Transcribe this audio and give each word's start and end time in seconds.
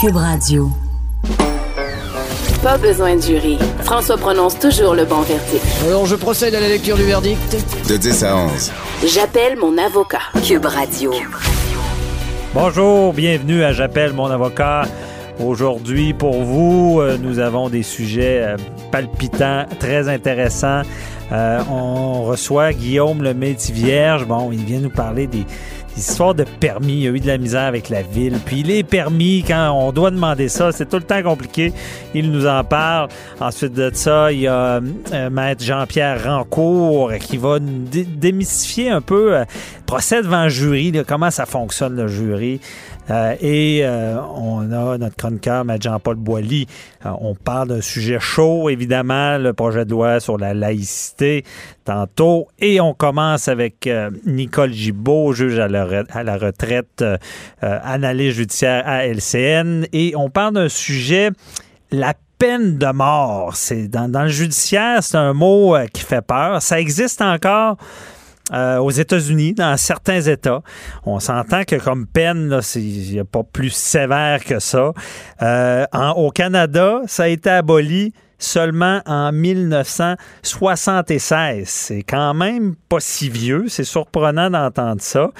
Cube 0.00 0.16
Radio. 0.16 0.70
Pas 2.62 2.76
besoin 2.78 3.16
de 3.16 3.22
jury. 3.22 3.58
François 3.82 4.16
prononce 4.16 4.58
toujours 4.58 4.94
le 4.94 5.04
bon 5.04 5.20
verdict. 5.20 5.64
Alors, 5.86 6.06
je 6.06 6.16
procède 6.16 6.54
à 6.54 6.60
la 6.60 6.68
lecture 6.68 6.96
du 6.96 7.04
verdict. 7.04 7.56
De 7.88 7.96
10 7.96 8.24
à 8.24 8.36
11. 8.36 8.72
J'appelle 9.06 9.56
mon 9.56 9.78
avocat. 9.78 10.22
Cube 10.42 10.64
Radio. 10.64 11.12
Bonjour, 12.54 13.12
bienvenue 13.12 13.62
à 13.62 13.72
J'appelle 13.72 14.12
mon 14.12 14.26
avocat. 14.26 14.82
Aujourd'hui, 15.38 16.12
pour 16.12 16.42
vous, 16.42 17.00
euh, 17.00 17.16
nous 17.20 17.38
avons 17.38 17.68
des 17.68 17.82
sujets 17.82 18.42
euh, 18.42 18.56
palpitants, 18.90 19.66
très 19.78 20.08
intéressants. 20.08 20.82
Euh, 21.32 21.60
on 21.70 22.24
reçoit 22.24 22.72
Guillaume 22.72 23.22
le 23.22 23.32
Vierge. 23.32 24.26
Bon, 24.26 24.50
il 24.52 24.64
vient 24.64 24.80
nous 24.80 24.90
parler 24.90 25.26
des, 25.26 25.46
Histoire 25.96 26.34
de 26.34 26.42
permis, 26.42 26.94
il 26.94 27.02
y 27.02 27.06
a 27.06 27.10
eu 27.10 27.20
de 27.20 27.26
la 27.26 27.38
misère 27.38 27.62
avec 27.62 27.88
la 27.88 28.02
ville. 28.02 28.38
Puis 28.44 28.64
les 28.64 28.82
permis, 28.82 29.44
quand 29.46 29.70
on 29.70 29.92
doit 29.92 30.10
demander 30.10 30.48
ça, 30.48 30.72
c'est 30.72 30.88
tout 30.88 30.96
le 30.96 31.04
temps 31.04 31.22
compliqué. 31.22 31.72
Il 32.14 32.32
nous 32.32 32.48
en 32.48 32.64
parle. 32.64 33.08
Ensuite 33.40 33.74
de 33.74 33.90
ça, 33.94 34.32
il 34.32 34.40
y 34.40 34.48
a 34.48 34.80
euh, 35.12 35.30
Maître 35.30 35.62
Jean-Pierre 35.62 36.24
Rancourt 36.24 37.12
qui 37.20 37.36
va 37.36 37.58
démystifier 37.60 38.90
un 38.90 39.00
peu 39.00 39.36
euh, 39.36 39.44
procès 39.86 40.22
devant 40.22 40.48
jury, 40.48 40.92
comment 41.06 41.30
ça 41.30 41.46
fonctionne 41.46 41.94
le 41.94 42.08
jury. 42.08 42.60
Euh, 43.10 43.36
et 43.40 43.80
euh, 43.82 44.20
on 44.22 44.72
a 44.72 44.98
notre 44.98 45.16
chroniqueur, 45.16 45.64
Jean-Paul 45.80 46.16
Boilly. 46.16 46.66
Euh, 47.04 47.10
on 47.20 47.34
parle 47.34 47.68
d'un 47.68 47.80
sujet 47.80 48.18
chaud, 48.20 48.68
évidemment, 48.70 49.38
le 49.38 49.52
projet 49.52 49.84
de 49.84 49.90
loi 49.90 50.20
sur 50.20 50.38
la 50.38 50.54
laïcité 50.54 51.44
tantôt. 51.84 52.48
Et 52.58 52.80
on 52.80 52.94
commence 52.94 53.48
avec 53.48 53.88
Nicole 54.24 54.72
Gibault, 54.72 55.32
juge 55.32 55.58
à 55.58 55.68
la, 55.68 55.84
retraite, 55.84 57.04
analyse 57.60 58.34
judiciaire 58.34 58.82
à 58.86 59.06
LCN. 59.06 59.86
Et 59.92 60.14
on 60.16 60.30
parle 60.30 60.54
d'un 60.54 60.68
sujet, 60.70 61.30
la 61.90 62.14
peine 62.38 62.78
de 62.78 62.92
mort. 62.92 63.54
C'est 63.54 63.88
dans 63.88 64.22
le 64.22 64.28
judiciaire, 64.28 65.02
c'est 65.02 65.18
un 65.18 65.34
mot 65.34 65.76
qui 65.92 66.02
fait 66.02 66.22
peur. 66.22 66.62
Ça 66.62 66.80
existe 66.80 67.20
encore. 67.20 67.76
Euh, 68.54 68.78
aux 68.78 68.90
États-Unis, 68.90 69.54
dans 69.54 69.76
certains 69.76 70.20
États. 70.20 70.62
On 71.04 71.18
s'entend 71.18 71.64
que 71.64 71.74
comme 71.74 72.06
peine, 72.06 72.60
il 72.76 73.12
n'y 73.12 73.18
a 73.18 73.24
pas 73.24 73.42
plus 73.42 73.70
sévère 73.70 74.44
que 74.44 74.60
ça. 74.60 74.92
Euh, 75.42 75.84
au 76.14 76.30
Canada, 76.30 77.00
ça 77.06 77.24
a 77.24 77.28
été 77.28 77.50
aboli 77.50 78.12
seulement 78.38 79.02
en 79.06 79.32
1976. 79.32 81.68
C'est 81.68 82.04
quand 82.04 82.34
même 82.34 82.76
pas 82.88 83.00
si 83.00 83.28
vieux. 83.28 83.64
C'est 83.66 83.82
surprenant 83.82 84.50
d'entendre 84.50 85.02
ça. 85.02 85.30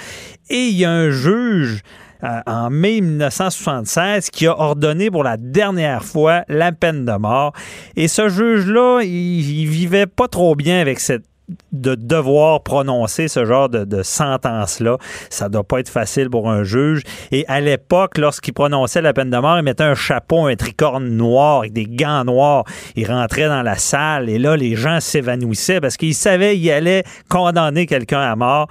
Et 0.49 0.65
il 0.65 0.75
y 0.75 0.83
a 0.83 0.91
un 0.91 1.09
juge 1.09 1.83
euh, 2.25 2.41
en 2.47 2.69
mai 2.69 2.99
1976 2.99 4.29
qui 4.29 4.45
a 4.47 4.59
ordonné 4.59 5.09
pour 5.09 5.23
la 5.23 5.37
dernière 5.37 6.03
fois 6.03 6.43
la 6.49 6.73
peine 6.73 7.05
de 7.05 7.13
mort. 7.13 7.53
Et 7.95 8.09
ce 8.09 8.27
juge-là, 8.27 9.03
il, 9.03 9.61
il 9.61 9.67
vivait 9.67 10.07
pas 10.07 10.27
trop 10.27 10.55
bien 10.55 10.81
avec 10.81 10.99
cette 10.99 11.23
de 11.71 11.95
devoir 11.95 12.63
prononcer 12.63 13.27
ce 13.27 13.45
genre 13.45 13.69
de, 13.69 14.03
sentence-là. 14.03 14.97
Ça 15.29 15.49
doit 15.49 15.63
pas 15.63 15.79
être 15.79 15.89
facile 15.89 16.29
pour 16.29 16.49
un 16.49 16.63
juge. 16.63 17.03
Et 17.31 17.45
à 17.47 17.61
l'époque, 17.61 18.17
lorsqu'il 18.17 18.53
prononçait 18.53 19.01
la 19.01 19.13
peine 19.13 19.29
de 19.29 19.37
mort, 19.37 19.57
il 19.57 19.63
mettait 19.63 19.83
un 19.83 19.95
chapeau, 19.95 20.47
un 20.47 20.55
tricorne 20.55 21.07
noir 21.07 21.59
avec 21.59 21.73
des 21.73 21.85
gants 21.85 22.23
noirs. 22.25 22.63
Il 22.95 23.09
rentrait 23.11 23.47
dans 23.47 23.61
la 23.61 23.77
salle 23.77 24.29
et 24.29 24.39
là, 24.39 24.55
les 24.55 24.75
gens 24.75 24.99
s'évanouissaient 24.99 25.81
parce 25.81 25.97
qu'il 25.97 26.15
savait 26.15 26.55
qu'il 26.55 26.71
allait 26.71 27.03
condamner 27.29 27.85
quelqu'un 27.85 28.21
à 28.21 28.35
mort. 28.35 28.67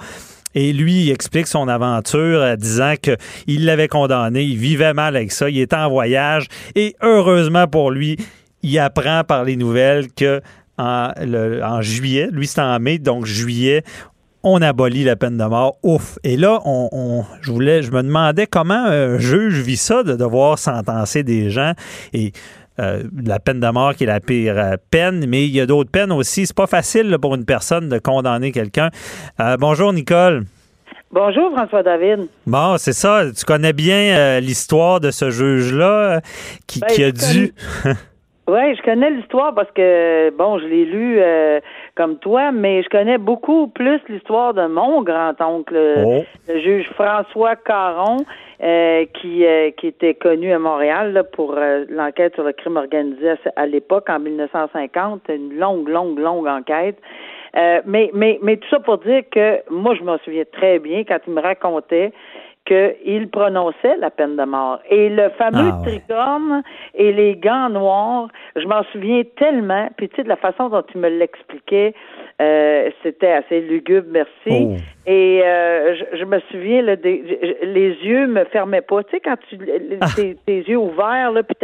Et 0.55 0.73
lui, 0.73 1.06
il 1.06 1.11
explique 1.11 1.49
son 1.49 1.67
aventure 1.67 2.43
en 2.43 2.55
disant 2.55 2.95
qu'il 3.01 3.65
l'avait 3.65 3.89
condamné, 3.89 4.43
il 4.43 4.56
vivait 4.56 4.95
mal 4.95 5.17
avec 5.17 5.33
ça, 5.33 5.51
il 5.51 5.59
était 5.59 5.75
en 5.75 5.91
voyage 5.91 6.47
et 6.77 6.95
heureusement 7.03 7.67
pour 7.67 7.91
lui, 7.91 8.17
il 8.62 8.79
apprend 8.79 9.25
par 9.25 9.45
les 9.45 9.56
nouvelles 9.56 10.12
que 10.12 10.41
en, 10.79 11.81
juillet. 11.81 12.29
Lui, 12.33 12.47
c'est 12.47 12.61
en 12.61 12.79
mai, 12.79 12.99
donc 12.99 13.27
juillet, 13.27 13.83
on 14.43 14.61
abolit 14.61 15.05
la 15.05 15.17
peine 15.17 15.37
de 15.37 15.45
mort. 15.45 15.77
Ouf. 15.83 16.19
Et 16.23 16.37
là, 16.37 16.61
on, 16.65 17.25
je 17.41 17.51
voulais, 17.51 17.83
je 17.83 17.91
me 17.91 18.03
demandais 18.03 18.47
comment 18.47 18.75
un 18.75 19.19
juge 19.19 19.61
vit 19.61 19.77
ça 19.77 20.03
de 20.03 20.15
devoir 20.15 20.59
sentencer 20.59 21.23
des 21.23 21.51
gens 21.51 21.73
et 22.12 22.33
euh, 22.81 23.05
la 23.25 23.39
peine 23.39 23.61
de 23.61 23.69
mort 23.69 23.95
qui 23.95 24.03
est 24.03 24.09
la 24.09 24.19
pire 24.19 24.59
euh, 24.59 24.77
peine, 24.91 25.27
mais 25.29 25.45
il 25.45 25.51
y 25.51 25.61
a 25.61 25.67
d'autres 25.67 25.91
peines 25.91 26.11
aussi. 26.11 26.47
C'est 26.47 26.57
pas 26.57 26.67
facile 26.67 27.17
pour 27.23 27.35
une 27.37 27.45
personne 27.45 27.89
de 27.89 27.99
condamner 27.99 28.51
quelqu'un. 28.51 28.91
Euh, 29.41 29.56
bonjour 29.56 29.93
Nicole. 29.93 30.45
Bonjour 31.12 31.53
François 31.53 31.85
David. 31.85 32.27
Bon, 32.45 32.77
c'est 32.77 32.93
ça. 32.93 33.23
Tu 33.31 33.45
connais 33.45 33.73
bien 33.73 34.41
l'histoire 34.41 34.99
de 34.99 35.12
ce 35.12 35.31
juge-là 35.31 36.21
qui, 36.67 36.81
ben, 36.81 36.89
qui 36.89 37.05
a 37.05 37.12
dû. 37.12 37.55
Oui, 38.47 38.75
je 38.77 38.82
connais 38.82 39.10
l'histoire 39.10 39.55
parce 39.55 39.71
que, 39.71 40.28
bon, 40.31 40.59
je 40.59 40.66
l'ai 40.66 40.84
lu 40.84 41.16
euh, 41.19 41.60
comme 41.94 42.19
toi, 42.19 42.53
mais 42.53 42.82
je 42.82 42.91
connais 42.91 43.16
beaucoup 43.16 43.69
plus 43.69 44.00
l'histoire 44.09 44.53
de 44.53 44.66
mon 44.66 45.03
grand-oncle, 45.03 45.75
oh. 46.05 46.25
le 46.47 46.60
juge 46.60 46.87
François 46.91 47.56
Caron, 47.56 48.19
euh, 48.62 49.06
qui, 49.15 49.47
euh, 49.47 49.71
qui 49.71 49.87
était 49.87 50.12
connu 50.12 50.53
à 50.53 50.59
Montréal 50.59 51.25
pour 51.32 51.56
l'enquête 51.88 52.34
sur 52.34 52.44
le 52.44 52.53
crime 52.53 52.77
organisé 52.77 53.32
à, 53.56 53.66
l'époque, 53.66 54.10
en 54.10 54.21
1950. 54.21 55.22
Une 55.31 55.56
longue, 55.56 55.88
longue, 55.88 56.19
longue 56.19 56.47
enquête. 56.47 56.99
mais, 57.55 58.11
mais, 58.12 58.38
mais 58.43 58.59
tout 58.59 58.69
ça 58.69 58.78
pour 58.78 58.99
dire 58.99 59.22
que 59.32 59.61
moi, 59.71 59.94
je 59.94 60.03
m'en 60.03 60.19
souviens 60.19 60.44
très 60.53 60.78
bien 60.81 61.05
quand 61.05 61.19
il 61.26 61.32
me 61.32 61.41
racontait 61.41 62.12
qu'il 62.67 63.29
prononçait 63.31 63.97
la 63.99 64.11
peine 64.11 64.37
de 64.37 64.45
mort. 64.45 64.81
Et 64.89 65.11
le 65.11 65.29
fameux 65.31 65.71
ah, 65.73 65.83
tricorne 65.85 66.63
et 66.95 67.13
les 67.13 67.37
gants 67.37 67.69
noirs, 67.69 68.29
je 68.57 68.67
m'en 68.67 68.83
souviens 68.85 69.23
tellement. 69.37 69.89
Puis 69.97 70.09
tu 70.09 70.17
sais, 70.17 70.23
de 70.23 70.29
la 70.29 70.37
façon 70.37 70.71
dont 70.71 70.83
tu 70.83 70.97
me 70.99 71.09
l'expliquais, 71.09 71.95
euh, 72.41 72.91
c'était 73.03 73.33
assez 73.33 73.61
lugubre, 73.61 74.09
merci. 74.11 74.31
Oh. 74.49 74.77
Et 75.07 75.43
euh, 75.45 75.95
je, 76.15 76.25
me 76.25 76.41
souviens, 76.51 76.83
là, 76.83 76.97
les 77.03 77.97
yeux 78.03 78.27
me 78.27 78.45
fermaient 78.45 78.81
pas. 78.81 79.03
Tu 79.05 79.11
sais, 79.11 79.21
quand 79.21 79.37
tu 79.49 79.59
ah. 80.01 80.07
tes, 80.17 80.37
yeux 80.47 80.79
ouverts, 80.79 81.33
là, 81.33 81.43
puis 81.43 81.57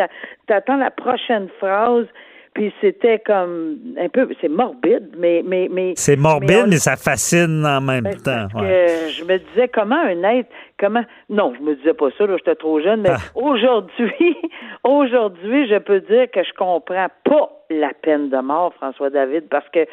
t'attends 0.47 0.77
la 0.77 0.91
prochaine 0.91 1.49
phrase. 1.59 2.07
Puis 2.55 2.73
c'était 2.81 3.21
comme 3.21 3.79
un 3.97 4.09
peu, 4.09 4.29
c'est 4.41 4.49
morbide, 4.49 5.15
mais 5.17 5.43
mais 5.45 5.69
mais. 5.71 5.93
C'est 5.95 6.17
morbide, 6.17 6.67
mais, 6.67 6.79
ça 6.79 6.97
fascine 6.97 7.65
en 7.65 7.81
même 7.81 8.03
ben, 8.03 8.17
temps. 8.17 8.49
je 8.59 9.25
me 9.25 9.39
disais 9.39 9.69
comment 9.69 10.01
un 10.01 10.23
être, 10.25 10.49
comment. 10.79 11.05
Non, 11.29 11.55
je 11.57 11.63
me 11.63 11.77
disais 11.77 11.95
pas 11.95 12.09
ça, 12.19 12.27
là, 12.27 12.37
j'étais 12.39 12.57
trop 12.57 12.81
jeune, 12.81 13.03
mais 13.03 13.11
ah. 13.13 13.19
aujourd'hui, 13.37 14.37
aujourd'hui, 14.85 15.69
je 15.69 15.79
peux 15.79 16.01
dire 16.01 16.29
que 16.33 16.43
je 16.43 16.53
comprends 16.55 17.09
pas 17.25 17.51
la 17.71 17.93
peine 18.03 18.31
de 18.31 18.39
mort, 18.39 18.75
François 18.75 19.11
David, 19.11 19.49
parce 19.49 19.69
que 19.69 19.87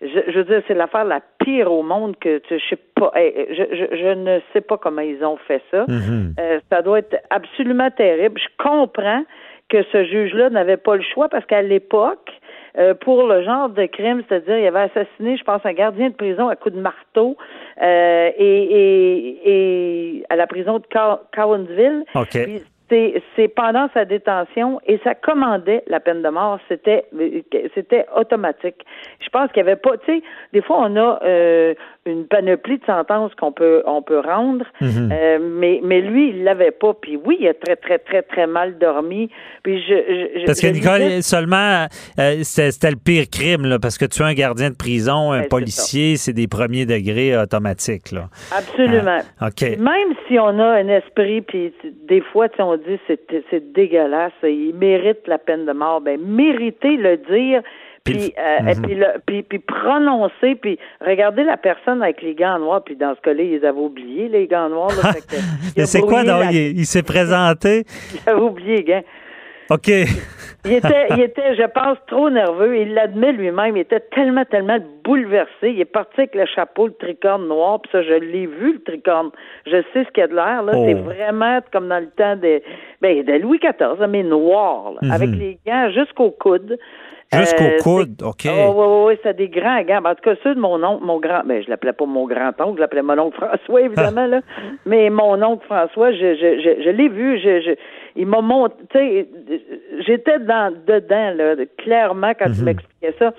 je, 0.00 0.38
veux 0.38 0.44
dire, 0.44 0.62
c'est 0.68 0.74
l'affaire 0.74 1.04
la 1.04 1.20
pire 1.40 1.72
au 1.72 1.82
monde 1.82 2.16
que 2.18 2.38
tu, 2.38 2.58
je 2.58 2.64
sais 2.68 2.78
pas, 2.94 3.12
je, 3.16 3.96
je, 3.96 4.14
ne 4.14 4.40
sais 4.52 4.60
pas 4.60 4.76
comment 4.76 5.00
ils 5.00 5.24
ont 5.24 5.36
fait 5.36 5.62
ça. 5.70 5.84
Mm-hmm. 5.84 6.34
Euh, 6.38 6.60
ça 6.70 6.82
doit 6.82 6.98
être 6.98 7.16
absolument 7.30 7.90
terrible. 7.90 8.40
Je 8.40 8.62
comprends 8.62 9.24
que 9.68 9.82
ce 9.92 10.04
juge-là 10.04 10.50
n'avait 10.50 10.76
pas 10.76 10.96
le 10.96 11.02
choix 11.02 11.28
parce 11.28 11.44
qu'à 11.46 11.62
l'époque, 11.62 12.30
euh, 12.76 12.94
pour 12.94 13.26
le 13.26 13.44
genre 13.44 13.68
de 13.68 13.86
crime, 13.86 14.22
c'est-à-dire 14.28 14.58
il 14.58 14.66
avait 14.66 14.90
assassiné, 14.90 15.36
je 15.36 15.44
pense, 15.44 15.60
un 15.64 15.72
gardien 15.72 16.10
de 16.10 16.14
prison 16.14 16.48
à 16.48 16.56
coups 16.56 16.74
de 16.74 16.80
marteau 16.80 17.36
euh, 17.80 18.30
et, 18.36 18.62
et, 18.62 20.16
et, 20.16 20.24
à 20.28 20.36
la 20.36 20.46
prison 20.46 20.78
de 20.78 20.84
Cowansville. 21.34 22.04
C'est 22.90 23.48
pendant 23.48 23.88
sa 23.94 24.04
détention 24.04 24.80
et 24.86 25.00
ça 25.02 25.14
commandait 25.14 25.82
la 25.88 26.00
peine 26.00 26.22
de 26.22 26.28
mort. 26.28 26.58
C'était 26.68 27.04
c'était 27.74 28.06
automatique. 28.16 28.84
Je 29.20 29.28
pense 29.30 29.48
qu'il 29.52 29.58
y 29.58 29.60
avait 29.66 29.76
pas, 29.76 29.96
tu 29.98 30.06
sais, 30.18 30.22
des 30.52 30.62
fois 30.62 30.78
on 30.82 30.96
a 30.96 31.18
euh, 31.24 31.74
une 32.06 32.26
panoplie 32.26 32.78
de 32.78 32.84
sentences 32.84 33.34
qu'on 33.36 33.52
peut 33.52 33.82
on 33.86 34.02
peut 34.02 34.20
rendre, 34.20 34.64
Mhm. 34.80 35.10
euh, 35.12 35.38
mais 35.40 35.80
mais 35.82 36.00
lui 36.02 36.28
il 36.30 36.44
l'avait 36.44 36.70
pas. 36.70 36.92
Puis 36.94 37.18
oui, 37.24 37.38
il 37.40 37.48
a 37.48 37.54
très 37.54 37.76
très 37.76 37.98
très 37.98 38.22
très 38.22 38.46
mal 38.46 38.78
dormi. 38.78 39.30
Puis 39.62 39.80
je, 39.82 39.94
je- 39.94 40.40
je 40.40 40.46
Parce 40.46 40.60
que 40.60 40.66
Nicole, 40.66 41.22
seulement, 41.22 41.86
euh, 42.18 42.34
c'était 42.42 42.90
le 42.90 42.96
pire 43.02 43.24
crime, 43.32 43.64
là, 43.66 43.78
parce 43.78 43.96
que 43.98 44.04
tu 44.04 44.22
es 44.22 44.24
un 44.26 44.34
gardien 44.34 44.70
de 44.70 44.76
prison, 44.76 45.32
un 45.32 45.36
Ouais, 45.38 45.42
c'est 45.44 45.48
policier, 45.48 46.16
c'est 46.16 46.32
des 46.34 46.46
premiers 46.48 46.84
degrés 46.86 47.36
automatiques. 47.36 48.12
Là. 48.12 48.28
absolument. 48.56 49.20
Ah, 49.40 49.48
OK. 49.48 49.62
Même 49.78 50.14
si 50.28 50.38
on 50.38 50.58
a 50.58 50.66
un 50.66 50.88
esprit, 50.88 51.40
puis 51.40 51.72
des 52.08 52.20
fois, 52.20 52.48
tu 52.48 52.56
sais, 52.56 52.62
on 52.62 52.76
dit 52.86 52.98
c'est 53.50 53.72
dégueulasse, 53.72 54.32
il 54.42 54.74
mérite 54.74 55.26
la 55.26 55.38
peine 55.38 55.64
de 55.66 55.72
mort. 55.72 56.00
Ben 56.00 56.20
mériter 56.20 56.96
le 56.96 57.16
dire, 57.18 57.62
Puis 58.04 58.34
euh, 58.38 58.60
Mhm. 58.74 58.82
puis, 58.82 58.94
le- 58.96 59.18
puis 59.24 59.42
puis 59.42 59.58
prononcer, 59.60 60.56
puis 60.56 60.78
regarder 61.00 61.42
la 61.42 61.56
personne 61.56 62.02
avec 62.02 62.20
les 62.20 62.34
gants 62.34 62.58
noirs, 62.58 62.84
puis 62.84 62.96
dans 62.96 63.14
ce 63.14 63.20
cas-là, 63.22 63.42
ils 63.42 63.64
avaient 63.64 63.78
oublié 63.80 64.28
les 64.28 64.46
gants 64.46 64.68
noirs. 64.68 64.88
Là, 64.90 65.12
fait 65.14 65.20
que, 65.26 65.36
il 65.36 65.72
Mais 65.78 65.82
a 65.84 65.86
c'est 65.86 66.00
quoi, 66.02 66.22
donc? 66.22 66.44
la- 66.44 66.52
Il, 66.52 66.78
il 66.78 66.84
s'est 66.86 67.02
présenté? 67.02 67.84
Il 68.14 68.30
avait 68.30 68.40
oublié 68.42 68.76
les 68.76 68.84
gants. 68.84 69.02
OK. 69.70 69.88
Il 70.66 70.72
était, 70.72 71.06
il 71.10 71.20
était, 71.20 71.54
je 71.56 71.66
pense, 71.66 71.98
trop 72.06 72.30
nerveux. 72.30 72.78
Il 72.78 72.94
l'admet 72.94 73.32
lui-même. 73.32 73.76
Il 73.76 73.80
était 73.80 74.00
tellement, 74.00 74.44
tellement 74.46 74.78
bouleversé. 75.04 75.70
Il 75.70 75.80
est 75.80 75.84
parti 75.84 76.20
avec 76.20 76.34
le 76.34 76.46
chapeau, 76.46 76.86
le 76.86 76.94
tricorne 76.94 77.46
noir. 77.48 77.80
Puis 77.82 77.92
ça, 77.92 78.02
je 78.02 78.14
l'ai 78.14 78.46
vu, 78.46 78.74
le 78.74 78.82
tricorne. 78.82 79.30
Je 79.66 79.82
sais 79.92 80.04
ce 80.04 80.08
qu'il 80.12 80.22
y 80.22 80.24
a 80.24 80.28
de 80.28 80.34
l'air. 80.34 80.62
Là, 80.62 80.72
Oh. 80.74 80.84
c'est 80.86 80.94
vraiment 80.94 81.60
comme 81.70 81.88
dans 81.88 81.98
le 82.00 82.08
temps 82.16 82.36
de, 82.36 82.62
ben, 83.02 83.22
de 83.24 83.32
Louis 83.34 83.58
XIV, 83.58 84.06
mais 84.08 84.22
noir, 84.22 84.92
là, 84.92 84.98
Mhm. 85.02 85.10
avec 85.10 85.30
les 85.30 85.58
gants 85.66 85.90
jusqu'au 85.90 86.30
coude. 86.30 86.78
Jusqu'au 87.32 87.64
Euh, 87.64 87.78
coude, 87.82 88.22
OK. 88.22 88.46
Oh, 88.46 88.50
oui, 88.50 88.84
oui, 88.86 89.04
oui, 89.06 89.14
c'était 89.16 89.34
des 89.34 89.48
grands 89.48 89.82
gants. 89.82 90.00
En 90.04 90.14
tout 90.14 90.22
cas, 90.22 90.34
ceux 90.42 90.54
de 90.54 90.60
mon 90.60 90.82
oncle, 90.84 91.04
mon 91.04 91.18
grand, 91.18 91.42
ben, 91.44 91.62
je 91.64 91.68
l'appelais 91.70 91.92
pas 91.92 92.06
mon 92.06 92.26
grand-oncle, 92.26 92.76
je 92.76 92.80
l'appelais 92.80 93.02
mon 93.02 93.18
oncle 93.18 93.36
François, 93.36 93.80
évidemment, 93.82 94.26
là. 94.26 94.40
Mais 94.86 95.10
mon 95.10 95.42
oncle 95.42 95.64
François, 95.66 96.12
je, 96.12 96.18
je, 96.34 96.60
je, 96.62 96.84
je 96.84 96.90
l'ai 96.90 97.08
vu, 97.08 97.38
je, 97.38 97.60
je, 97.60 97.70
il 98.16 98.26
m'a 98.26 98.40
montré, 98.40 98.76
tu 98.92 98.98
sais, 98.98 99.60
j'étais 100.06 100.38
dans, 100.38 100.72
dedans, 100.86 101.32
là, 101.36 101.54
clairement, 101.78 102.32
quand 102.38 102.46
tu 102.52 102.62
m'expliquais 102.62 103.14
ça. 103.18 103.32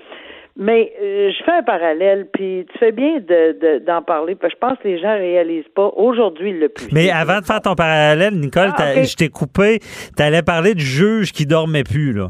Mais 0.58 0.90
euh, 1.02 1.30
je 1.38 1.44
fais 1.44 1.52
un 1.52 1.62
parallèle, 1.62 2.28
puis 2.32 2.64
tu 2.72 2.78
fais 2.78 2.90
bien 2.90 3.16
de, 3.18 3.58
de- 3.60 3.84
d'en 3.84 4.00
parler, 4.00 4.34
parce 4.36 4.54
que 4.54 4.58
je 4.58 4.66
pense 4.66 4.78
que 4.78 4.88
les 4.88 4.98
gens 4.98 5.12
réalisent 5.14 5.68
pas. 5.74 5.90
Aujourd'hui, 5.96 6.58
le 6.58 6.70
plus. 6.70 6.88
Mais 6.92 7.10
avant 7.10 7.40
de 7.40 7.44
faire 7.44 7.60
ton 7.60 7.74
parallèle, 7.74 8.32
Nicole, 8.34 8.70
Ah, 8.78 9.02
je 9.02 9.14
t'ai 9.16 9.28
coupé. 9.28 9.80
Tu 10.16 10.22
allais 10.22 10.40
parler 10.40 10.72
du 10.74 10.82
juge 10.82 11.32
qui 11.32 11.44
dormait 11.44 11.84
plus, 11.84 12.14
là. 12.14 12.28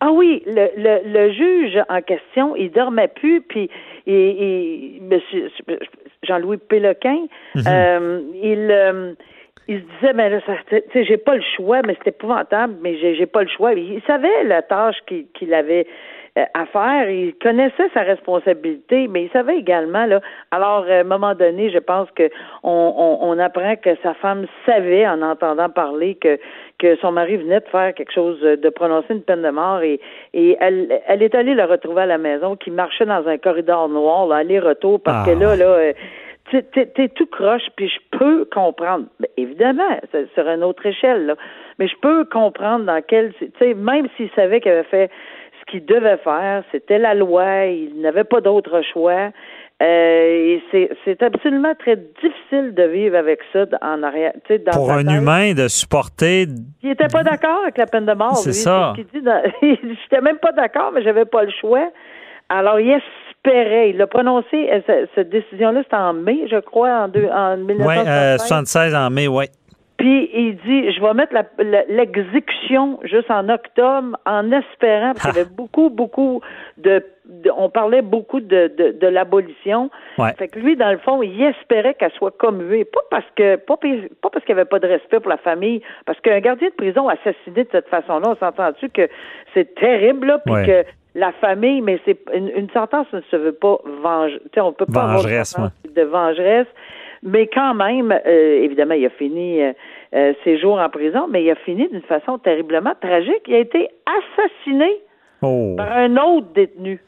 Ah 0.00 0.12
oui, 0.12 0.42
le, 0.46 0.68
le, 0.76 1.00
le 1.12 1.32
juge 1.32 1.78
en 1.88 2.00
question, 2.02 2.54
il 2.54 2.70
dormait 2.70 3.08
plus, 3.08 3.40
puis 3.40 3.68
et, 4.06 4.96
et 4.96 5.00
monsieur 5.00 5.50
Jean-Louis 6.22 6.58
Péloquin, 6.58 7.26
euh, 7.66 8.20
il 8.42 8.70
euh, 8.70 9.12
il 9.68 9.80
se 9.80 9.84
disait 10.00 10.12
mais 10.14 10.30
là 10.30 10.40
ça 10.46 10.54
tu 10.68 10.82
sais 10.92 11.04
j'ai 11.04 11.18
pas 11.18 11.36
le 11.36 11.42
choix 11.56 11.82
mais 11.86 11.94
c'est 12.02 12.08
épouvantable 12.08 12.74
mais 12.80 12.96
j'ai 12.96 13.26
pas 13.26 13.42
le 13.42 13.48
choix. 13.48 13.74
Il 13.74 14.00
savait 14.06 14.44
la 14.44 14.62
tâche 14.62 14.96
qu'il 15.06 15.26
qu'il 15.34 15.52
avait 15.52 15.86
euh, 16.38 16.44
à 16.54 16.64
faire 16.66 17.10
il 17.10 17.34
connaissait 17.34 17.90
sa 17.92 18.00
responsabilité 18.00 19.08
mais 19.08 19.24
il 19.24 19.30
savait 19.30 19.58
également 19.58 20.06
là 20.06 20.20
alors 20.50 20.86
à 20.88 21.00
un 21.00 21.04
moment 21.04 21.34
donné 21.34 21.70
je 21.70 21.78
pense 21.78 22.10
que 22.12 22.30
on, 22.62 22.94
on, 22.96 23.28
on 23.30 23.38
apprend 23.38 23.76
que 23.76 23.90
sa 24.02 24.14
femme 24.14 24.46
savait 24.64 25.06
en 25.06 25.20
entendant 25.20 25.68
parler 25.68 26.14
que 26.14 26.38
que 26.78 26.96
son 26.96 27.12
mari 27.12 27.36
venait 27.36 27.60
de 27.60 27.68
faire 27.68 27.92
quelque 27.94 28.12
chose 28.12 28.40
de 28.40 28.68
prononcer 28.70 29.12
une 29.14 29.22
peine 29.22 29.42
de 29.42 29.50
mort 29.50 29.80
et 29.82 30.00
et 30.32 30.56
elle 30.60 31.00
elle 31.08 31.22
est 31.22 31.34
allée 31.34 31.54
le 31.54 31.64
retrouver 31.64 32.02
à 32.02 32.06
la 32.06 32.18
maison 32.18 32.54
qui 32.56 32.70
marchait 32.70 33.06
dans 33.06 33.26
un 33.26 33.36
corridor 33.38 33.88
noir 33.88 34.30
aller-retour 34.32 35.00
parce 35.02 35.26
Ah. 35.28 35.32
que 35.34 35.38
là 35.38 35.56
là 35.56 35.64
euh, 35.66 35.92
t'es, 36.50 36.62
t'es- 36.62 36.86
t'es 36.86 37.08
tout 37.08 37.26
croche, 37.26 37.66
puis 37.76 37.88
je 37.88 38.18
peux 38.18 38.46
comprendre. 38.46 39.04
Évidemment, 39.36 39.98
c'est 40.12 40.32
sur 40.32 40.48
une 40.48 40.64
autre 40.64 40.86
échelle, 40.86 41.26
là. 41.26 41.34
Mais 41.78 41.88
je 41.88 41.94
peux 42.00 42.24
comprendre 42.24 42.86
dans 42.86 43.02
quel. 43.06 43.34
Tu 43.34 43.50
sais, 43.58 43.74
même 43.74 44.06
s'il 44.16 44.30
savait 44.30 44.60
qu'il 44.62 44.72
avait 44.72 44.84
fait 44.84 45.10
ce 45.60 45.70
qu'il 45.70 45.84
devait 45.84 46.16
faire, 46.18 46.62
c'était 46.72 46.98
la 46.98 47.12
loi, 47.14 47.66
il 47.66 48.00
n'avait 48.00 48.24
pas 48.24 48.40
d'autre 48.40 48.80
choix. 48.80 49.28
Euh, 49.80 50.56
et 50.72 50.90
c'est, 51.04 51.22
absolument 51.22 51.72
très 51.78 51.94
difficile 51.96 52.74
de 52.74 52.82
vivre 52.82 53.16
avec 53.16 53.38
ça 53.52 53.64
en 53.80 54.02
arrière. 54.02 54.32
Dans 54.66 54.72
Pour 54.72 54.90
un 54.90 55.04
tête. 55.04 55.12
humain, 55.14 55.54
de 55.54 55.68
supporter. 55.68 56.46
Il 56.82 56.90
était 56.90 57.06
pas 57.06 57.22
d'accord 57.22 57.60
avec 57.62 57.78
la 57.78 57.86
peine 57.86 58.04
de 58.06 58.12
mort. 58.12 58.36
C'est 58.36 58.52
ça. 58.54 58.94
ce 58.96 59.00
qu'il 59.02 59.20
dit 59.20 59.24
dans- 59.24 59.40
J'étais 59.62 60.20
même 60.20 60.38
pas 60.38 60.50
d'accord, 60.52 60.90
mais 60.92 61.02
j'avais 61.02 61.26
pas 61.26 61.44
le 61.44 61.52
choix. 61.60 61.90
Alors, 62.48 62.80
il 62.80 62.90
espérait. 62.90 63.90
Il 63.90 63.98
l'a 63.98 64.08
prononcé. 64.08 64.68
euh, 64.72 64.80
ce- 64.86 65.06
Cette 65.14 65.30
décision-là, 65.30 65.82
c'était 65.84 65.94
en 65.96 66.12
mai, 66.12 66.48
je 66.50 66.58
crois, 66.58 66.90
en, 67.04 67.08
deux, 67.08 67.28
en 67.32 67.56
Oui, 67.58 67.74
1965. 67.76 68.38
76 68.38 68.94
en 68.96 69.10
mai, 69.10 69.28
oui. 69.28 69.44
Puis 69.98 70.30
il 70.32 70.56
dit, 70.64 70.92
je 70.92 71.00
vais 71.02 71.12
mettre 71.12 71.34
l'exécution 71.88 73.00
juste 73.02 73.30
en 73.30 73.48
octobre, 73.48 74.16
en 74.26 74.50
espérant, 74.52 75.12
parce 75.14 75.26
qu'il 75.26 75.36
y 75.36 75.40
avait 75.40 75.50
beaucoup, 75.50 75.90
beaucoup 75.90 76.40
de, 76.76 77.04
de- 77.26 77.50
on 77.56 77.68
parlait 77.68 78.02
beaucoup 78.02 78.40
de, 78.40 78.68
de, 78.78 78.92
de 78.98 79.06
l'abolition. 79.06 79.90
Ouais. 80.18 80.32
Fait 80.38 80.48
que 80.48 80.58
lui, 80.58 80.76
dans 80.76 80.90
le 80.92 80.98
fond, 80.98 81.22
il 81.22 81.42
espérait 81.42 81.94
qu'elle 81.94 82.12
soit 82.12 82.36
commuée, 82.36 82.84
pas 82.84 83.00
parce 83.10 83.24
que, 83.36 83.56
pas, 83.56 83.76
pas 83.76 84.30
parce 84.30 84.44
qu'il 84.44 84.54
n'y 84.54 84.60
avait 84.60 84.68
pas 84.68 84.78
de 84.78 84.86
respect 84.86 85.20
pour 85.20 85.30
la 85.30 85.36
famille, 85.38 85.82
parce 86.06 86.20
qu'un 86.20 86.40
gardien 86.40 86.68
de 86.68 86.74
prison 86.74 87.08
assassiné 87.08 87.64
de 87.64 87.68
cette 87.72 87.88
façon-là, 87.88 88.28
on 88.30 88.36
s'entend-tu 88.36 88.88
que 88.90 89.08
c'est 89.54 89.74
terrible, 89.74 90.28
là, 90.28 90.38
puis 90.38 90.54
Ouais. 90.54 90.66
que 90.66 90.84
la 91.18 91.32
famille, 91.32 91.80
mais 91.80 91.98
c'est 92.04 92.18
une, 92.32 92.50
une 92.54 92.70
sentence 92.70 93.06
ne 93.12 93.20
se 93.22 93.36
veut 93.36 93.52
pas 93.52 93.78
venge, 94.02 94.32
tu 94.44 94.50
sais, 94.54 94.60
on 94.60 94.72
peut 94.72 94.86
pas 94.86 95.06
Vengeresse, 95.14 95.56
de 95.92 96.02
vengeresse. 96.02 96.66
Mais 97.22 97.46
quand 97.48 97.74
même, 97.74 98.12
euh, 98.26 98.62
évidemment, 98.62 98.94
il 98.94 99.06
a 99.06 99.10
fini 99.10 99.60
euh, 99.62 99.72
euh, 100.14 100.32
ses 100.44 100.58
jours 100.58 100.78
en 100.78 100.88
prison, 100.88 101.26
mais 101.28 101.42
il 101.44 101.50
a 101.50 101.56
fini 101.56 101.88
d'une 101.88 102.02
façon 102.02 102.38
terriblement 102.38 102.92
tragique. 103.00 103.42
Il 103.46 103.54
a 103.54 103.58
été 103.58 103.88
assassiné 104.06 104.88
Oh. 105.42 105.74
par 105.76 105.92
un 105.96 106.16
autre 106.16 106.48
détenu 106.54 107.00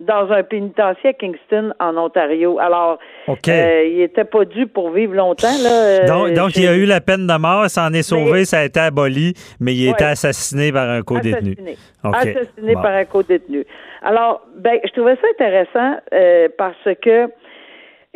dans 0.00 0.30
un 0.30 0.42
pénitencier 0.42 1.10
à 1.10 1.12
Kingston, 1.14 1.72
en 1.80 1.96
Ontario. 1.96 2.58
Alors, 2.60 2.98
euh, 3.28 3.84
il 3.90 4.00
était 4.02 4.24
pas 4.24 4.44
dû 4.44 4.66
pour 4.66 4.90
vivre 4.90 5.14
longtemps. 5.14 5.48
Là, 5.62 6.04
Donc, 6.06 6.32
donc 6.34 6.56
il 6.56 6.68
a 6.68 6.76
eu 6.76 6.84
la 6.84 7.00
peine 7.00 7.26
de 7.26 7.36
mort, 7.38 7.68
s'en 7.70 7.92
est 7.92 8.02
sauvé, 8.02 8.30
Mais- 8.40 8.44
ça 8.44 8.58
a 8.60 8.64
été 8.64 8.78
aboli, 8.78 9.32
mais 9.58 9.74
il 9.74 9.86
a 9.86 9.88
Ouais. 9.88 9.92
été 9.94 10.04
assassiné 10.04 10.70
par 10.70 10.88
un 10.88 11.02
co-détenu. 11.02 11.56
Assassiné. 12.04 12.38
Assassiné 12.40 12.74
Bon. 12.74 12.82
par 12.82 12.92
un 12.92 13.04
co-détenu. 13.06 13.64
Alors, 14.02 14.42
ben, 14.56 14.78
je 14.84 14.90
trouvais 14.92 15.16
ça 15.16 15.26
intéressant 15.34 15.96
euh, 16.12 16.48
parce 16.56 16.76
que, 17.02 17.28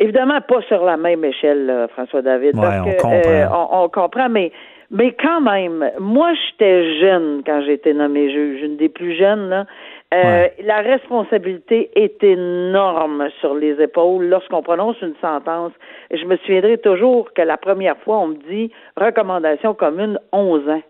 évidemment, 0.03 0.39
pas 0.41 0.61
sur 0.67 0.83
la 0.83 0.97
même 0.97 1.23
échelle, 1.25 1.65
là, 1.65 1.87
François 1.89 2.21
David. 2.21 2.55
Ouais, 2.55 2.61
parce 2.61 2.81
on 2.81 2.91
que, 2.91 3.01
comprend. 3.01 3.21
euh, 3.25 3.45
on, 3.51 3.83
on 3.83 3.89
comprend, 3.89 4.29
mais, 4.29 4.51
mais 4.91 5.13
quand 5.13 5.41
même, 5.41 5.89
moi, 5.99 6.31
j'étais 6.33 6.99
jeune 6.99 7.41
quand 7.45 7.61
j'ai 7.65 7.73
été 7.73 7.93
nommé 7.93 8.31
juge, 8.31 8.61
une 8.61 8.77
des 8.77 8.89
plus 8.89 9.15
jeunes, 9.17 9.49
là. 9.49 9.65
Euh, 10.13 10.47
La 10.63 10.77
responsabilité 10.81 11.89
est 11.95 12.23
énorme 12.23 13.29
sur 13.41 13.55
les 13.55 13.81
épaules 13.81 14.25
lorsqu'on 14.27 14.61
prononce 14.61 14.95
une 15.01 15.15
sentence. 15.19 15.71
Je 16.11 16.23
me 16.25 16.37
souviendrai 16.37 16.77
toujours 16.77 17.33
que 17.33 17.41
la 17.41 17.57
première 17.57 17.97
fois, 17.97 18.19
on 18.19 18.27
me 18.27 18.35
dit 18.47 18.71
recommandation 18.95 19.73
commune 19.73 20.19
11 20.31 20.69
ans. 20.69 20.81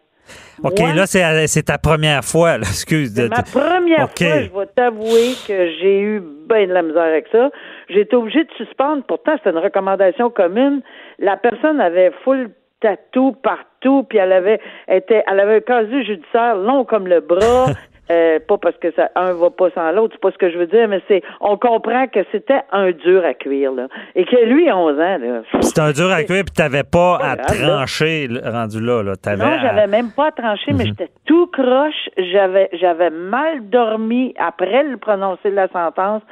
OK, 0.64 0.80
Moi, 0.80 0.94
là, 0.94 1.06
c'est 1.06 1.64
ta 1.64 1.78
première 1.78 2.24
fois, 2.24 2.58
là, 2.58 2.64
excuse. 2.64 3.14
de- 3.14 3.28
ma 3.30 3.44
première 3.44 4.10
fois, 4.10 4.42
je 4.42 4.60
vais 4.60 4.66
t'avouer 4.76 5.34
que 5.48 5.68
j'ai 5.80 6.00
eu 6.02 6.22
bien 6.48 6.68
de 6.68 6.74
la 6.74 6.82
misère 6.82 7.02
avec 7.04 7.26
ça. 7.32 7.50
J'ai 7.94 8.02
été 8.02 8.16
obligée 8.16 8.44
de 8.44 8.52
suspendre. 8.58 9.04
Pourtant, 9.08 9.34
c'était 9.38 9.52
une 9.52 9.58
recommandation 9.64 10.30
commune. 10.30 10.82
La 11.20 11.38
personne 11.38 11.80
avait 11.80 12.12
full 12.24 12.50
tatou 12.82 13.32
partout, 13.34 14.04
puis 14.04 14.18
elle 14.18 14.34
avait 14.34 14.60
était, 14.90 15.24
elle 15.32 15.40
avait 15.40 15.58
un 15.58 15.62
casier 15.62 16.04
judiciaire 16.04 16.56
long 16.58 16.84
comme 16.86 17.08
le 17.08 17.20
bras. 17.22 17.68
Euh, 18.12 18.38
pas 18.46 18.58
parce 18.58 18.76
que 18.80 18.92
ça 18.98 19.10
un 19.16 19.32
va 19.32 19.50
pas 19.50 19.70
sans 19.74 19.90
l'autre, 19.94 20.16
c'est 20.16 20.20
pas 20.22 20.32
ce 20.32 20.38
que 20.38 20.52
je 20.52 20.58
veux 20.58 20.68
dire, 20.68 20.90
mais 20.90 21.00
c'est 21.08 21.22
on 21.40 21.56
comprend 21.56 22.06
que 22.08 22.20
c'était 22.34 22.60
un 22.74 22.92
dur 22.92 23.24
à 23.24 23.34
cuire 23.34 23.72
là, 23.72 23.88
et 24.14 24.26
que 24.26 24.36
lui 24.44 24.70
11 24.70 25.00
ans 25.00 25.18
là. 25.20 25.42
C'était 25.62 25.80
un 25.80 25.92
dur 25.94 26.12
à 26.12 26.22
cuire, 26.24 26.44
puis 26.44 26.54
t'avais 26.54 26.84
pas 26.84 27.18
Pas 27.20 27.26
à 27.32 27.36
grave, 27.38 27.66
trancher 27.66 28.28
rendu 28.44 28.82
là. 28.82 29.04
là. 29.04 29.14
Non, 29.38 29.46
à- 29.46 29.60
j'avais 29.62 29.88
même 29.88 30.12
pas 30.12 30.32
tranché, 30.32 30.74
mais 30.74 30.86
j'étais 30.88 31.08
tout 31.26 31.48
croche. 31.48 32.10
J'avais, 32.18 32.68
j'avais 32.74 33.10
mal 33.10 33.70
dormi 33.70 34.34
après 34.38 34.84
le 34.84 34.98
prononcé 34.98 35.50
de 35.50 35.56
la 35.56 35.70
sentence. 35.70 36.24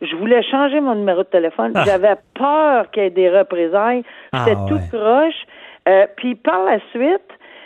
Je 0.00 0.14
voulais 0.16 0.42
changer 0.44 0.80
mon 0.80 0.94
numéro 0.94 1.18
de 1.22 1.28
téléphone. 1.28 1.72
Ah. 1.74 1.84
J'avais 1.86 2.16
peur 2.34 2.90
qu'il 2.90 3.02
y 3.02 3.06
ait 3.06 3.10
des 3.10 3.30
représailles. 3.30 4.02
J'étais 4.32 4.56
Ah, 4.56 4.66
tout 4.68 4.74
ouais. 4.74 4.80
croche. 4.92 5.46
Euh, 5.88 6.06
puis 6.16 6.34
par 6.34 6.64
la 6.64 6.78
suite, 6.90 7.22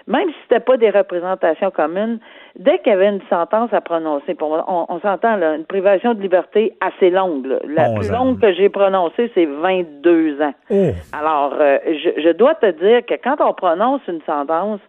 même 0.07 0.29
si 0.29 0.35
c'était 0.43 0.61
pas 0.61 0.77
des 0.77 0.91
représentations 0.91 1.71
communes, 1.71 2.19
dès 2.57 2.79
qu'il 2.79 2.91
y 2.93 2.95
avait 2.95 3.09
une 3.09 3.21
sentence 3.31 3.73
à 3.73 3.81
prononcer, 3.81 4.35
pour 4.35 4.49
moi, 4.49 4.65
on, 4.69 4.87
on 4.89 5.01
s'entend 5.01 5.37
là, 5.37 5.55
une 5.55 5.65
privation 5.65 6.15
de 6.15 6.21
liberté 6.21 6.75
assez 6.81 7.11
longue. 7.11 7.47
là. 7.47 7.57
La 7.67 7.91
11 7.91 7.99
plus 7.99 8.11
longue 8.13 8.41
que 8.41 8.53
j'ai 8.53 8.69
prononcée, 8.69 9.31
c'est 9.35 9.47
22 9.47 10.41
ans. 10.43 10.55
Oh. 10.71 10.91
Alors, 11.13 11.55
euh, 11.61 11.79
je, 11.87 12.21
je 12.21 12.31
dois 12.31 12.55
te 12.57 12.67
dire 12.67 13.05
que 13.07 13.15
quand 13.23 13.37
on 13.41 13.53
prononce 13.55 14.01
une 14.09 14.23
sentence, 14.23 14.81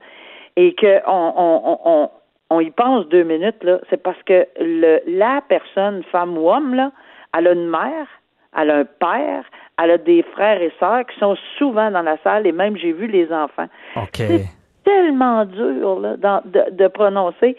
et 0.55 0.75
qu'on 0.75 1.33
on, 1.35 1.79
on, 1.85 2.09
on, 2.51 2.59
y 2.59 2.69
pense 2.69 3.07
deux 3.07 3.23
minutes, 3.23 3.63
là, 3.63 3.79
c'est 3.89 4.01
parce 4.01 4.21
que 4.23 4.45
le, 4.59 4.99
la 5.07 5.41
personne, 5.47 6.03
femme 6.11 6.37
ou 6.37 6.49
homme, 6.51 6.75
là, 6.75 6.91
elle 7.37 7.47
a 7.47 7.53
une 7.53 7.69
mère, 7.69 8.07
elle 8.57 8.69
a 8.69 8.77
un 8.77 8.85
père, 8.85 9.43
elle 9.81 9.91
a 9.91 9.97
des 9.97 10.23
frères 10.33 10.61
et 10.61 10.71
sœurs 10.79 11.05
qui 11.05 11.19
sont 11.19 11.35
souvent 11.57 11.91
dans 11.91 12.01
la 12.01 12.17
salle 12.23 12.47
et 12.47 12.51
même 12.51 12.77
j'ai 12.77 12.91
vu 12.91 13.07
les 13.07 13.31
enfants. 13.31 13.67
C'est 14.13 14.45
tellement 14.83 15.45
dur 15.45 15.99
là, 15.99 16.41
de, 16.45 16.71
de, 16.71 16.87
prononcer 16.87 17.55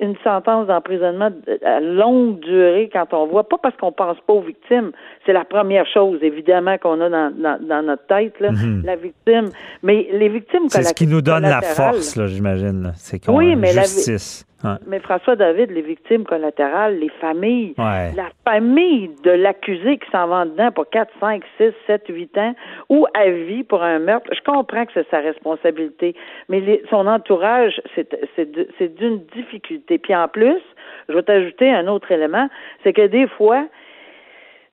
une 0.00 0.14
sentence 0.22 0.66
d'emprisonnement 0.66 1.30
à 1.64 1.80
longue 1.80 2.40
durée 2.40 2.90
quand 2.92 3.12
on 3.12 3.26
voit, 3.26 3.48
pas 3.48 3.58
parce 3.58 3.76
qu'on 3.76 3.92
pense 3.92 4.16
pas 4.26 4.32
aux 4.32 4.40
victimes, 4.40 4.92
c'est 5.24 5.32
la 5.32 5.44
première 5.44 5.86
chose 5.86 6.18
évidemment 6.22 6.78
qu'on 6.78 7.00
a 7.00 7.08
dans, 7.08 7.58
dans, 7.60 7.82
notre 7.82 8.06
tête, 8.06 8.38
là, 8.40 8.52
mhm. 8.52 8.82
la 8.84 8.96
victime. 8.96 9.48
Mais 9.82 10.08
les 10.12 10.28
victimes 10.28 10.68
C'est 10.68 10.82
ce 10.82 10.94
qui 10.94 11.06
nous 11.06 11.22
donne 11.22 11.42
la 11.42 11.62
force, 11.62 12.18
j'imagine. 12.26 12.92
C'est 12.96 13.24
qu'on 13.24 13.36
oui, 13.36 13.56
mais 13.56 13.72
justice. 13.72 14.46
Mais 14.86 15.00
François 15.00 15.36
David, 15.36 15.70
les 15.70 15.82
victimes 15.82 16.24
collatérales, 16.24 16.98
les 16.98 17.08
familles, 17.20 17.74
la 17.78 18.30
famille 18.44 19.10
de 19.24 19.30
l'accusé 19.30 19.98
qui 19.98 20.10
s'en 20.10 20.28
va 20.28 20.44
dedans 20.44 20.70
pour 20.70 20.88
4, 20.88 21.12
5, 21.20 21.42
6, 21.58 21.72
7, 21.86 22.04
8 22.08 22.38
ans 22.38 22.54
ou 22.88 23.06
à 23.14 23.28
vie 23.30 23.64
pour 23.64 23.82
un 23.82 23.98
meurtre, 23.98 24.30
je 24.32 24.40
comprends 24.42 24.84
que 24.86 24.92
c'est 24.94 25.08
sa 25.10 25.18
responsabilité, 25.18 26.14
mais 26.48 26.82
son 26.90 27.06
entourage, 27.06 27.80
c'est 27.94 28.96
d'une 28.96 29.20
difficulté. 29.34 29.98
Puis 29.98 30.14
en 30.14 30.28
plus, 30.28 30.60
je 31.08 31.14
vais 31.14 31.22
t'ajouter 31.22 31.72
un 31.72 31.86
autre 31.88 32.10
élément, 32.12 32.48
c'est 32.84 32.92
que 32.92 33.06
des 33.06 33.26
fois, 33.26 33.66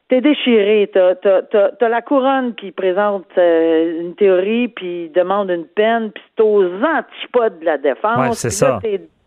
t'es 0.09 0.21
déchiré, 0.21 0.89
t'as 0.91 1.13
as, 1.21 1.89
la 1.89 2.01
couronne 2.01 2.55
qui 2.55 2.71
présente 2.71 3.27
euh, 3.37 4.01
une 4.01 4.15
théorie 4.15 4.67
puis 4.67 5.09
demande 5.09 5.49
une 5.51 5.65
peine, 5.65 6.11
puis 6.11 6.23
c'est 6.35 6.43
aux 6.43 6.65
antipodes 6.65 7.59
de 7.59 7.65
la 7.65 7.77
défense. 7.77 8.17
Ouais, 8.17 8.33
c'est 8.33 8.49
ça 8.49 8.79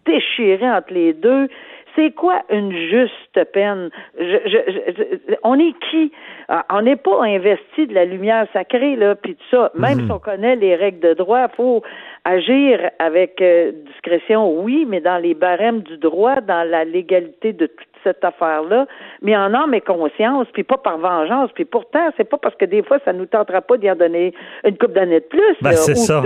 déchiré 0.07 0.69
entre 0.71 0.93
les 0.93 1.13
deux. 1.13 1.49
C'est 1.95 2.13
quoi 2.13 2.43
une 2.51 2.73
juste 2.73 3.45
peine? 3.53 3.91
Je, 4.19 5.37
on 5.43 5.59
est 5.59 5.75
qui? 5.91 6.11
Ah, 6.49 6.65
on 6.71 6.83
n'est 6.83 6.97
pas 6.97 7.23
investi 7.23 7.87
de 7.87 7.95
la 7.95 8.07
lumière 8.07 8.47
sacrée, 8.53 8.97
là, 8.97 9.15
puis 9.15 9.35
tout 9.35 9.45
ça. 9.51 9.71
Même 9.75 9.99
mhm. 9.99 10.07
si 10.07 10.13
on 10.13 10.19
connaît 10.19 10.57
les 10.57 10.75
règles 10.75 11.01
de 11.01 11.15
droit, 11.15 11.47
il 11.51 11.55
faut 11.55 11.83
agir 12.25 12.91
avec 12.99 13.43
euh, 13.43 13.73
discrétion, 13.93 14.63
oui, 14.63 14.87
mais 14.89 15.01
dans 15.01 15.19
les 15.19 15.35
barèmes 15.35 15.81
du 15.81 15.99
droit, 15.99 16.41
dans 16.41 16.67
la 16.69 16.85
légalité 16.85 17.53
de 17.53 17.67
toute 17.67 17.92
cette 18.05 18.25
affaire-là, 18.25 18.87
mais 19.21 19.37
en 19.37 19.53
âme 19.55 19.75
et 19.75 19.81
conscience, 19.81 20.47
puis 20.53 20.63
pas 20.63 20.79
par 20.79 20.99
vengeance. 20.99 21.51
Puis 21.55 21.65
pourtant, 21.65 22.11
c'est 22.17 22.29
pas 22.29 22.39
parce 22.39 22.55
que 22.57 22.65
des 22.65 22.83
fois, 22.83 22.99
ça 23.05 23.13
nous 23.13 23.27
tentera 23.27 23.61
pas 23.61 23.77
d'y 23.77 23.91
en 23.91 23.97
donner 23.97 24.35
une 24.65 24.77
coupe 24.77 24.93
d'années 24.93 25.21
de 25.21 25.25
plus. 25.25 25.57
Ben, 25.61 25.73
c'est 25.73 25.95
ça. 25.95 26.23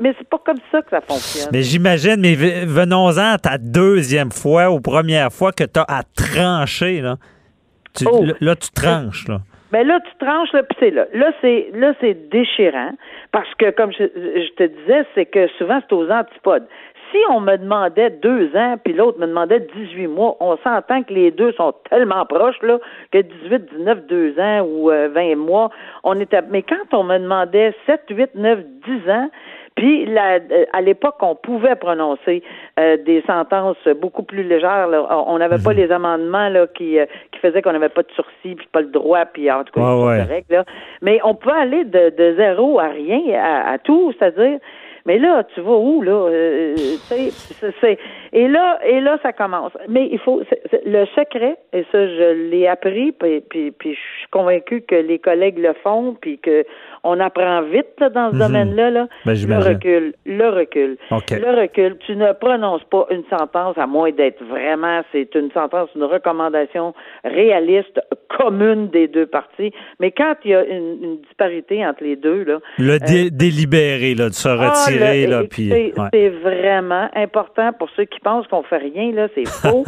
mais 0.00 0.14
c'est 0.18 0.28
pas 0.28 0.38
comme 0.44 0.58
ça 0.70 0.82
que 0.82 0.90
ça 0.90 1.00
fonctionne. 1.00 1.50
Mais 1.52 1.62
j'imagine, 1.62 2.16
mais 2.20 2.34
venons-en 2.34 3.34
à 3.34 3.38
ta 3.38 3.58
deuxième 3.58 4.30
fois 4.30 4.70
ou 4.70 4.80
première 4.80 5.32
fois 5.32 5.52
que 5.52 5.64
tu 5.64 5.78
as 5.78 5.86
à 5.88 6.02
trancher, 6.02 7.00
là. 7.00 7.16
Oh. 8.06 8.24
Là, 8.40 8.54
tu 8.54 8.70
tranches, 8.70 9.26
là. 9.28 9.38
Ben 9.70 9.86
là, 9.86 10.00
tu 10.00 10.24
tranches, 10.24 10.52
là, 10.52 10.62
puis 10.62 10.76
c'est 10.80 10.90
là. 10.90 11.06
Là, 11.12 11.30
c'est 11.42 11.70
là, 11.74 11.92
c'est 12.00 12.30
déchirant 12.30 12.92
parce 13.32 13.52
que, 13.56 13.70
comme 13.70 13.92
je, 13.92 14.04
je 14.04 14.54
te 14.54 14.64
disais, 14.64 15.04
c'est 15.14 15.26
que 15.26 15.46
souvent 15.58 15.80
c'est 15.86 15.94
aux 15.94 16.10
antipodes 16.10 16.66
si 17.10 17.18
on 17.30 17.40
me 17.40 17.56
demandait 17.56 18.10
deux 18.10 18.54
ans, 18.56 18.76
puis 18.82 18.92
l'autre 18.92 19.18
me 19.18 19.26
demandait 19.26 19.60
18 19.74 20.06
mois, 20.08 20.36
on 20.40 20.56
s'entend 20.58 21.02
que 21.02 21.12
les 21.12 21.30
deux 21.30 21.52
sont 21.52 21.72
tellement 21.90 22.24
proches, 22.26 22.60
là, 22.62 22.78
que 23.12 23.18
18, 23.18 23.76
19, 23.76 24.06
deux 24.06 24.38
ans 24.38 24.66
ou 24.66 24.88
20 24.88 25.16
euh, 25.16 25.36
mois, 25.36 25.70
on 26.04 26.18
était, 26.20 26.42
mais 26.50 26.62
quand 26.62 26.92
on 26.92 27.04
me 27.04 27.18
demandait 27.18 27.74
7, 27.86 28.02
8, 28.10 28.34
9, 28.34 28.58
10 28.86 29.10
ans, 29.10 29.30
puis 29.74 30.06
la, 30.06 30.34
euh, 30.34 30.64
à 30.72 30.80
l'époque, 30.80 31.16
on 31.20 31.36
pouvait 31.36 31.76
prononcer 31.76 32.42
euh, 32.80 32.96
des 32.96 33.22
sentences 33.28 33.76
beaucoup 34.00 34.24
plus 34.24 34.42
légères. 34.42 34.88
On 35.08 35.38
n'avait 35.38 35.62
pas 35.62 35.70
mhm. 35.70 35.76
les 35.76 35.92
amendements 35.92 36.48
là, 36.48 36.66
qui, 36.66 36.98
qui 37.32 37.38
faisaient 37.40 37.62
qu'on 37.62 37.72
n'avait 37.72 37.88
pas 37.88 38.02
de 38.02 38.10
sursis, 38.10 38.56
puis 38.56 38.68
pas 38.72 38.80
le 38.80 38.88
droit, 38.88 39.24
puis 39.26 39.50
en 39.50 39.62
tout 39.62 39.72
cas, 39.72 39.80
correct, 39.80 40.50
là. 40.50 40.64
Mais 41.00 41.20
on 41.22 41.34
pouvait 41.34 41.54
aller 41.54 41.84
de, 41.84 42.10
de 42.10 42.34
zéro 42.36 42.80
à 42.80 42.88
rien, 42.88 43.20
à, 43.40 43.70
à 43.70 43.78
tout, 43.78 44.12
c'est-à-dire 44.18 44.58
mais 45.06 45.18
là, 45.18 45.44
tu 45.54 45.60
vas 45.60 45.76
où, 45.76 46.02
là? 46.02 46.28
Euh, 46.30 46.74
c'est, 47.08 47.98
et 48.32 48.48
là, 48.48 48.78
et 48.84 49.00
là, 49.00 49.18
ça 49.22 49.32
commence. 49.32 49.72
Mais 49.88 50.08
il 50.10 50.18
faut 50.18 50.42
le 50.84 51.04
secret, 51.06 51.56
et 51.72 51.84
ça, 51.92 52.06
je 52.06 52.50
l'ai 52.50 52.66
appris, 52.66 53.12
puis, 53.12 53.40
puis, 53.40 53.70
puis 53.70 53.94
je 53.94 54.18
suis 54.18 54.28
convaincue 54.30 54.82
que 54.82 54.94
les 54.94 55.18
collègues 55.18 55.58
le 55.58 55.72
font, 55.74 56.16
puis 56.20 56.38
que 56.38 56.64
on 57.04 57.20
apprend 57.20 57.62
vite 57.62 57.98
dans 58.14 58.30
ce 58.30 58.34
mhm. 58.34 58.40
domaine-là. 58.40 58.90
Là. 58.90 59.06
Ben, 59.24 59.34
le 59.34 59.58
recul, 59.58 60.14
le 60.26 60.48
recul, 60.48 60.96
le 61.10 61.60
recul. 61.60 61.96
Tu 62.06 62.16
ne 62.16 62.32
prononces 62.32 62.84
pas 62.90 63.06
une 63.10 63.24
sentence 63.30 63.76
à 63.78 63.86
moins 63.86 64.10
d'être 64.12 64.42
vraiment, 64.44 65.02
c'est 65.12 65.34
une 65.34 65.50
sentence, 65.52 65.88
une 65.94 66.04
recommandation 66.04 66.94
réaliste, 67.24 68.00
commune 68.28 68.88
des 68.88 69.08
deux 69.08 69.26
parties. 69.26 69.72
Mais 70.00 70.12
quand 70.12 70.34
il 70.44 70.50
y 70.50 70.54
a 70.54 70.64
une, 70.64 71.18
disparité 71.26 71.86
entre 71.86 72.04
les 72.04 72.16
deux, 72.16 72.44
là, 72.44 72.58
le 72.78 72.94
euh, 72.94 73.30
délibéré, 73.30 74.14
là, 74.14 74.28
de 74.28 74.34
se 74.34 74.48
ah, 74.48 74.70
retirer, 74.70 75.26
là, 75.26 75.42
puis 75.48 75.72
c'est 76.12 76.28
vraiment 76.28 77.08
important 77.14 77.72
pour 77.72 77.88
ceux 77.96 78.04
qui 78.04 78.20
pensent 78.20 78.46
qu'on 78.46 78.62
fait 78.62 78.78
rien, 78.78 79.12
là, 79.12 79.28
c'est 79.34 79.46
faux. 79.48 79.84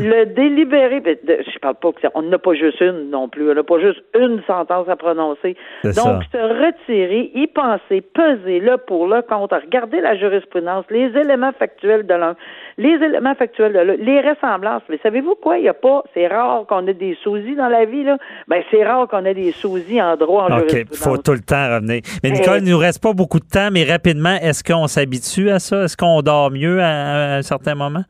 le 0.00 0.24
délibéré, 0.26 1.00
ben, 1.00 1.16
je 1.26 1.58
parle 1.58 1.76
pas 1.76 1.92
que 1.92 2.06
on 2.14 2.22
n'a 2.22 2.38
pas 2.38 2.54
juste 2.54 2.80
une 2.80 3.10
non 3.10 3.28
plus, 3.28 3.50
on 3.50 3.54
n'a 3.54 3.62
pas 3.62 3.80
juste 3.80 4.02
une 4.18 4.42
sentence 4.46 4.88
à 4.88 4.96
prononcer. 4.96 5.56
Donc, 5.84 6.22
retirer, 6.64 7.30
y 7.34 7.46
penser, 7.46 8.00
peser 8.00 8.60
le 8.60 8.76
pour, 8.78 9.06
le 9.06 9.22
contre, 9.22 9.56
regarder 9.56 10.00
la 10.00 10.16
jurisprudence, 10.16 10.84
les 10.90 11.06
éléments 11.16 11.52
factuels 11.58 12.06
de 12.06 12.14
l'un, 12.14 12.36
les 12.78 12.94
éléments 12.94 13.34
factuels 13.34 13.72
de 13.72 13.78
l'autre, 13.78 14.02
les 14.02 14.20
ressemblances. 14.20 14.82
Mais 14.88 14.98
savez-vous 15.02 15.34
quoi? 15.36 15.58
Il 15.58 15.64
y 15.64 15.68
a 15.68 15.74
pas, 15.74 16.02
c'est 16.14 16.26
rare 16.26 16.66
qu'on 16.66 16.86
ait 16.86 16.94
des 16.94 17.16
sosies 17.22 17.56
dans 17.56 17.68
la 17.68 17.84
vie, 17.84 18.04
là. 18.04 18.18
Ben, 18.48 18.62
c'est 18.70 18.84
rare 18.84 19.08
qu'on 19.08 19.24
ait 19.24 19.34
des 19.34 19.52
sosies 19.52 20.00
en 20.00 20.16
droit, 20.16 20.48
en 20.50 20.58
OK, 20.58 20.72
il 20.72 20.96
faut 20.96 21.18
tout 21.18 21.32
le 21.32 21.40
temps 21.40 21.74
revenir. 21.74 22.00
Mais 22.22 22.30
Nicole, 22.30 22.60
il 22.62 22.70
nous 22.70 22.78
reste 22.78 23.02
pas 23.02 23.12
beaucoup 23.12 23.40
de 23.40 23.48
temps, 23.48 23.68
mais 23.72 23.84
rapidement, 23.84 24.36
est-ce 24.40 24.64
qu'on 24.64 24.86
s'habitue 24.86 25.50
à 25.50 25.58
ça? 25.58 25.84
Est-ce 25.84 25.96
qu'on 25.96 26.22
dort 26.22 26.50
mieux 26.50 26.80
à 26.80 27.36
un 27.36 27.42
certain 27.42 27.74
moment? 27.74 28.04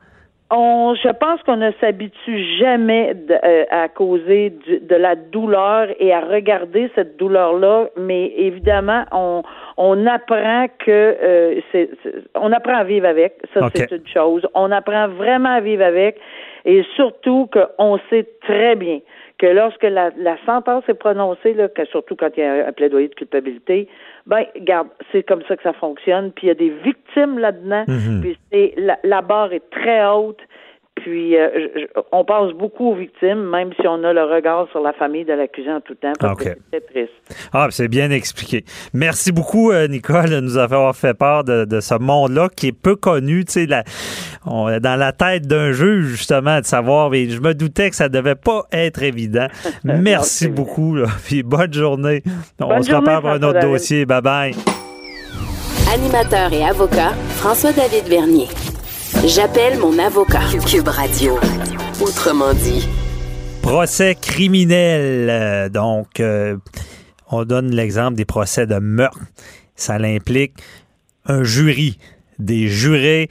On, 0.57 0.95
je 0.95 1.09
pense 1.09 1.43
qu'on 1.43 1.57
ne 1.57 1.71
s'habitue 1.81 2.41
jamais 2.57 3.13
euh, 3.29 3.65
à 3.69 3.89
causer 3.89 4.51
de 4.51 4.95
la 4.95 5.15
douleur 5.15 5.89
et 5.99 6.13
à 6.13 6.21
regarder 6.21 6.89
cette 6.95 7.17
douleur-là, 7.17 7.89
mais 7.97 8.31
évidemment, 8.37 9.03
on, 9.11 9.43
on 9.75 10.07
apprend 10.07 10.67
que 10.79 10.91
euh, 11.21 11.59
c'est, 11.73 11.89
on 12.35 12.53
apprend 12.53 12.75
à 12.77 12.83
vivre 12.85 13.05
avec. 13.05 13.33
Ça, 13.53 13.67
c'est 13.75 13.91
une 13.91 14.07
chose. 14.07 14.47
On 14.53 14.71
apprend 14.71 15.09
vraiment 15.09 15.55
à 15.55 15.59
vivre 15.59 15.83
avec, 15.83 16.21
et 16.63 16.85
surtout 16.95 17.49
qu'on 17.51 17.99
sait 18.09 18.25
très 18.41 18.77
bien 18.77 18.99
que 19.37 19.47
lorsque 19.47 19.83
la, 19.83 20.11
la 20.17 20.37
sentence 20.45 20.83
est 20.87 20.93
prononcée, 20.93 21.53
là, 21.53 21.67
que 21.67 21.85
surtout 21.85 22.15
quand 22.15 22.29
il 22.37 22.39
y 22.39 22.43
a 22.43 22.67
un 22.67 22.71
plaidoyer 22.71 23.09
de 23.09 23.15
culpabilité, 23.15 23.87
ben, 24.25 24.45
garde, 24.61 24.87
c'est 25.11 25.23
comme 25.23 25.41
ça 25.47 25.57
que 25.57 25.63
ça 25.63 25.73
fonctionne. 25.73 26.31
Puis 26.31 26.47
il 26.47 26.49
y 26.49 26.51
a 26.51 26.55
des 26.55 26.69
victimes 26.69 27.39
là-dedans. 27.39 27.83
Mhm. 27.87 28.21
Puis 28.21 28.37
c'est, 28.51 28.73
la, 28.77 28.97
la 29.03 29.21
barre 29.21 29.53
est 29.53 29.69
très 29.71 30.05
haute. 30.05 30.41
Puis, 30.95 31.37
euh, 31.37 31.49
on 32.13 32.23
pense 32.23 32.53
beaucoup 32.53 32.91
aux 32.91 32.95
victimes, 32.95 33.49
même 33.49 33.71
si 33.79 33.85
on 33.85 34.01
a 34.05 34.13
le 34.13 34.23
regard 34.23 34.67
sur 34.71 34.79
la 34.79 34.93
famille 34.93 35.25
de 35.25 35.33
l'accusé 35.33 35.69
en 35.69 35.81
tout 35.81 35.93
temps, 35.95 36.13
parce 36.17 36.41
que 36.41 36.49
c'est 36.71 36.87
triste. 36.87 37.11
Ah, 37.51 37.67
c'est 37.69 37.89
bien 37.89 38.11
expliqué. 38.11 38.63
Merci 38.93 39.33
beaucoup, 39.33 39.71
euh, 39.71 39.87
Nicole, 39.87 40.29
de 40.29 40.39
nous 40.39 40.57
avoir 40.57 40.95
fait 40.95 41.13
part 41.13 41.43
de, 41.43 41.79
ce 41.81 41.95
monde-là 41.95 42.47
qui 42.55 42.67
est 42.67 42.71
peu 42.71 42.95
connu, 42.95 43.43
tu 43.43 43.51
sais, 43.51 43.67
dans 43.67 44.99
la 44.99 45.11
tête 45.11 45.47
d'un 45.47 45.73
juge, 45.73 46.05
justement, 46.05 46.61
de 46.61 46.65
savoir, 46.65 47.09
mais 47.09 47.29
je 47.29 47.41
me 47.41 47.53
doutais 47.53 47.89
que 47.89 47.95
ça 47.95 48.07
devait 48.07 48.35
pas 48.35 48.63
être 48.71 49.03
évident. 49.03 49.47
Merci 49.83 50.47
beaucoup, 50.47 50.97
puis 51.25 51.43
bonne 51.43 51.73
journée. 51.73 52.23
on 52.61 52.81
se 52.81 52.95
reparle 52.95 53.21
pour 53.21 53.31
un 53.31 53.43
autre 53.43 53.59
dossier. 53.59 54.05
Bye-bye. 54.05 54.55
Animateur 55.93 56.51
et 56.53 56.65
avocat, 56.65 57.11
François-David 57.35 58.07
Vernier. 58.07 58.47
J'appelle 59.25 59.77
mon 59.79 59.97
avocat. 59.99 60.41
Cube 60.67 60.87
Radio. 60.87 61.37
Autrement 62.01 62.53
dit. 62.53 62.87
Procès 63.61 64.15
criminel. 64.19 65.29
Euh, 65.29 65.69
donc, 65.69 66.19
euh, 66.19 66.57
on 67.29 67.45
donne 67.45 67.71
l'exemple 67.71 68.15
des 68.15 68.25
procès 68.25 68.65
de 68.65 68.79
meurtre. 68.79 69.19
Ça 69.75 69.95
implique 69.95 70.53
un 71.25 71.43
jury, 71.43 71.97
des 72.39 72.67
jurés. 72.67 73.29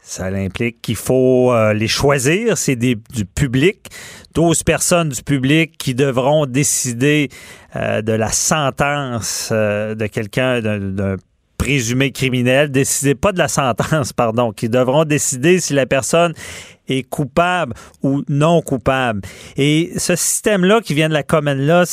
Ça 0.00 0.26
implique 0.26 0.82
qu'il 0.82 0.96
faut 0.96 1.52
euh, 1.52 1.72
les 1.72 1.88
choisir. 1.88 2.58
C'est 2.58 2.76
du 2.76 2.96
public. 3.34 3.90
12 4.34 4.62
personnes 4.62 5.08
du 5.10 5.22
public 5.22 5.78
qui 5.78 5.94
devront 5.94 6.44
décider 6.46 7.28
de 7.74 8.12
la 8.12 8.30
sentence 8.30 9.52
de 9.52 10.06
quelqu'un, 10.06 10.60
d'un 10.60 11.16
présumé 11.64 12.12
criminel, 12.12 12.70
décider 12.70 13.14
pas 13.14 13.32
de 13.32 13.38
la 13.38 13.48
sentence, 13.48 14.12
pardon, 14.16 14.52
qui 14.52 14.68
devront 14.68 15.06
décider 15.06 15.60
si 15.60 15.72
la 15.72 15.86
personne 15.86 16.34
est 16.88 17.08
coupable 17.08 17.72
ou 18.02 18.22
non 18.28 18.60
coupable. 18.60 19.22
Et 19.56 19.92
ce 19.96 20.14
système-là 20.14 20.82
qui 20.82 20.92
vient 20.92 21.08
de 21.08 21.14
la 21.14 21.22
commune-là, 21.22 21.84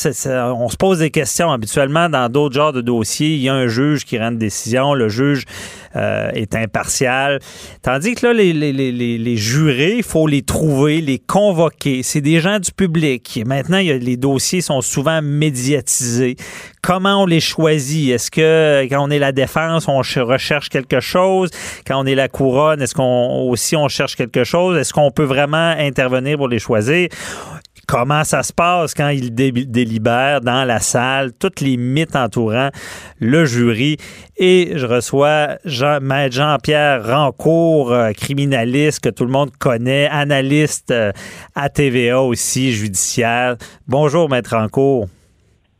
on 0.54 0.68
se 0.68 0.76
pose 0.76 0.98
des 0.98 1.10
questions 1.10 1.50
habituellement 1.50 2.10
dans 2.10 2.28
d'autres 2.28 2.54
genres 2.54 2.74
de 2.74 2.82
dossiers. 2.82 3.30
Il 3.30 3.40
y 3.40 3.48
a 3.48 3.54
un 3.54 3.68
juge 3.68 4.04
qui 4.04 4.18
rend 4.18 4.32
une 4.32 4.38
décision. 4.38 4.92
Le 4.92 5.08
juge 5.08 5.46
est 5.94 6.54
impartial. 6.54 7.38
Tandis 7.82 8.14
que 8.14 8.26
là, 8.26 8.32
les, 8.32 8.52
les, 8.52 8.72
les, 8.72 8.92
les 9.18 9.36
jurés, 9.36 9.96
il 9.98 10.02
faut 10.02 10.26
les 10.26 10.42
trouver, 10.42 11.00
les 11.00 11.18
convoquer. 11.18 12.02
C'est 12.02 12.20
des 12.20 12.40
gens 12.40 12.58
du 12.58 12.72
public. 12.72 13.40
Maintenant, 13.46 13.78
les 13.78 14.16
dossiers 14.16 14.60
sont 14.60 14.80
souvent 14.80 15.20
médiatisés. 15.22 16.36
Comment 16.82 17.22
on 17.22 17.26
les 17.26 17.40
choisit? 17.40 18.10
Est-ce 18.10 18.30
que 18.30 18.86
quand 18.88 19.06
on 19.06 19.10
est 19.10 19.18
la 19.18 19.32
défense, 19.32 19.86
on 19.86 19.98
recherche 19.98 20.68
quelque 20.68 21.00
chose? 21.00 21.50
Quand 21.86 22.02
on 22.02 22.06
est 22.06 22.14
la 22.14 22.28
couronne, 22.28 22.82
est-ce 22.82 22.94
qu'on 22.94 23.48
aussi 23.48 23.76
on 23.76 23.88
cherche 23.88 24.16
quelque 24.16 24.44
chose? 24.44 24.76
Est-ce 24.78 24.92
qu'on 24.92 25.10
peut 25.10 25.24
vraiment 25.24 25.74
intervenir 25.78 26.38
pour 26.38 26.48
les 26.48 26.58
choisir? 26.58 27.08
Comment 27.86 28.24
ça 28.24 28.42
se 28.42 28.52
passe 28.52 28.94
quand 28.94 29.08
ils 29.08 29.34
délibèrent 29.34 30.40
dans 30.40 30.64
la 30.64 30.80
salle, 30.80 31.32
toutes 31.38 31.60
les 31.60 31.76
mythes 31.76 32.16
entourant 32.16 32.70
le 33.20 33.44
jury. 33.44 33.96
Et 34.36 34.72
je 34.74 34.86
reçois 34.86 35.58
Jean, 35.64 36.00
Maître 36.00 36.36
Jean-Pierre 36.36 37.06
Rancourt, 37.06 37.92
euh, 37.92 38.12
criminaliste 38.12 39.00
que 39.00 39.08
tout 39.08 39.24
le 39.24 39.30
monde 39.30 39.50
connaît, 39.58 40.08
analyste 40.08 40.90
euh, 40.90 41.12
à 41.54 41.68
TVA 41.68 42.20
aussi, 42.20 42.72
judiciaire. 42.72 43.56
Bonjour, 43.86 44.28
Maître 44.28 44.56
Rancourt. 44.56 45.08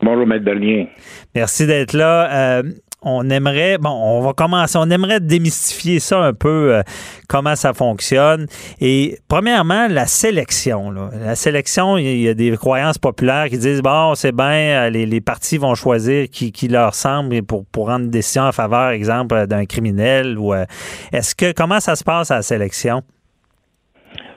Bonjour, 0.02 0.26
Maître 0.26 0.44
Bernier. 0.44 0.88
Merci 1.34 1.66
d'être 1.66 1.92
là. 1.92 2.58
Euh, 2.58 2.62
on 3.02 3.28
aimerait, 3.30 3.78
bon, 3.78 3.90
on 3.90 4.20
va 4.20 4.32
commencer, 4.32 4.78
on 4.78 4.88
aimerait 4.90 5.20
démystifier 5.20 6.00
ça 6.00 6.20
un 6.20 6.32
peu, 6.32 6.74
euh, 6.74 6.82
comment 7.28 7.56
ça 7.56 7.74
fonctionne. 7.74 8.46
Et 8.80 9.18
premièrement, 9.28 9.88
la 9.88 10.06
sélection. 10.06 10.90
La 10.90 11.34
sélection, 11.34 11.98
il 11.98 12.20
y 12.20 12.28
a 12.28 12.34
des 12.34 12.56
croyances 12.56 12.98
populaires 12.98 13.48
qui 13.48 13.58
disent, 13.58 13.82
bon, 13.82 14.14
c'est 14.14 14.32
bien, 14.32 14.86
euh, 14.86 14.90
les, 14.90 15.20
partis 15.20 15.58
vont 15.58 15.74
choisir 15.74 16.28
qui, 16.30 16.52
qui 16.52 16.68
leur 16.68 16.94
semble 16.94 17.42
pour, 17.42 17.64
pour 17.66 17.86
rendre 17.88 18.04
une 18.04 18.10
décision 18.10 18.42
en 18.42 18.52
faveur, 18.52 18.90
exemple, 18.90 19.46
d'un 19.46 19.66
criminel. 19.66 20.38
ou 20.38 20.54
euh, 20.54 20.64
Est-ce 21.12 21.34
que, 21.34 21.52
comment 21.52 21.80
ça 21.80 21.96
se 21.96 22.04
passe 22.04 22.30
à 22.30 22.36
la 22.36 22.42
sélection? 22.42 23.02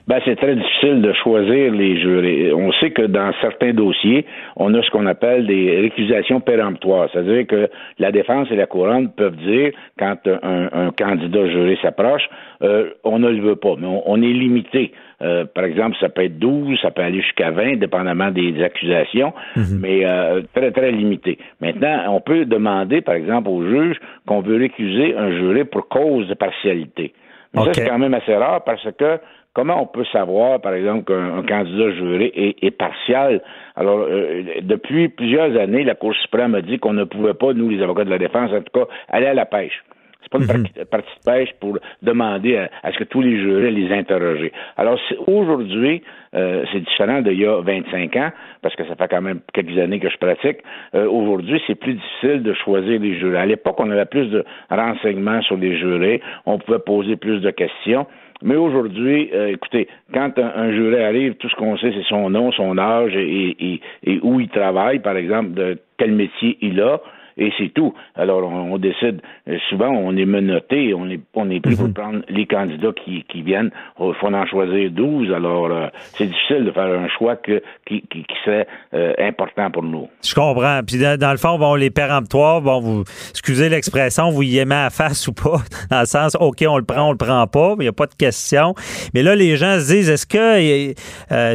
Ben, 0.07 0.19
c'est 0.23 0.35
très 0.35 0.55
difficile 0.55 1.01
de 1.01 1.13
choisir 1.13 1.71
les 1.71 1.99
jurés. 1.99 2.53
On 2.53 2.71
sait 2.73 2.91
que 2.91 3.01
dans 3.01 3.31
certains 3.41 3.73
dossiers, 3.73 4.25
on 4.55 4.71
a 4.75 4.83
ce 4.83 4.89
qu'on 4.91 5.07
appelle 5.07 5.47
des 5.47 5.81
récusations 5.81 6.41
péremptoires. 6.41 7.09
C'est-à-dire 7.11 7.47
que 7.47 7.69
la 7.97 8.11
défense 8.11 8.47
et 8.51 8.55
la 8.55 8.67
couronne 8.67 9.09
peuvent 9.09 9.35
dire, 9.37 9.71
quand 9.97 10.15
un, 10.27 10.91
candidat 10.95 11.47
juré 11.47 11.77
s'approche, 11.81 12.21
euh, 12.61 12.91
on 13.03 13.17
ne 13.17 13.29
le 13.29 13.41
veut 13.41 13.55
pas, 13.55 13.75
mais 13.79 13.87
on, 14.05 14.21
est 14.21 14.33
limité. 14.33 14.91
Euh, 15.23 15.45
par 15.45 15.63
exemple, 15.63 15.95
ça 15.99 16.09
peut 16.09 16.23
être 16.23 16.37
12, 16.37 16.77
ça 16.81 16.91
peut 16.91 17.01
aller 17.01 17.21
jusqu'à 17.21 17.49
20, 17.49 17.77
dépendamment 17.77 18.29
des 18.29 18.61
accusations, 18.61 19.33
mhm. 19.55 19.79
mais 19.81 20.05
euh, 20.05 20.41
très, 20.53 20.71
très 20.71 20.91
limité. 20.91 21.39
Maintenant, 21.61 22.13
on 22.13 22.21
peut 22.21 22.45
demander, 22.45 23.01
par 23.01 23.15
exemple, 23.15 23.49
au 23.49 23.63
juge 23.67 23.97
qu'on 24.27 24.41
veut 24.41 24.57
récuser 24.57 25.15
un 25.17 25.31
juré 25.31 25.65
pour 25.65 25.87
cause 25.87 26.27
de 26.27 26.35
partialité. 26.35 27.13
Mais 27.55 27.63
ça, 27.63 27.73
c'est 27.73 27.87
quand 27.87 27.99
même 27.99 28.13
assez 28.13 28.35
rare 28.35 28.63
parce 28.65 28.85
que 28.97 29.19
Comment 29.55 29.81
on 29.81 29.87
peut 29.87 30.03
savoir, 30.11 30.59
par 30.59 30.73
exemple, 30.73 31.05
qu'un 31.05 31.41
candidat 31.43 31.91
juré 31.91 32.55
est, 32.61 32.71
partial? 32.71 33.41
Alors, 33.77 33.99
euh, 33.99 34.43
depuis 34.61 35.07
plusieurs 35.07 35.57
années, 35.57 35.85
la 35.85 35.95
Cour 35.95 36.13
suprême 36.13 36.55
a 36.55 36.61
dit 36.61 36.77
qu'on 36.77 36.91
ne 36.91 37.05
pouvait 37.05 37.33
pas, 37.33 37.53
nous, 37.53 37.69
les 37.69 37.81
avocats 37.81 38.03
de 38.03 38.09
la 38.09 38.17
défense, 38.17 38.51
en 38.51 38.61
tout 38.61 38.81
cas, 38.81 38.85
aller 39.07 39.27
à 39.27 39.33
la 39.33 39.45
pêche. 39.45 39.81
C'est 40.21 40.29
pas 40.29 40.39
une 40.39 40.61
mhm. 40.61 40.85
partie 40.91 41.19
de 41.19 41.23
pêche 41.23 41.49
pour 41.61 41.77
demander 42.01 42.67
à, 42.83 42.91
ce 42.91 42.97
que 42.97 43.05
tous 43.05 43.21
les 43.21 43.37
jurés 43.37 43.71
les 43.71 43.93
interroger. 43.93 44.51
Alors, 44.75 44.99
aujourd'hui, 45.25 46.01
euh, 46.35 46.65
c'est 46.73 46.81
différent 46.81 47.21
d'il 47.21 47.39
y 47.39 47.45
a 47.45 47.61
25 47.61 48.13
ans, 48.17 48.31
parce 48.61 48.75
que 48.75 48.85
ça 48.85 48.95
fait 48.95 49.07
quand 49.07 49.21
même 49.21 49.39
quelques 49.53 49.77
années 49.77 50.01
que 50.01 50.09
je 50.09 50.17
pratique. 50.17 50.57
Euh, 50.95 51.07
aujourd'hui, 51.07 51.61
c'est 51.65 51.75
plus 51.75 51.93
difficile 51.93 52.43
de 52.43 52.53
choisir 52.53 52.99
les 52.99 53.17
jurés. 53.19 53.37
À 53.37 53.45
l'époque, 53.45 53.75
on 53.79 53.89
avait 53.89 54.03
plus 54.05 54.27
de 54.31 54.43
renseignements 54.69 55.41
sur 55.43 55.55
les 55.55 55.77
jurés, 55.77 56.21
on 56.45 56.57
pouvait 56.57 56.79
poser 56.79 57.15
plus 57.15 57.39
de 57.39 57.51
questions. 57.51 58.05
Mais 58.43 58.55
aujourd'hui, 58.55 59.29
euh, 59.33 59.53
écoutez, 59.53 59.87
quand 60.13 60.37
un, 60.37 60.71
juré 60.71 61.05
arrive, 61.05 61.35
tout 61.35 61.49
ce 61.49 61.55
qu'on 61.55 61.77
sait, 61.77 61.91
c'est 61.93 62.05
son 62.07 62.29
nom, 62.29 62.51
son 62.51 62.77
âge 62.77 63.15
et, 63.15 63.81
et, 64.03 64.19
où 64.21 64.39
il 64.39 64.49
travaille, 64.49 64.99
par 64.99 65.15
exemple, 65.15 65.51
de 65.53 65.77
quel 65.97 66.11
métier 66.11 66.57
il 66.61 66.81
a 66.81 66.99
et 67.37 67.51
c'est 67.57 67.73
tout. 67.73 67.93
Alors, 68.15 68.43
on, 68.43 68.77
décide, 68.77 69.21
euh, 69.49 69.57
souvent, 69.69 69.89
on 69.89 70.15
est 70.15 70.25
menotté, 70.25 70.93
on 70.93 71.09
est, 71.09 71.19
on 71.33 71.49
est 71.49 71.59
pris 71.59 71.75
pour 71.75 71.87
mhm. 71.87 71.93
prendre 71.93 72.19
les 72.29 72.45
candidats 72.45 72.93
qui, 72.93 73.25
qui 73.27 73.41
viennent. 73.41 73.71
Il 73.99 74.13
faut 74.19 74.27
en 74.27 74.45
choisir 74.45 74.89
12, 74.91 75.31
alors 75.33 75.65
euh, 75.65 75.87
c'est 76.13 76.27
difficile 76.27 76.65
de 76.65 76.71
faire 76.71 76.85
un 76.85 77.07
choix 77.09 77.35
que, 77.35 77.61
qui, 77.85 78.01
qui, 78.09 78.23
qui 78.23 78.35
serait 78.45 78.67
euh, 78.93 79.13
important 79.19 79.69
pour 79.69 79.83
nous. 79.83 80.07
Je 80.23 80.33
comprends. 80.33 80.79
Puis 80.85 80.97
dans, 80.97 81.31
le 81.31 81.37
fond, 81.37 81.57
bon, 81.59 81.75
les 81.75 81.89
péremptoires, 81.89 82.61
bon, 82.61 82.79
vous, 82.79 83.03
excusez 83.31 83.67
l'expression, 83.67 84.29
vous 84.29 84.43
y 84.43 84.57
aimez 84.57 84.75
à 84.75 84.89
face 84.89 85.27
ou 85.27 85.33
pas, 85.33 85.57
dans 85.91 85.99
le 85.99 86.05
sens, 86.05 86.37
OK, 86.39 86.63
on 86.67 86.77
le 86.77 86.85
prend, 86.85 87.09
on 87.09 87.11
le 87.11 87.17
prend 87.17 87.45
pas, 87.47 87.75
mais 87.75 87.83
il 87.83 87.87
n'y 87.87 87.89
a 87.89 87.93
pas 87.93 88.07
de 88.07 88.15
question. 88.15 88.75
Mais 89.13 89.23
là, 89.23 89.35
les 89.35 89.57
gens 89.57 89.77
se 89.79 89.91
disent, 89.91 90.09
est-ce 90.09 90.25
que, 90.25 90.95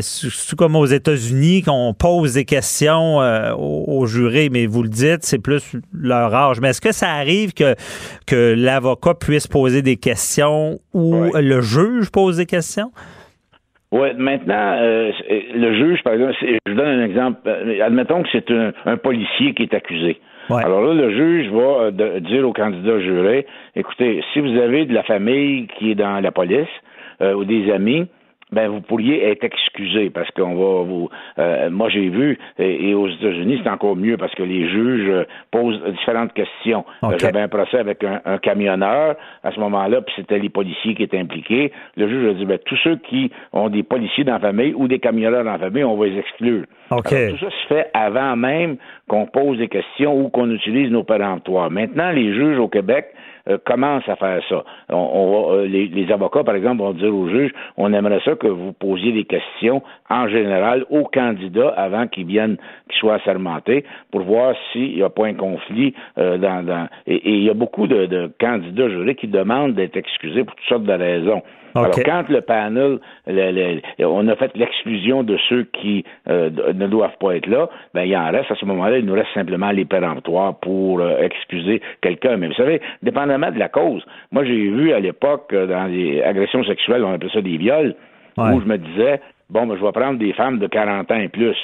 c'est 0.03 0.57
comme 0.57 0.77
aux 0.77 0.87
États-Unis, 0.87 1.63
qu'on 1.63 1.95
pose 1.95 2.35
des 2.35 2.45
questions 2.45 3.19
aux, 3.19 3.85
aux 3.87 4.07
jurés, 4.07 4.51
mais 4.51 4.67
vous 4.67 4.83
le 4.83 4.89
dites, 4.89 5.21
c'est 5.23 5.39
plus 5.39 5.70
leur 5.93 6.35
âge. 6.35 6.61
Mais 6.61 6.71
est-ce 6.71 6.81
que 6.81 6.93
ça 6.93 7.11
arrive 7.11 7.53
que, 7.55 7.75
que 8.27 8.55
l'avocat 8.57 9.15
puisse 9.15 9.47
poser 9.47 9.83
des 9.83 9.97
questions 9.97 10.79
ou 10.93 11.31
le 11.35 11.61
juge 11.61 12.11
pose 12.11 12.37
des 12.37 12.47
questions? 12.47 12.91
Oui, 13.93 14.09
maintenant, 14.17 14.77
euh, 14.79 15.11
le 15.29 15.75
juge, 15.75 16.03
par 16.05 16.13
exemple, 16.13 16.35
je 16.41 16.59
vous 16.71 16.77
donne 16.77 17.01
un 17.01 17.05
exemple. 17.05 17.41
Euh, 17.47 17.85
admettons 17.85 18.23
que 18.23 18.29
c'est 18.31 18.49
un, 18.51 18.97
policier 18.97 19.53
qui 19.55 19.65
est 19.65 19.75
accusé. 19.75 20.21
Alors 20.49 20.83
là, 20.83 20.95
le 20.95 21.11
juge 21.11 21.49
va 21.51 21.91
euh, 22.01 22.21
dire 22.21 22.47
au 22.49 22.53
candidat 22.53 23.01
juré, 23.01 23.47
écoutez, 23.77 24.23
si 24.33 24.41
vous 24.41 24.59
avez 24.59 24.85
de 24.85 24.95
la 24.95 25.03
famille 25.05 25.69
qui 25.79 25.93
est 25.93 25.95
dans 25.95 26.21
la 26.21 26.31
police 26.33 26.69
ou 27.21 27.45
des 27.45 27.71
amis, 27.71 28.07
ben 28.53 28.69
vous 28.69 28.81
pourriez 28.81 29.25
être 29.31 29.45
excusé 29.45 30.11
parce 30.11 30.31
qu'on 30.33 30.55
va 30.55 30.85
vous. 30.85 31.09
Euh, 31.39 31.71
moi 31.71 31.89
j'ai 31.89 32.09
vu 32.09 32.39
et, 32.59 32.95
aux 32.95 33.09
États-Unis 33.09 33.61
c'est 33.63 33.71
encore 33.71 33.97
mieux 33.97 34.17
parce 34.17 34.35
que 34.35 34.43
les 34.43 34.69
juges 34.69 35.09
euh, 35.09 35.25
posent 35.51 35.81
différentes 35.85 36.33
questions. 36.33 36.85
Euh, 37.05 37.17
j'avais 37.19 37.41
un 37.41 37.49
procès 37.49 37.79
avec 37.79 38.05
un, 38.05 38.39
camionneur 38.39 39.17
à 39.45 39.53
ce 39.53 39.61
moment-là, 39.61 40.01
puis 40.03 40.15
c'était 40.17 40.39
les 40.39 40.49
policiers 40.49 40.95
qui 40.95 41.03
étaient 41.03 41.19
impliqués. 41.19 41.73
Le 41.97 42.09
juge 42.09 42.29
a 42.29 42.35
dit 42.35 42.45
ben 42.45 42.59
tous 42.65 42.77
ceux 42.83 42.97
qui 42.97 43.31
ont 43.53 43.69
des 43.69 43.83
policiers 43.83 44.25
dans 44.25 44.35
la 44.35 44.41
famille 44.41 44.75
ou 44.75 44.89
des 44.89 44.99
camionneurs 44.99 45.45
dans 45.45 45.53
la 45.53 45.59
famille, 45.59 45.85
on 45.85 45.97
va 45.97 46.07
les 46.07 46.19
exclure. 46.19 46.65
tout 47.31 47.39
ça 47.39 47.51
se 47.51 47.67
fait 47.69 47.91
avant 47.95 48.37
même 48.37 48.77
qu'on 49.09 49.27
pose 49.27 49.59
des 49.59 49.69
questions 49.69 50.19
ou 50.19 50.29
qu'on 50.29 50.51
utilise 50.51 50.91
nos 50.91 51.05
péremptoires. 51.05 51.71
Maintenant, 51.71 52.11
les 52.11 52.33
juges 52.35 52.59
au 52.59 52.69
Québec 52.69 53.07
euh, 53.51 53.59
commence 53.65 54.09
à 54.09 54.17
faire 54.17 54.41
ça. 54.49 54.65
On, 54.89 55.49
euh, 55.51 55.67
les, 55.67 56.13
avocats, 56.13 56.45
par 56.45 56.55
exemple, 56.55 56.83
vont 56.83 56.93
dire 56.93 57.15
au 57.15 57.29
juge, 57.29 57.53
on 57.77 57.93
aimerait 57.93 58.21
ça 58.25 58.35
que 58.35 58.47
vous 58.47 58.73
posiez 58.73 59.13
des 59.13 59.25
questions 59.25 59.83
en 60.09 60.29
général 60.29 60.87
aux 60.91 61.05
candidats 61.05 61.71
avant 61.77 62.07
qu'ils 62.07 62.27
viennent, 62.27 62.57
qu'ils 62.89 62.99
soient 62.99 63.15
assermentés, 63.15 63.85
pour 64.11 64.23
voir 64.23 64.55
s'il 64.73 64.95
n'y 64.95 65.03
a 65.03 65.11
pas 65.11 65.27
un 65.27 65.35
conflit 65.35 65.95
euh, 66.19 66.39
dans, 66.39 66.89
et, 67.07 67.31
il 67.31 67.45
y 67.45 67.51
a 67.51 67.55
beaucoup 67.55 67.87
de, 67.87 68.07
de 68.07 68.31
candidats 68.41 68.89
jurés 68.89 69.15
qui 69.15 69.27
demandent 69.27 69.75
d'être 69.75 69.97
excusés 69.97 70.45
pour 70.45 70.55
toutes 70.55 70.69
sortes 70.69 70.85
de 70.85 70.93
raisons. 70.93 71.43
Alors, 71.75 71.91
quand 72.05 72.29
le 72.29 72.41
panel, 72.41 72.99
on 73.99 74.29
a 74.29 74.37
fait 74.37 74.51
l'exclusion 74.57 75.23
de 75.23 75.37
ceux 75.49 75.65
qui 75.65 76.05
euh, 76.29 76.51
ne 76.73 76.87
doivent 76.87 77.17
pas 77.21 77.37
être 77.37 77.47
là, 77.47 77.69
ben 77.95 78.03
il 78.03 78.17
en 78.17 78.31
reste 78.31 78.51
à 78.51 78.55
ce 78.57 78.65
moment-là, 78.67 78.99
il 78.99 79.07
nous 79.07 79.15
reste 79.15 79.33
simplement 79.35 79.71
les 79.71 79.85
péremptoires 79.85 80.57
pour 80.57 81.01
euh, 81.01 81.19
excuser 81.19 81.81
quelqu'un. 82.01 82.37
Mais 82.37 82.49
vous 82.49 82.55
savez, 82.55 82.81
dépendamment 83.03 83.51
de 83.51 83.59
la 83.59 83.69
cause, 83.69 84.05
moi 84.33 84.45
j'ai 84.45 84.69
vu 84.69 84.93
à 84.93 85.01
l'époque 85.01 85.53
euh, 85.53 85.67
dans 85.67 85.85
les 85.85 86.23
agressions 86.23 86.65
sexuelles, 86.65 87.05
on 87.05 87.13
appelle 87.13 87.31
ça 87.33 87.41
des 87.41 87.57
viols, 87.57 87.95
où 88.37 88.61
je 88.61 88.67
me 88.67 88.79
disais, 88.79 89.21
bon, 89.51 89.67
ben, 89.67 89.77
je 89.79 89.85
vais 89.85 89.93
prendre 89.93 90.19
des 90.19 90.33
femmes 90.33 90.59
de 90.59 90.67
40 90.67 91.11
ans 91.11 91.21
et 91.21 91.29
plus. 91.29 91.57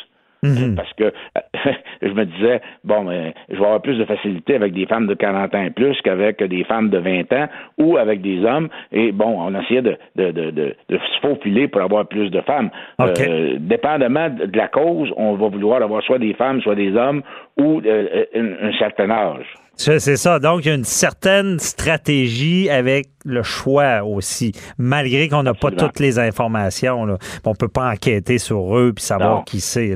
Mhm. 0.43 0.75
Parce 0.77 0.93
que 0.95 1.13
je 2.03 2.09
me 2.09 2.25
disais, 2.25 2.61
bon, 2.85 3.05
mais 3.05 3.35
je 3.49 3.57
vais 3.57 3.65
avoir 3.65 3.83
plus 3.83 3.99
de 3.99 4.05
facilité 4.05 4.55
avec 4.55 4.73
des 4.73 4.87
femmes 4.87 5.07
de 5.07 5.15
40 5.15 5.55
ans 5.55 5.63
et 5.63 5.71
plus 5.71 5.97
qu'avec 6.03 6.43
des 6.43 6.65
femmes 6.65 6.91
de 6.91 6.99
20 6.99 7.33
ans 7.33 7.49
ou 7.79 7.97
avec 7.97 8.21
des 8.21 8.45
hommes. 8.45 8.69
Et 8.93 9.13
bon, 9.13 9.37
on 9.39 9.59
essayait 9.61 9.83
de, 9.83 9.97
de, 10.17 10.31
de, 10.31 10.51
de, 10.51 10.75
se 10.89 11.21
faufiler 11.21 11.69
pour 11.69 11.83
avoir 11.83 12.07
plus 12.07 12.31
de 12.31 12.41
femmes. 12.43 12.71
Euh, 13.01 13.57
dépendamment 13.59 14.31
de 14.31 14.57
la 14.57 14.69
cause, 14.69 15.13
on 15.17 15.35
va 15.35 15.49
vouloir 15.49 15.83
avoir 15.83 16.03
soit 16.03 16.19
des 16.19 16.35
femmes, 16.35 16.61
soit 16.61 16.75
des 16.75 16.95
hommes 16.95 17.23
ou 17.57 17.81
euh, 17.85 18.25
un 18.35 18.73
certain 18.79 19.11
âge. 19.11 19.47
C'est 19.77 20.17
ça. 20.17 20.39
Donc, 20.39 20.65
il 20.65 20.69
y 20.69 20.71
a 20.71 20.75
une 20.75 20.85
certaine 20.85 21.59
stratégie 21.59 22.71
avec 22.71 23.09
le 23.27 23.43
choix 23.43 24.03
aussi, 24.05 24.53
malgré 24.79 25.29
qu'on 25.29 25.43
n'a 25.43 25.53
pas 25.53 25.71
toutes 25.71 25.99
les 25.99 26.19
informations. 26.19 27.05
Là. 27.05 27.19
On 27.45 27.55
peut 27.55 27.69
pas 27.69 27.91
enquêter 27.91 28.39
sur 28.39 28.79
eux 28.79 28.93
puis 28.95 29.05
savoir 29.05 29.45
qui 29.45 29.61
c'est. 29.61 29.95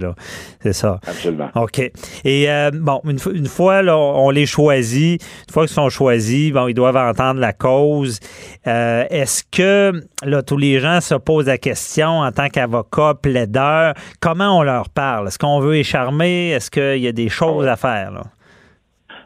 C'est 0.62 0.72
ça. 0.72 1.00
Absolument. 1.06 1.48
OK. 1.54 1.78
Et 2.24 2.50
euh, 2.50 2.70
bon, 2.74 3.00
une, 3.04 3.46
fois, 3.46 3.82
là, 3.82 3.96
on 3.96 4.30
les 4.30 4.46
choisit. 4.46 5.22
Une 5.22 5.52
fois 5.52 5.64
qu'ils 5.64 5.74
sont 5.74 5.88
choisis, 5.88 6.52
bon, 6.52 6.68
ils 6.68 6.74
doivent 6.74 6.96
entendre 6.96 7.40
la 7.40 7.52
cause. 7.52 8.20
Euh, 8.66 9.04
est-ce 9.10 9.44
que 9.50 9.92
là, 10.24 10.42
tous 10.42 10.56
les 10.56 10.80
gens 10.80 11.00
se 11.00 11.14
posent 11.14 11.46
la 11.46 11.58
question 11.58 12.20
en 12.20 12.32
tant 12.32 12.48
qu'avocat, 12.48 13.14
plaideur, 13.20 13.94
comment 14.20 14.58
on 14.58 14.62
leur 14.62 14.90
parle? 14.90 15.28
Est-ce 15.28 15.38
qu'on 15.38 15.60
veut 15.60 15.76
écharmer? 15.76 16.50
Est-ce 16.50 16.70
qu'il 16.70 17.02
y 17.02 17.08
a 17.08 17.12
des 17.12 17.28
choses 17.28 17.66
à 17.66 17.76
faire? 17.76 18.10
Là? 18.10 18.22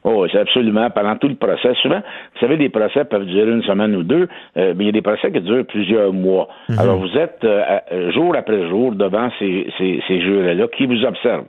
Oh, 0.04 0.26
c'est 0.30 0.38
absolument. 0.38 0.90
Pendant 0.90 1.16
tout 1.16 1.28
le 1.28 1.34
procès, 1.34 1.72
souvent, 1.80 2.00
vous 2.00 2.40
savez, 2.40 2.58
des 2.58 2.68
procès 2.68 3.04
peuvent 3.04 3.24
durer 3.24 3.50
une 3.50 3.62
semaine 3.62 3.96
ou 3.96 4.02
deux, 4.02 4.28
euh, 4.58 4.74
mais 4.76 4.84
il 4.84 4.86
y 4.86 4.88
a 4.90 4.92
des 4.92 5.02
procès 5.02 5.32
qui 5.32 5.40
durent 5.40 5.64
plusieurs 5.64 6.12
mois. 6.12 6.48
Mhm. 6.68 6.78
Alors, 6.78 6.98
vous 6.98 7.16
êtes 7.16 7.42
euh, 7.42 8.12
jour 8.12 8.36
après 8.36 8.68
jour 8.68 8.92
devant 8.92 9.30
ces, 9.38 9.66
ces, 9.78 10.02
ces 10.06 10.20
jurés-là 10.20 10.68
qui 10.76 10.86
vous 10.86 11.04
observent. 11.04 11.46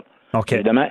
Évidemment, 0.52 0.88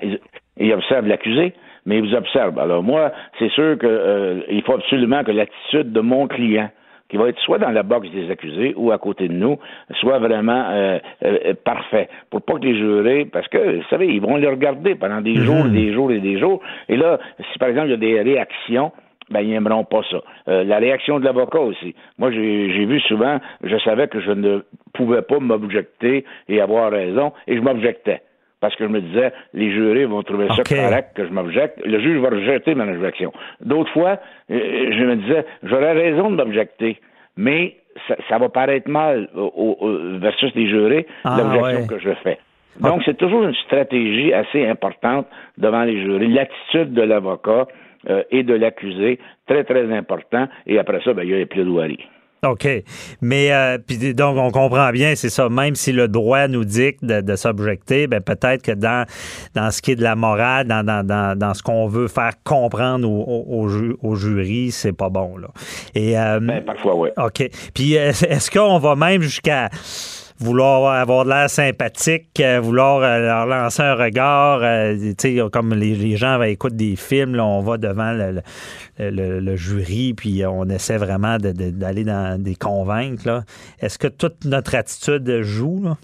ils, 0.59 0.73
observent 0.73 1.07
l'accusé, 1.07 1.55
mais 1.87 1.99
ils 1.99 2.03
vous 2.03 2.15
observent. 2.15 2.59
Alors, 2.59 2.83
moi, 2.83 3.13
c'est 3.39 3.51
sûr 3.51 3.79
qu'il 3.79 4.63
faut 4.63 4.75
absolument 4.75 5.25
que 5.25 5.33
l'attitude 5.33 5.93
de 5.93 6.01
mon 6.01 6.27
client 6.29 6.69
qui 7.09 7.17
va 7.17 7.29
être 7.29 7.39
soit 7.41 7.59
dans 7.59 7.71
la 7.71 7.83
boxe 7.83 8.11
des 8.11 8.31
accusés 8.31 8.75
ou 8.77 8.91
à 8.91 8.99
côté 8.99 9.29
de 9.29 9.35
nous, 9.35 9.59
soit 10.01 10.19
vraiment 10.19 10.67
euh, 10.71 10.99
euh, 11.25 11.55
parfait. 11.65 12.09
Pour 12.31 12.43
pas 12.43 12.55
que 12.55 12.65
les 12.65 12.77
jurés, 12.77 13.25
parce 13.27 13.47
que, 13.49 13.77
vous 13.77 13.89
savez, 13.91 14.09
ils 14.09 14.21
vont 14.21 14.37
les 14.37 14.49
regarder 14.49 14.95
pendant 14.95 15.21
des 15.21 15.35
mhm. 15.35 15.45
jours, 15.45 15.65
des 15.65 15.93
jours 15.93 16.11
et 16.13 16.21
des 16.21 16.39
jours. 16.39 16.61
Et 16.89 16.97
là, 16.97 17.19
si 17.53 17.59
par 17.59 17.69
exemple 17.69 17.89
il 17.89 17.91
y 17.91 17.95
a 17.95 17.97
des 17.97 18.21
réactions, 18.23 18.93
ben, 19.31 19.41
ils 19.41 19.51
n'aimeront 19.51 19.85
pas 19.85 20.03
ça. 20.11 20.19
Euh, 20.49 20.65
la 20.65 20.79
réaction 20.79 21.19
de 21.19 21.25
l'avocat 21.25 21.61
aussi. 21.61 21.95
Moi, 22.19 22.31
j'ai 22.31 22.85
vu 22.85 23.01
souvent, 23.01 23.39
je 23.63 23.77
savais 23.79 24.09
que 24.09 24.21
je 24.21 24.31
ne 24.31 24.63
pouvais 24.93 25.23
pas 25.23 25.39
m'objecter 25.39 26.25
et 26.49 26.61
avoir 26.61 26.91
raison, 26.91 27.33
et 27.47 27.57
je 27.57 27.61
m'objectais 27.61 28.23
parce 28.65 28.77
que 28.77 28.85
je 28.85 28.89
me 28.89 29.03
disais, 29.03 29.31
les 29.53 29.71
jurés 29.73 30.07
vont 30.07 30.23
trouver 30.23 30.49
ça 30.57 30.63
correct 30.63 31.11
que 31.15 31.27
je 31.27 31.31
m'objecte. 31.31 31.85
Le 31.85 32.01
juge 32.01 32.19
va 32.23 32.31
rejeter 32.31 32.75
mon 32.75 32.89
objection. 32.89 33.31
D'autres 33.61 33.93
fois, 33.93 34.19
euh, 34.51 34.91
je 34.91 35.05
me 35.05 35.17
disais, 35.17 35.45
j'aurais 35.65 35.93
raison 35.93 36.31
de 36.31 36.37
m'objecter, 36.37 36.99
mais 37.37 37.77
ça, 38.09 38.39
va 38.39 38.49
paraître 38.49 38.89
mal 38.89 39.29
versus 40.19 40.51
les 40.55 40.67
jurés, 40.67 41.07
ah, 41.25 41.37
l'objection 41.37 41.87
que 41.87 41.99
je 41.99 42.15
fais. 42.23 42.39
Donc, 42.81 43.03
c'est 43.05 43.19
toujours 43.19 43.43
une 43.43 43.55
stratégie 43.67 44.33
assez 44.33 44.67
importante 44.67 45.27
devant 45.59 45.83
les 45.83 46.01
jurés. 46.01 46.29
L'attitude 46.29 46.95
de 46.95 47.03
l'avocat 47.03 47.67
euh, 48.09 48.23
et 48.31 48.45
de 48.45 48.55
l'accusé, 48.55 49.19
très, 49.47 49.65
très 49.65 49.95
important. 49.95 50.49
Et 50.67 50.79
après 50.79 51.03
ça, 51.05 51.13
ben, 51.13 51.25
il 51.25 51.29
y 51.29 51.35
a 51.35 51.37
les 51.37 51.45
plaidoiries. 51.45 52.07
OK. 52.49 52.69
Mais 53.21 53.53
euh, 53.53 53.79
puis 53.79 54.15
donc 54.15 54.37
on 54.37 54.51
comprend 54.51 54.91
bien, 54.91 55.15
c'est 55.15 55.31
ça. 55.31 55.49
Même 55.49 55.75
si 55.75 55.93
le 55.93 56.09
droit 56.09 56.49
nous 56.49 56.65
dicte 56.65 57.05
de, 57.05 57.37
s'objecter, 57.37 58.07
ben 58.07 58.21
peut-être 58.21 58.63
que 58.63 58.73
dans 58.73 59.07
dans 59.55 59.71
ce 59.71 59.83
qui 59.83 59.93
est 59.93 59.97
de 59.97 60.03
la 60.03 60.15
morale, 60.15 60.67
dans, 60.67 60.85
dans, 60.85 61.37
dans, 61.37 61.55
ce 61.55 61.63
qu'on 61.63 61.87
veut 61.89 62.09
faire 62.09 62.33
comprendre 62.45 63.09
au, 63.09 63.67
au, 64.03 64.17
jury, 64.17 64.71
c'est 64.71 64.93
pas 64.93 65.09
bon 65.09 65.37
là. 65.37 65.49
Et 65.95 66.19
euh, 66.19 66.41
ben, 66.41 66.65
parfois 66.65 66.95
oui. 66.97 67.09
OK. 67.17 67.49
Puis 67.75 67.95
est-ce 67.95 68.51
qu'on 68.51 68.79
va 68.79 68.95
même 68.95 69.23
jusqu'à 69.23 69.71
vouloir 70.39 70.93
avoir 70.95 71.25
de 71.25 71.31
l'air 71.31 71.49
sympathique, 71.49 72.41
euh, 72.41 72.61
vouloir 72.61 73.03
euh, 73.03 73.21
leur 73.21 73.47
lancer 73.47 73.83
un 73.83 73.95
regard, 73.95 74.61
euh, 74.63 74.95
sais, 75.19 75.39
comme 75.53 75.73
les, 75.75 76.17
gens 76.17 76.41
écoutent 76.43 76.77
des 76.77 76.97
films, 76.97 77.37
là, 77.37 77.45
on 77.45 77.61
va 77.61 77.77
devant 77.77 78.13
le, 78.99 79.57
jury, 79.57 80.15
puis 80.15 80.45
on 80.47 80.65
essaie 80.65 80.99
vraiment 80.99 81.37
d'aller 81.39 82.05
dans 82.05 82.43
des 82.43 82.55
convaincre. 82.55 83.43
Est-ce 83.81 83.99
que 83.99 84.09
toute 84.09 84.45
notre 84.45 84.75
attitude 84.75 85.43
joue? 85.43 85.83
Là? 85.85 85.97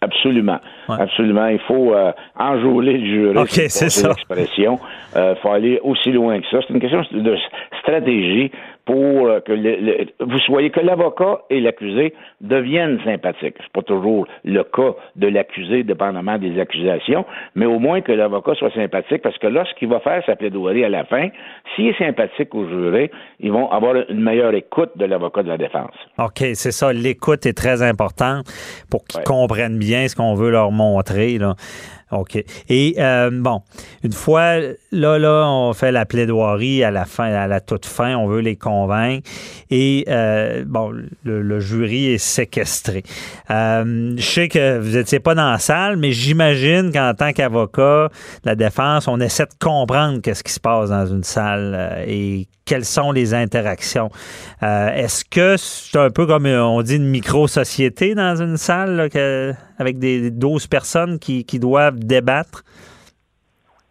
Absolument. 0.00 0.60
Absolument. 0.88 1.46
Il 1.46 1.60
faut 1.60 1.94
enjouler 2.38 2.98
le 2.98 3.06
jury. 3.06 3.38
OK, 3.38 3.48
c'est 3.48 3.90
ça. 3.90 4.14
Il 4.36 5.36
faut 5.42 5.50
aller 5.50 5.80
aussi 5.82 6.12
loin 6.12 6.40
que 6.40 6.46
ça. 6.50 6.58
C'est 6.66 6.74
une 6.74 6.80
question 6.80 7.02
de 7.12 7.36
stratégie 7.80 8.50
pour 8.84 9.28
euh, 9.28 9.40
que 9.40 9.52
vous 10.20 10.38
soyez 10.40 10.70
que 10.70 10.80
l'avocat 10.80 11.40
et 11.50 11.60
l'accusé 11.60 12.14
deviennent 12.40 13.00
sympathiques. 13.04 13.56
C'est 13.58 13.72
pas 13.72 13.82
toujours 13.82 14.26
le 14.44 14.62
cas 14.62 14.94
de 15.16 15.28
l'accusé, 15.28 15.82
dépendamment 15.82 16.38
des 16.38 16.60
accusations, 16.60 17.24
mais 17.54 17.66
au 17.66 17.78
moins 17.78 18.00
que 18.00 18.12
l'avocat 18.12 18.54
soit 18.54 18.72
sympathique, 18.72 19.22
parce 19.22 19.38
que 19.38 19.46
lorsqu'il 19.46 19.88
va 19.88 20.00
faire 20.00 20.22
sa 20.26 20.36
plaidoirie 20.36 20.84
à 20.84 20.88
la 20.88 21.04
fin, 21.04 21.28
s'il 21.74 21.88
est 21.88 21.98
sympathique 21.98 22.54
au 22.54 22.68
juré, 22.68 23.10
ils 23.40 23.52
vont 23.52 23.70
avoir 23.70 23.94
une 24.08 24.20
meilleure 24.20 24.54
écoute 24.54 24.90
de 24.96 25.04
l'avocat 25.04 25.42
de 25.42 25.48
la 25.48 25.58
défense. 25.58 25.94
OK, 26.18 26.38
c'est 26.54 26.72
ça. 26.72 26.92
L'écoute 26.92 27.46
est 27.46 27.56
très 27.56 27.82
importante 27.82 28.46
pour 28.90 29.04
qu'ils 29.04 29.24
comprennent 29.24 29.78
bien 29.78 30.08
ce 30.08 30.16
qu'on 30.16 30.34
veut 30.34 30.50
leur 30.50 30.70
montrer. 30.70 31.38
Là. 31.38 31.54
OK. 32.14 32.42
Et 32.68 32.94
euh, 32.98 33.30
bon, 33.32 33.62
une 34.02 34.12
fois, 34.12 34.58
là, 34.92 35.18
là, 35.18 35.44
on 35.48 35.72
fait 35.72 35.92
la 35.92 36.06
plaidoirie 36.06 36.84
à 36.84 36.90
la 36.90 37.04
fin, 37.04 37.32
à 37.32 37.46
la 37.46 37.60
toute 37.60 37.86
fin, 37.86 38.16
on 38.16 38.26
veut 38.26 38.40
les 38.40 38.56
convaincre. 38.56 39.28
Et 39.70 40.04
euh, 40.08 40.64
bon, 40.66 40.92
le, 41.24 41.60
jury 41.60 42.06
est 42.06 42.18
séquestré. 42.18 43.02
Euh, 43.50 44.14
je 44.16 44.22
sais 44.22 44.48
que 44.48 44.78
vous 44.78 44.96
n'étiez 44.96 45.20
pas 45.20 45.34
dans 45.34 45.50
la 45.50 45.58
salle, 45.58 45.96
mais 45.96 46.12
j'imagine 46.12 46.92
qu'en 46.92 47.14
tant 47.14 47.32
qu'avocat 47.32 48.08
de 48.44 48.48
la 48.48 48.54
défense, 48.54 49.08
on 49.08 49.20
essaie 49.20 49.46
de 49.46 49.54
comprendre 49.58 50.20
qu'est-ce 50.20 50.44
qui 50.44 50.52
se 50.52 50.60
passe 50.60 50.90
dans 50.90 51.06
une 51.06 51.24
salle 51.24 52.04
et 52.06 52.46
quelles 52.64 52.84
sont 52.84 53.12
les 53.12 53.34
interactions. 53.34 54.10
Est-ce 54.62 55.24
que 55.24 55.56
c'est 55.56 55.98
un 55.98 56.10
peu 56.10 56.26
comme 56.26 56.46
on 56.46 56.80
dit 56.82 56.96
une 56.96 57.08
micro-société 57.08 58.14
dans 58.14 58.40
une 58.40 58.56
salle 58.56 59.10
avec 59.78 59.98
des 59.98 60.30
12 60.30 60.66
personnes 60.66 61.18
qui, 61.18 61.44
qui 61.44 61.58
doivent 61.58 61.98
débattre? 61.98 62.64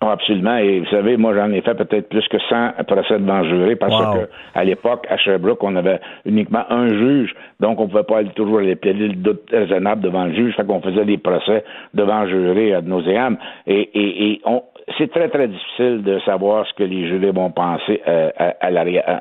Oh, 0.03 0.09
absolument. 0.09 0.57
Et 0.57 0.79
vous 0.79 0.87
savez, 0.87 1.15
moi, 1.15 1.33
j'en 1.33 1.49
ai 1.51 1.61
fait 1.61 1.75
peut-être 1.75 2.09
plus 2.09 2.27
que 2.27 2.37
100 2.37 2.83
procès 2.87 3.19
devant 3.19 3.43
jury 3.45 3.75
parce 3.77 3.95
qu'à 3.97 4.27
à 4.53 4.63
l'époque, 4.65 5.05
à 5.09 5.17
Sherbrooke, 5.17 5.63
on 5.63 5.77
avait 5.77 6.01
uniquement 6.25 6.65
un 6.69 6.89
juge. 6.89 7.33
Donc, 7.61 7.79
on 7.79 7.83
ne 7.83 7.89
pouvait 7.89 8.03
pas 8.03 8.17
aller 8.17 8.31
toujours 8.35 8.59
aller 8.59 8.75
plaider 8.75 9.07
le 9.07 9.15
doute 9.15 9.43
raisonnable 9.49 10.01
devant 10.01 10.25
le 10.25 10.33
juge. 10.33 10.55
Fait 10.55 10.65
qu'on 10.65 10.81
faisait 10.81 11.05
des 11.05 11.17
procès 11.17 11.63
devant 11.93 12.27
jury 12.27 12.73
ad 12.73 12.85
nauseam. 12.85 13.37
Et, 13.65 13.79
et, 13.93 14.31
et 14.31 14.41
on, 14.43 14.63
c'est 14.97 15.11
très, 15.11 15.29
très 15.29 15.47
difficile 15.47 16.03
de 16.03 16.19
savoir 16.25 16.65
ce 16.67 16.73
que 16.73 16.83
les 16.83 17.07
jurés 17.07 17.31
vont 17.31 17.51
penser 17.51 18.01
euh, 18.07 18.29
à, 18.37 18.71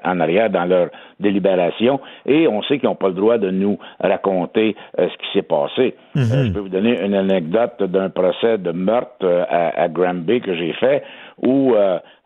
en 0.05 0.20
arrière 0.20 0.51
dans 0.51 0.64
leur 0.64 0.88
délibération. 1.20 2.01
Et 2.27 2.48
on 2.48 2.62
sait 2.62 2.79
qu'ils 2.79 2.88
n'ont 2.88 2.94
pas 2.94 3.09
le 3.09 3.14
droit 3.14 3.38
de 3.38 3.51
nous 3.51 3.79
raconter 4.01 4.75
euh, 4.98 5.09
ce 5.09 5.16
qui 5.18 5.33
s'est 5.33 5.42
passé. 5.42 5.94
Mhm. 6.14 6.22
Euh, 6.22 6.44
je 6.46 6.53
peux 6.53 6.61
vous 6.61 6.68
donner 6.68 7.01
une 7.05 7.14
anecdote 7.14 7.83
d'un 7.83 8.11
procès 8.11 8.59
de 8.59 8.72
meurtre 8.72 9.46
à, 9.48 9.83
à 9.83 9.88
Granby 9.88 10.40
que 10.40 10.55
j'ai 10.55 10.72
fait 10.75 11.03
où, 11.40 11.74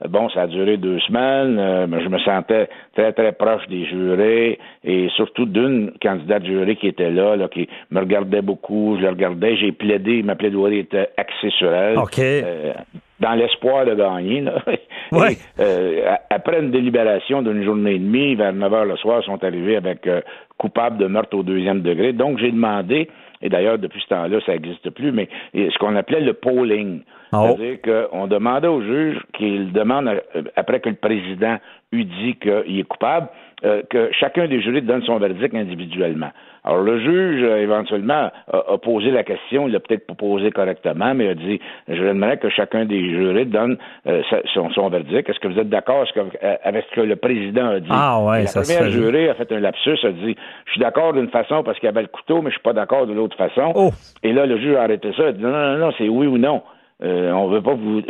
bon, 0.08 0.28
ça 0.30 0.42
a 0.42 0.46
duré 0.46 0.76
deux 0.76 0.98
semaines. 1.00 1.56
je 1.58 2.08
me 2.08 2.18
sentais 2.18 2.68
très, 2.94 3.12
très 3.12 3.32
proche 3.32 3.66
des 3.68 3.84
jurés 3.86 4.58
et 4.84 5.08
surtout 5.16 5.46
d'une 5.46 5.92
candidate 6.02 6.44
jurée 6.44 6.76
qui 6.76 6.88
était 6.88 7.10
là, 7.10 7.36
là, 7.36 7.48
qui 7.48 7.68
me 7.90 8.00
regardait 8.00 8.42
beaucoup. 8.42 8.96
Je 8.98 9.04
la 9.04 9.10
regardais. 9.10 9.56
J'ai 9.56 9.72
plaidé. 9.72 10.22
Ma 10.22 10.34
plaidoirie 10.34 10.80
était 10.80 11.10
axée 11.16 11.50
sur 11.58 11.72
elle 11.72 11.98
dans 13.20 13.34
l'espoir 13.34 13.84
de 13.86 13.94
gagner. 13.94 14.40
Là. 14.42 14.62
Euh, 15.60 16.16
après 16.30 16.58
une 16.58 16.72
délibération 16.72 17.40
d'une 17.40 17.62
journée 17.62 17.94
et 17.94 17.98
demie, 17.98 18.34
vers 18.34 18.52
9 18.52 18.74
heures 18.74 18.84
le 18.84 18.96
soir, 18.96 19.20
ils 19.22 19.26
sont 19.26 19.42
arrivés 19.44 19.76
avec 19.76 20.04
euh, 20.08 20.20
coupable 20.58 20.98
de 20.98 21.06
meurtre 21.06 21.36
au 21.36 21.44
deuxième 21.44 21.80
degré. 21.80 22.12
Donc, 22.12 22.38
j'ai 22.38 22.50
demandé, 22.50 23.08
et 23.42 23.49
d'ailleurs, 23.49 23.79
depuis 23.79 24.01
ce 24.01 24.09
temps-là, 24.09 24.38
ça 24.44 24.53
n'existe 24.53 24.90
plus, 24.90 25.12
mais 25.12 25.29
ce 25.55 25.79
qu'on 25.79 25.96
appelait 25.96 26.20
le 26.20 26.33
polling. 26.33 27.03
Oh. 27.33 27.57
C'est-à-dire 27.59 28.09
qu'on 28.11 28.27
demandait 28.27 28.68
au 28.68 28.81
juge 28.81 29.18
qu'il 29.33 29.72
demande, 29.72 30.22
après 30.57 30.81
que 30.81 30.88
le 30.88 30.94
président 30.94 31.59
eut 31.92 32.05
dit 32.05 32.37
qu'il 32.37 32.79
est 32.79 32.88
coupable, 32.88 33.29
que 33.62 34.10
chacun 34.12 34.46
des 34.48 34.60
jurés 34.60 34.82
donne 34.82 35.02
son 35.02 35.18
verdict 35.18 35.54
individuellement. 35.54 36.30
Alors, 36.66 36.82
le 36.82 36.98
juge, 36.98 37.44
euh, 37.44 37.62
éventuellement, 37.62 38.28
a, 38.52 38.78
posé 38.78 39.12
la 39.12 39.22
question, 39.22 39.68
il 39.68 39.72
l'a 39.72 39.78
peut-être 39.78 40.04
pas 40.04 40.14
posé 40.14 40.50
correctement, 40.50 41.14
mais 41.14 41.26
il 41.26 41.30
a 41.30 41.34
dit, 41.34 41.60
je 41.86 42.02
voudrais 42.02 42.38
que 42.38 42.50
chacun 42.50 42.84
des 42.84 43.08
jurés 43.08 43.44
donne 43.44 43.78
euh, 44.08 44.22
son, 44.52 44.88
verdict. 44.88 45.30
Est-ce 45.30 45.38
que 45.38 45.46
vous 45.46 45.60
êtes 45.60 45.68
d'accord? 45.68 46.04
Euh, 46.16 46.56
avec 46.64 46.84
ce 46.90 46.96
que 46.96 47.00
le 47.02 47.14
président 47.14 47.68
a 47.68 47.78
dit? 47.78 47.86
Ah 47.88 48.20
ouais, 48.20 48.42
la 48.42 48.62
première 48.62 48.90
jurée 48.90 49.28
a 49.28 49.34
fait 49.34 49.52
un 49.52 49.60
lapsus, 49.60 50.04
a 50.04 50.10
dit, 50.10 50.36
je 50.64 50.72
suis 50.72 50.80
d'accord 50.80 51.12
d'une 51.12 51.28
façon 51.28 51.62
parce 51.62 51.78
qu'il 51.78 51.86
y 51.86 51.90
avait 51.90 52.02
le 52.02 52.08
couteau, 52.08 52.42
mais 52.42 52.50
je 52.50 52.54
suis 52.54 52.62
pas 52.62 52.72
d'accord 52.72 53.06
de 53.06 53.12
l'autre 53.12 53.36
façon. 53.36 53.72
Oh. 53.76 53.90
Et 54.24 54.32
là, 54.32 54.44
le 54.44 54.58
juge 54.58 54.74
a 54.74 54.82
arrêté 54.82 55.12
ça, 55.16 55.26
a 55.28 55.32
dit, 55.32 55.40
non, 55.40 55.50
non, 55.50 55.78
non, 55.78 55.92
c'est 55.96 56.08
oui 56.08 56.26
ou 56.26 56.36
non. 56.36 56.62
Euh, 57.04 57.30
on 57.30 57.46
veut 57.46 57.62
pas 57.62 57.74
vous, 57.74 58.00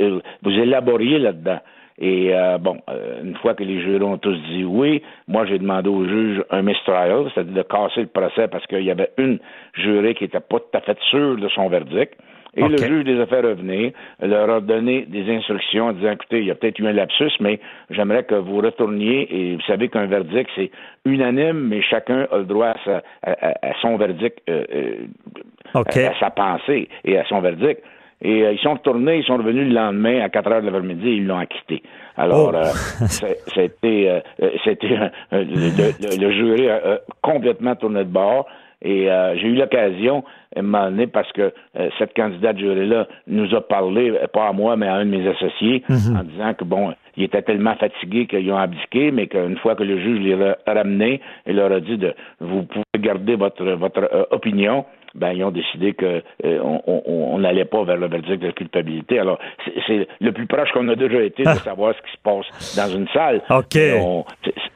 vous 0.42 0.50
élaboriez 0.50 1.18
là-dedans. 1.18 1.58
Et 1.98 2.34
euh, 2.34 2.58
bon, 2.58 2.78
euh, 2.90 3.22
une 3.22 3.36
fois 3.36 3.54
que 3.54 3.64
les 3.64 3.80
jurés 3.80 4.04
ont 4.04 4.18
tous 4.18 4.36
dit 4.50 4.64
oui, 4.64 5.02
moi 5.28 5.46
j'ai 5.46 5.58
demandé 5.58 5.88
au 5.88 6.06
juge 6.06 6.42
un 6.50 6.62
mistrial, 6.62 7.30
c'est-à-dire 7.32 7.54
de 7.54 7.62
casser 7.62 8.00
le 8.02 8.06
procès 8.06 8.48
parce 8.48 8.66
qu'il 8.66 8.82
y 8.82 8.90
avait 8.90 9.10
une 9.16 9.38
jurée 9.74 10.14
qui 10.14 10.24
n'était 10.24 10.40
pas 10.40 10.58
tout 10.58 10.76
à 10.76 10.80
fait 10.80 10.98
sûre 11.10 11.36
de 11.36 11.48
son 11.48 11.68
verdict. 11.68 12.14
Et 12.58 12.66
le 12.66 12.78
juge 12.78 13.04
les 13.04 13.20
a 13.20 13.26
fait 13.26 13.40
revenir, 13.40 13.92
leur 14.22 14.48
a 14.48 14.60
donné 14.60 15.02
des 15.02 15.30
instructions 15.30 15.88
en 15.88 15.92
disant, 15.92 16.12
écoutez, 16.12 16.38
il 16.38 16.46
y 16.46 16.50
a 16.50 16.54
peut-être 16.54 16.78
eu 16.78 16.86
un 16.86 16.92
lapsus, 16.92 17.32
mais 17.38 17.60
j'aimerais 17.90 18.24
que 18.24 18.34
vous 18.34 18.56
retourniez, 18.62 19.28
et 19.30 19.56
vous 19.56 19.62
savez 19.66 19.88
qu'un 19.88 20.06
verdict, 20.06 20.50
c'est 20.56 20.70
unanime, 21.04 21.68
mais 21.68 21.82
chacun 21.82 22.26
a 22.32 22.38
le 22.38 22.44
droit 22.44 22.74
à, 23.22 23.72
son 23.82 23.98
verdict, 23.98 24.38
euh, 24.48 24.64
à, 25.74 25.84
sa 26.18 26.30
pensée 26.30 26.88
et 27.04 27.18
à 27.18 27.26
son 27.26 27.42
verdict. 27.42 27.82
Et 28.22 28.42
euh, 28.42 28.52
ils 28.52 28.58
sont 28.60 28.72
retournés, 28.72 29.18
ils 29.18 29.24
sont 29.24 29.36
revenus 29.36 29.68
le 29.68 29.74
lendemain 29.74 30.20
à 30.20 30.28
4 30.28 30.50
heures 30.50 30.60
de 30.62 30.66
l'après-midi 30.66 31.08
et 31.08 31.14
ils 31.16 31.26
l'ont 31.26 31.38
acquitté. 31.38 31.82
Alors, 32.16 32.52
oh. 32.52 32.56
euh, 32.56 32.64
c'était, 33.54 34.22
euh, 34.40 34.50
c'était 34.64 34.88
le, 35.32 36.16
le, 36.18 36.30
jury 36.32 36.68
a 36.68 37.00
complètement 37.22 37.74
tourné 37.76 38.00
de 38.00 38.10
bord. 38.10 38.46
Et 38.82 39.08
j'ai 39.36 39.48
eu 39.48 39.54
l'occasion, 39.54 40.22
à 40.54 40.60
un 40.60 40.62
moment 40.62 40.90
donné, 40.90 41.06
parce 41.06 41.32
que 41.32 41.52
cette 41.98 42.14
candidate 42.14 42.58
jury-là 42.58 43.08
nous 43.26 43.52
a 43.54 43.60
parlé, 43.66 44.12
pas 44.32 44.48
à 44.48 44.52
moi, 44.52 44.76
mais 44.76 44.86
à 44.86 44.96
un 44.96 45.06
de 45.06 45.10
mes 45.10 45.26
associés, 45.26 45.82
mm-hmm. 45.88 46.20
en 46.20 46.22
disant 46.22 46.54
que, 46.54 46.64
bon, 46.64 46.94
ils 47.16 47.24
étaient 47.24 47.42
tellement 47.42 47.74
fatigués 47.76 48.26
qu'ils 48.26 48.52
ont 48.52 48.58
abdiqué, 48.58 49.10
mais 49.10 49.28
qu'une 49.28 49.56
fois 49.56 49.74
que 49.74 49.82
le 49.82 49.98
juge 49.98 50.20
les 50.20 50.34
a 50.34 50.56
ramenés, 50.66 51.22
il 51.46 51.56
leur 51.56 51.72
a 51.72 51.80
dit 51.80 51.96
de 51.96 52.14
vous 52.38 52.64
pouvez 52.64 52.84
garder 52.98 53.34
votre 53.34 53.64
votre 53.64 54.26
opinion, 54.30 54.84
ben 55.16 55.32
ils 55.32 55.44
ont 55.44 55.50
décidé 55.50 55.94
que 55.94 56.22
euh, 56.44 56.60
on 56.62 57.38
n'allait 57.38 57.64
pas 57.64 57.84
vers 57.84 57.96
le 57.96 58.08
verdict 58.08 58.42
de 58.42 58.50
culpabilité. 58.50 59.18
Alors, 59.18 59.38
c'est 59.86 60.06
le 60.20 60.32
plus 60.32 60.46
proche 60.46 60.68
qu'on 60.72 60.88
a 60.88 60.94
déjà 60.94 61.22
été 61.22 61.42
de 61.42 61.58
savoir 61.64 61.94
ce 61.94 62.02
qui 62.02 62.12
se 62.12 62.22
passe 62.22 62.76
dans 62.76 62.96
une 62.96 63.08
salle. 63.08 63.42
OK. 63.50 63.78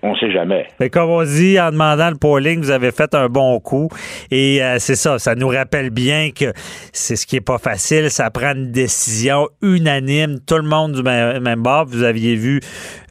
On 0.03 0.13
ne 0.13 0.17
sait 0.17 0.33
jamais. 0.33 0.67
Mais 0.79 0.89
comme 0.89 1.11
on 1.11 1.23
dit, 1.23 1.61
en 1.61 1.71
demandant 1.71 2.11
le 2.11 2.17
polling, 2.17 2.61
vous 2.61 2.71
avez 2.71 2.91
fait 2.91 3.15
un 3.15 3.29
bon 3.29 3.61
coup. 3.61 3.89
Et 4.31 4.63
euh, 4.63 4.77
c'est 4.79 4.95
ça, 4.95 5.19
ça 5.19 5.35
nous 5.35 5.49
rappelle 5.49 5.91
bien 5.91 6.31
que 6.31 6.53
c'est 6.93 7.17
ce 7.17 7.27
qui 7.27 7.37
est 7.37 7.47
pas 7.47 7.59
facile. 7.59 8.11
Ça 8.11 8.31
prend 8.31 8.55
une 8.55 8.73
décision 8.73 9.49
unanime, 9.63 10.39
tout 10.47 10.57
le 10.57 10.63
monde 10.63 10.93
du 10.93 11.03
même, 11.03 11.63
bord. 11.63 11.85
Vous 11.87 12.03
aviez 12.03 12.35
vu 12.35 12.61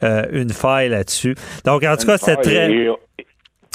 euh, 0.02 0.24
une 0.32 0.50
faille 0.50 0.88
là-dessus. 0.88 1.36
Donc, 1.64 1.84
en 1.84 1.96
tout 1.96 2.06
cas, 2.06 2.18
c'est 2.18 2.36
très... 2.36 2.70
Et 2.72 2.88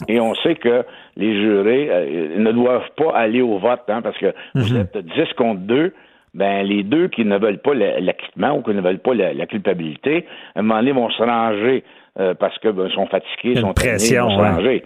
on 0.10 0.36
sait 0.36 0.55
que 0.55 0.84
les 1.15 1.34
jurés 1.41 1.88
euh, 1.89 2.38
ne 2.38 2.51
doivent 2.51 2.89
pas 2.97 3.12
aller 3.15 3.41
au 3.41 3.58
vote, 3.60 3.84
hein, 3.88 4.01
parce 4.01 4.17
que 4.17 4.34
vous 4.53 4.73
mhm. 4.73 4.81
êtes 4.81 4.97
10 4.97 5.34
contre 5.38 5.62
2. 5.62 5.93
Ben, 6.34 6.63
les 6.63 6.84
deux 6.84 7.08
qui 7.08 7.23
ne 7.23 7.38
veulent 7.38 7.62
pas 7.62 7.73
l'acquittement 7.73 8.58
ou 8.58 8.62
qui 8.62 8.71
ne 8.71 8.81
veulent 8.81 8.99
pas 8.99 9.13
la, 9.13 9.45
culpabilité, 9.45 10.25
à 10.53 10.60
un 10.60 10.63
moment 10.63 10.79
donné, 10.79 10.91
vont 10.91 11.10
se 11.10 11.23
ranger 11.23 11.86
euh, 12.19 12.34
parce 12.34 12.60
qu'ils 12.60 12.73
ben, 12.73 12.89
sont 12.89 13.08
fatigués, 13.08 13.55
sont 13.62 13.73
pression, 13.73 14.27
vont 14.27 14.38
se 14.38 14.41
ranger. 14.41 14.84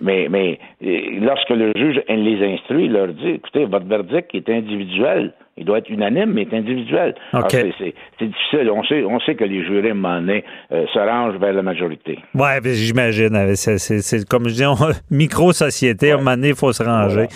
Mais, 0.00 0.26
mais 0.28 0.58
lorsque 0.80 1.50
le 1.50 1.72
juge 1.76 2.02
les 2.08 2.54
instruit, 2.54 2.86
il 2.86 2.92
leur 2.92 3.08
dit, 3.08 3.30
écoutez, 3.30 3.64
votre 3.64 3.86
verdict 3.86 4.34
est 4.34 4.48
individuel. 4.48 5.32
Il 5.58 5.64
doit 5.64 5.78
être 5.78 5.90
unanime, 5.90 6.32
mais 6.32 6.46
individuel. 6.52 7.14
C'est 7.50 8.26
difficile. 8.26 8.70
On 8.70 8.84
sait, 8.84 9.02
on 9.04 9.18
sait 9.20 9.34
que 9.34 9.44
les 9.44 9.64
jurés, 9.64 9.88
à 9.88 9.92
un 9.92 9.94
moment 9.94 10.20
donné, 10.20 10.44
euh, 10.72 10.86
se 10.92 10.98
rangent 10.98 11.38
vers 11.38 11.52
la 11.52 11.62
majorité. 11.62 12.18
Oui, 12.34 12.46
j'imagine. 12.64 13.56
C'est 13.56 14.28
comme 14.28 14.48
je 14.48 14.54
dis, 14.54 14.64
micro-société. 15.10 16.12
À 16.12 16.14
un 16.14 16.18
moment 16.18 16.36
donné, 16.36 16.50
il 16.50 16.54
faut 16.54 16.72
se 16.72 16.82
ranger. 16.82 17.26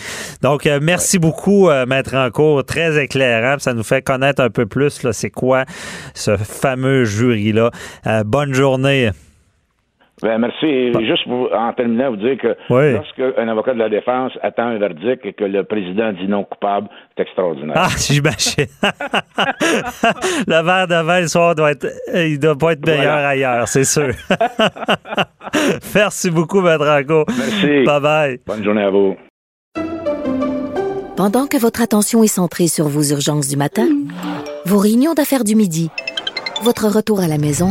Donc, 0.41 0.67
euh, 0.67 0.79
merci 0.81 1.19
beaucoup, 1.19 1.69
euh, 1.69 1.85
Maître 1.87 2.15
Encourt. 2.15 2.65
Très 2.65 3.03
éclairant. 3.03 3.59
Ça 3.59 3.75
nous 3.75 3.83
fait 3.83 4.03
connaître 4.03 4.41
un 4.41 4.51
peu 4.51 4.67
plus, 4.67 5.11
c'est 5.11 5.31
quoi 5.31 5.65
ce 6.15 6.37
fameux 6.37 7.05
jury-là. 7.05 7.71
bonne 8.25 8.55
journée. 8.55 9.11
Ben, 10.23 10.39
merci. 10.39 10.93
juste 11.05 11.25
pour, 11.27 11.53
en 11.53 11.73
terminant, 11.73 12.11
vous 12.11 12.17
dire 12.17 12.39
que 12.39 12.57
lorsqu'un 12.71 13.49
avocat 13.49 13.75
de 13.75 13.81
la 13.81 13.89
défense 13.89 14.33
attend 14.41 14.69
un 14.69 14.79
verdict 14.79 15.27
et 15.27 15.33
que 15.33 15.43
le 15.43 15.65
président 15.65 16.13
dit 16.13 16.29
non 16.29 16.45
coupable, 16.45 16.89
c'est 17.17 17.25
extraordinaire. 17.25 17.75
Ah, 17.77 17.89
j'imagine. 17.99 18.67
le 20.47 20.65
verre 20.65 20.87
de 20.87 21.05
vin 21.05 21.21
le 21.23 21.27
soir 21.27 21.57
doit 21.57 21.73
être, 21.73 21.89
il 22.15 22.39
doit 22.39 22.57
pas 22.57 22.73
être 22.73 22.87
meilleur 22.87 23.17
ailleurs, 23.17 23.67
c'est 23.67 23.85
sûr. 23.85 24.13
merci 25.95 26.31
beaucoup, 26.31 26.61
Maître 26.61 26.87
Ranco. 26.87 27.25
Merci. 27.27 27.85
Bye 27.85 28.01
bye. 28.01 28.41
Bonne 28.47 28.63
journée 28.63 28.83
à 28.83 28.91
vous. 28.91 29.17
Pendant 31.17 31.47
que 31.47 31.57
votre 31.57 31.83
attention 31.83 32.23
est 32.23 32.29
centrée 32.29 32.69
sur 32.69 32.87
vos 32.87 33.03
urgences 33.03 33.49
du 33.49 33.57
matin, 33.57 33.89
vos 34.67 34.79
réunions 34.79 35.15
d'affaires 35.15 35.45
du 35.45 35.57
midi, 35.57 35.91
votre 36.63 36.87
retour 36.87 37.21
à 37.21 37.27
la 37.27 37.39
maison 37.39 37.71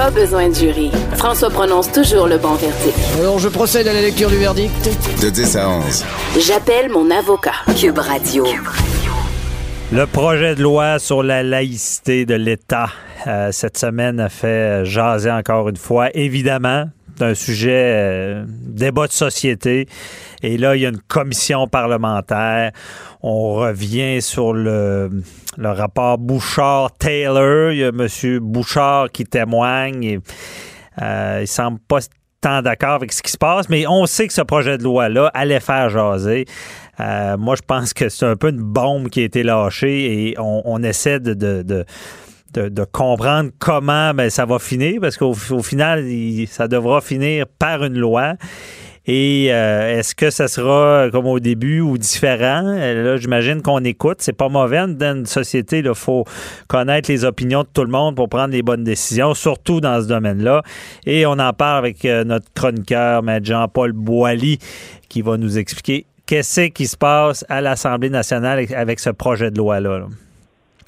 Pas 0.00 0.10
besoin 0.10 0.48
de 0.48 0.54
jury. 0.54 0.90
François 1.12 1.50
prononce 1.50 1.92
toujours 1.92 2.26
le 2.26 2.38
bon 2.38 2.54
verdict. 2.54 2.96
Alors, 3.18 3.38
je 3.38 3.48
procède 3.48 3.86
à 3.86 3.92
la 3.92 4.00
lecture 4.00 4.30
du 4.30 4.38
verdict. 4.38 4.72
De 5.20 5.28
10 5.28 5.56
à 5.58 5.68
11. 5.68 6.04
J'appelle 6.38 6.90
mon 6.90 7.10
avocat. 7.10 7.52
Cube 7.78 7.98
Radio. 7.98 8.46
Le 9.92 10.06
projet 10.06 10.54
de 10.54 10.62
loi 10.62 10.98
sur 10.98 11.22
la 11.22 11.42
laïcité 11.42 12.24
de 12.24 12.34
l'État, 12.34 12.88
euh, 13.26 13.52
cette 13.52 13.76
semaine, 13.76 14.20
a 14.20 14.30
fait 14.30 14.86
jaser 14.86 15.30
encore 15.30 15.68
une 15.68 15.76
fois. 15.76 16.08
Évidemment, 16.14 16.86
un 17.22 17.34
sujet 17.34 17.94
euh, 17.96 18.44
débat 18.48 19.06
de 19.06 19.12
société. 19.12 19.86
Et 20.42 20.56
là, 20.56 20.76
il 20.76 20.82
y 20.82 20.86
a 20.86 20.88
une 20.88 21.00
commission 21.00 21.66
parlementaire. 21.66 22.72
On 23.22 23.54
revient 23.54 24.22
sur 24.22 24.52
le, 24.52 25.10
rapport 25.58 26.18
Bouchard-Taylor. 26.18 27.72
Il 27.72 27.78
y 27.78 27.84
a 27.84 27.88
M. 27.88 28.38
Bouchard 28.40 29.10
qui 29.10 29.24
témoigne. 29.24 30.04
Et, 30.04 30.18
euh, 31.02 31.40
il 31.42 31.46
semble 31.46 31.78
pas 31.80 32.00
tant 32.40 32.62
d'accord 32.62 32.94
avec 32.94 33.12
ce 33.12 33.22
qui 33.22 33.30
se 33.30 33.36
passe, 33.36 33.68
mais 33.68 33.86
on 33.86 34.06
sait 34.06 34.26
que 34.26 34.32
ce 34.32 34.40
projet 34.40 34.78
de 34.78 34.84
loi-là 34.84 35.30
allait 35.34 35.60
faire 35.60 35.90
jaser. 35.90 36.46
Euh, 36.98 37.36
moi, 37.36 37.54
je 37.54 37.62
pense 37.66 37.92
que 37.92 38.08
c'est 38.08 38.26
un 38.26 38.36
peu 38.36 38.48
une 38.48 38.62
bombe 38.62 39.08
qui 39.08 39.20
a 39.20 39.24
été 39.24 39.42
lâchée 39.42 40.28
et 40.28 40.34
on, 40.38 40.82
essaie 40.82 41.20
de 41.20 41.84
comprendre 42.92 43.50
comment 43.58 44.14
ben, 44.14 44.30
ça 44.30 44.46
va 44.46 44.58
finir, 44.58 45.00
parce 45.00 45.16
qu'au 45.16 45.34
final, 45.34 46.04
ça 46.48 46.68
devra 46.68 47.00
finir 47.00 47.46
par 47.58 47.84
une 47.84 47.98
loi. 47.98 48.34
Et 49.06 49.48
euh, 49.50 49.98
est-ce 49.98 50.14
que 50.14 50.30
ça 50.30 50.46
sera 50.46 51.08
comme 51.10 51.26
au 51.26 51.40
début 51.40 51.80
ou 51.80 51.96
différent? 51.96 52.62
Euh, 52.64 53.02
là, 53.02 53.16
j'imagine 53.16 53.62
qu'on 53.62 53.82
écoute. 53.82 54.18
C'est 54.20 54.34
pas 54.34 54.48
mauvais 54.48 54.86
dans 54.86 55.16
une 55.16 55.26
société. 55.26 55.78
Il 55.78 55.94
faut 55.94 56.24
connaître 56.68 57.10
les 57.10 57.24
opinions 57.24 57.62
de 57.62 57.68
tout 57.72 57.82
le 57.82 57.90
monde 57.90 58.14
pour 58.14 58.28
prendre 58.28 58.52
les 58.52 58.62
bonnes 58.62 58.84
décisions, 58.84 59.34
surtout 59.34 59.80
dans 59.80 60.02
ce 60.02 60.06
domaine-là. 60.06 60.62
Et 61.06 61.24
on 61.26 61.32
en 61.32 61.52
parle 61.52 61.78
avec 61.78 62.04
euh, 62.04 62.24
notre 62.24 62.46
chroniqueur. 62.54 63.22
Jean-Paul 63.42 63.92
Boilly, 63.92 64.58
qui 65.08 65.22
va 65.22 65.36
nous 65.38 65.58
expliquer 65.58 66.06
qu'est-ce 66.26 66.68
qui 66.68 66.86
se 66.86 66.96
passe 66.96 67.44
à 67.48 67.60
l'Assemblée 67.60 68.10
nationale 68.10 68.64
avec 68.76 69.00
ce 69.00 69.10
projet 69.10 69.50
de 69.50 69.58
loi-là. 69.58 69.98
là 70.00 70.06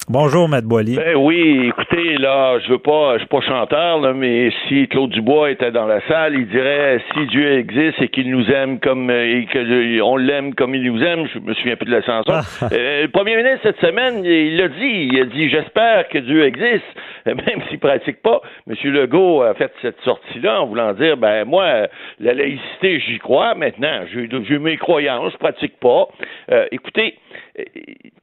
Bonjour, 0.09 0.49
Matt 0.49 0.65
Boily. 0.65 0.97
Ben 0.97 1.15
oui, 1.15 1.69
écoutez, 1.69 2.17
là, 2.17 2.59
je 2.59 2.73
veux 2.73 2.77
pas, 2.77 3.13
je 3.13 3.19
suis 3.19 3.27
pas 3.27 3.39
chanteur, 3.39 4.01
là, 4.01 4.13
mais 4.13 4.51
si 4.67 4.85
Claude 4.89 5.11
Dubois 5.11 5.51
était 5.51 5.71
dans 5.71 5.85
la 5.85 6.05
salle, 6.09 6.33
il 6.35 6.45
dirait 6.47 7.01
si 7.13 7.25
Dieu 7.27 7.59
existe 7.59 8.01
et 8.01 8.09
qu'il 8.09 8.29
nous 8.29 8.45
aime 8.51 8.81
comme 8.81 9.09
et 9.09 9.45
que 9.45 10.01
on 10.01 10.17
l'aime 10.17 10.55
comme 10.55 10.75
il 10.75 10.83
nous 10.91 11.01
aime, 11.01 11.25
je 11.33 11.39
me 11.39 11.53
souviens 11.53 11.77
plus 11.77 11.85
de 11.85 11.95
la 11.95 12.01
chanson. 12.01 12.33
Ah. 12.33 12.41
Euh, 12.73 13.03
le 13.03 13.07
premier 13.07 13.37
ministre 13.37 13.61
cette 13.63 13.79
semaine, 13.79 14.25
il 14.25 14.57
l'a 14.57 14.67
dit, 14.67 15.09
il 15.11 15.21
a 15.21 15.25
dit 15.25 15.49
j'espère 15.49 16.09
que 16.09 16.17
Dieu 16.17 16.43
existe, 16.43 16.83
même 17.25 17.61
s'il 17.69 17.79
pratique 17.79 18.21
pas. 18.21 18.41
Monsieur 18.67 18.91
Legault 18.91 19.41
a 19.41 19.53
fait 19.53 19.71
cette 19.81 19.99
sortie-là 20.01 20.61
en 20.61 20.67
voulant 20.67 20.93
dire 20.93 21.17
ben 21.17 21.45
moi, 21.45 21.87
la 22.19 22.33
laïcité, 22.33 22.99
j'y 22.99 23.19
crois 23.19 23.55
maintenant, 23.55 24.01
j'ai 24.11 24.59
mes 24.59 24.77
croyances, 24.77 25.33
je 25.33 25.37
pratique 25.37 25.79
pas. 25.79 26.07
Euh, 26.51 26.67
écoutez, 26.71 27.17
euh, 27.59 27.63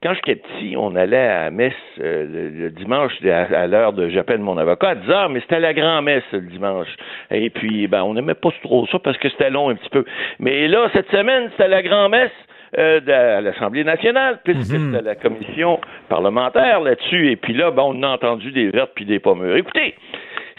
quand 0.03 0.15
j'étais 0.15 0.37
petit, 0.37 0.75
on 0.77 0.95
allait 0.97 1.29
à 1.29 1.51
messe 1.51 1.73
euh, 2.01 2.51
le, 2.53 2.71
dimanche 2.71 3.13
à, 3.25 3.67
l'heure 3.67 3.93
de 3.93 4.09
j'appelle 4.09 4.41
mon 4.41 4.59
avocat 4.59 4.91
à 4.91 4.95
10 4.95 5.11
heures, 5.11 5.29
mais 5.29 5.41
c'était 5.41 5.61
la 5.61 5.75
grand-messe 5.75 6.25
le 6.33 6.41
dimanche. 6.41 6.89
Et 7.31 7.51
puis, 7.51 7.87
ben, 7.87 8.03
on 8.03 8.15
n'aimait 8.15 8.35
pas 8.35 8.51
trop 8.63 8.87
ça 8.89 8.99
parce 8.99 9.17
que 9.19 9.29
c'était 9.29 9.51
long 9.51 9.71
un 9.71 9.75
petit 9.75 9.91
peu. 9.91 10.05
Mais 10.39 10.69
là, 10.69 10.89
cette 10.93 11.11
semaine, 11.11 11.51
c'était 11.53 11.69
la 11.69 11.83
grand-messe. 11.83 12.31
Euh, 12.79 13.01
de 13.01 13.43
l'Assemblée 13.43 13.83
nationale, 13.83 14.39
puisque 14.45 14.63
c'était 14.67 15.03
la 15.03 15.17
commission 15.17 15.81
parlementaire 16.09 16.79
là-dessus. 16.79 17.33
Et 17.33 17.35
puis 17.37 17.53
là, 17.53 17.73
ben, 17.73 17.83
on 17.83 18.03
a 18.05 18.09
entendu 18.11 18.53
des 18.53 18.71
vertes 18.71 18.93
puis 18.95 19.05
des 19.05 19.19
pommures. 19.19 19.57
Écoutez, 19.57 19.97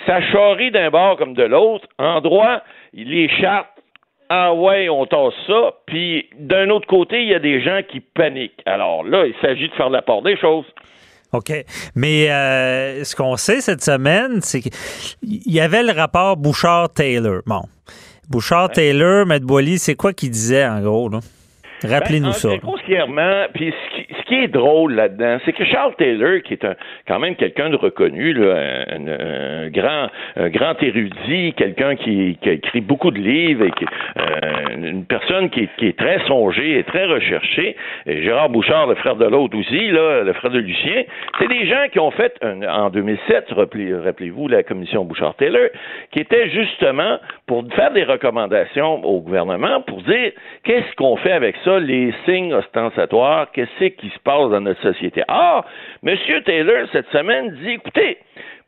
ça 0.05 0.21
charrie 0.21 0.71
d'un 0.71 0.89
bord 0.89 1.15
comme 1.15 1.35
de 1.35 1.43
l'autre. 1.43 1.87
En 1.97 2.19
droit, 2.19 2.63
les 2.93 3.29
chartes 3.39 3.69
ah 4.33 4.53
ouais, 4.53 4.87
on 4.87 5.05
tasse 5.05 5.33
ça. 5.45 5.73
Puis 5.85 6.29
d'un 6.39 6.69
autre 6.69 6.87
côté, 6.87 7.21
il 7.21 7.29
y 7.29 7.33
a 7.33 7.39
des 7.39 7.61
gens 7.61 7.81
qui 7.89 7.99
paniquent. 7.99 8.61
Alors 8.65 9.03
là, 9.03 9.25
il 9.25 9.33
s'agit 9.41 9.67
de 9.67 9.73
faire 9.73 9.89
la 9.89 10.01
part 10.01 10.21
des 10.21 10.37
choses. 10.37 10.65
OK. 11.33 11.51
Mais 11.95 12.29
euh, 12.29 13.03
ce 13.03 13.13
qu'on 13.13 13.35
sait 13.35 13.59
cette 13.59 13.83
semaine, 13.83 14.39
c'est 14.41 14.61
qu'il 14.61 14.71
y 15.21 15.59
avait 15.59 15.83
le 15.83 15.91
rapport 15.91 16.37
Bouchard-Taylor. 16.37 17.41
Bon. 17.45 17.63
Bouchard-Taylor, 18.29 19.29
M. 19.29 19.39
Boily, 19.39 19.77
c'est 19.77 19.95
quoi 19.95 20.13
qu'il 20.13 20.31
disait 20.31 20.65
en 20.65 20.81
gros? 20.81 21.09
Rappelez-nous 21.83 22.27
ben, 22.27 22.33
ça. 22.33 22.57
Grossièrement, 22.57 23.45
puis 23.53 23.71
ce 23.71 24.00
qui 24.25 24.35
est 24.35 24.47
drôle 24.47 24.93
là-dedans, 24.93 25.37
c'est 25.45 25.53
que 25.53 25.65
Charles 25.65 25.95
Taylor, 25.95 26.41
qui 26.43 26.53
est 26.53 26.65
un, 26.65 26.75
quand 27.07 27.19
même 27.19 27.35
quelqu'un 27.35 27.69
de 27.69 27.75
reconnu, 27.75 28.33
là, 28.33 28.85
un, 28.89 29.69
grand, 29.69 30.07
un 30.35 30.49
grand 30.49 30.81
érudit, 30.81 31.53
quelqu'un 31.53 31.95
qui, 31.95 32.37
qui, 32.41 32.49
a 32.49 32.53
écrit 32.53 32.81
beaucoup 32.81 33.11
de 33.11 33.19
livres 33.19 33.65
et 33.65 33.71
qui, 33.71 33.85
euh, 34.17 34.75
une 34.77 35.05
personne 35.05 35.49
qui 35.49 35.61
qui 35.77 35.87
est, 35.87 35.97
très 35.97 36.19
songée 36.25 36.79
et 36.79 36.83
très 36.83 37.05
recherchée, 37.05 37.75
et 38.05 38.23
Gérard 38.23 38.49
Bouchard, 38.49 38.87
le 38.87 38.95
frère 38.95 39.15
de 39.15 39.25
l'autre 39.25 39.57
aussi, 39.57 39.91
là, 39.91 40.23
le 40.23 40.33
frère 40.33 40.51
de 40.51 40.59
Lucien, 40.59 41.03
c'est 41.39 41.47
des 41.47 41.67
gens 41.67 41.87
qui 41.91 41.99
ont 41.99 42.11
fait, 42.11 42.33
un, 42.41 42.61
en 42.63 42.89
2007, 42.89 43.51
rappelez-vous, 43.51 44.47
la 44.47 44.63
commission 44.63 45.05
Bouchard-Taylor, 45.05 45.69
qui 46.11 46.19
était 46.19 46.49
justement 46.49 47.19
pour 47.47 47.63
faire 47.75 47.91
des 47.91 48.03
recommandations 48.03 49.03
au 49.03 49.21
gouvernement 49.21 49.81
pour 49.81 50.01
dire 50.03 50.31
qu'est-ce 50.63 50.95
qu'on 50.95 51.17
fait 51.17 51.31
avec 51.31 51.55
ça, 51.63 51.79
les 51.79 52.13
signes 52.25 52.53
ostentatoires, 52.53 53.51
qu'est-ce 53.51 53.71
qui 54.01 54.09
se 54.09 54.19
passe 54.19 54.49
dans 54.49 54.61
notre 54.61 54.81
société. 54.81 55.23
Ah, 55.27 55.63
M. 56.03 56.17
Taylor, 56.43 56.87
cette 56.91 57.09
semaine, 57.09 57.55
dit, 57.61 57.71
écoutez, 57.71 58.17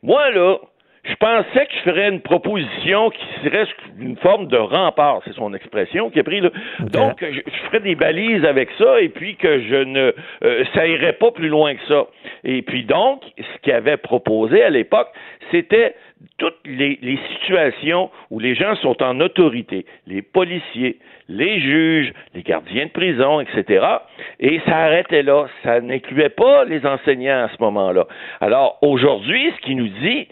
moi, 0.02 0.30
là, 0.30 0.56
je 1.04 1.14
pensais 1.16 1.66
que 1.66 1.72
je 1.74 1.90
ferais 1.90 2.08
une 2.08 2.20
proposition 2.20 3.10
qui 3.10 3.24
serait 3.44 3.66
une 4.00 4.16
forme 4.16 4.46
de 4.46 4.56
rempart, 4.56 5.20
c'est 5.24 5.34
son 5.34 5.52
expression 5.52 6.10
qui 6.10 6.20
a 6.20 6.24
pris 6.24 6.40
là. 6.40 6.50
Donc 6.80 7.22
je, 7.22 7.40
ferais 7.66 7.80
des 7.80 7.94
balises 7.94 8.44
avec 8.44 8.70
ça 8.78 9.00
et 9.00 9.10
puis 9.10 9.36
que 9.36 9.60
je 9.60 9.84
ne 9.84 10.14
euh, 10.44 10.64
ça 10.74 10.86
irait 10.86 11.12
pas 11.14 11.30
plus 11.30 11.48
loin 11.48 11.74
que 11.74 11.86
ça. 11.86 12.06
Et 12.42 12.62
puis 12.62 12.84
donc 12.84 13.22
ce 13.36 13.60
qu'il 13.62 13.72
avait 13.72 13.98
proposé 13.98 14.62
à 14.62 14.70
l'époque, 14.70 15.08
c'était 15.50 15.94
toutes 16.38 16.58
les, 16.64 17.18
situations 17.32 18.10
où 18.30 18.38
les 18.38 18.54
gens 18.54 18.74
sont 18.76 19.02
en 19.02 19.20
autorité, 19.20 19.84
les 20.06 20.22
policiers, 20.22 20.98
les 21.28 21.60
juges, 21.60 22.12
les 22.34 22.42
gardiens 22.42 22.86
de 22.86 22.90
prison, 22.90 23.40
etc. 23.40 23.86
Et 24.40 24.60
ça 24.66 24.76
arrêtait 24.76 25.22
là. 25.22 25.46
Ça 25.62 25.80
n'incluait 25.80 26.30
pas 26.30 26.64
les 26.64 26.84
enseignants 26.86 27.44
à 27.44 27.48
ce 27.48 27.62
moment-là. 27.62 28.06
Alors 28.40 28.78
aujourd'hui, 28.82 29.52
ce 29.56 29.60
qu'il 29.66 29.76
nous 29.76 29.88
dit, 29.88 30.28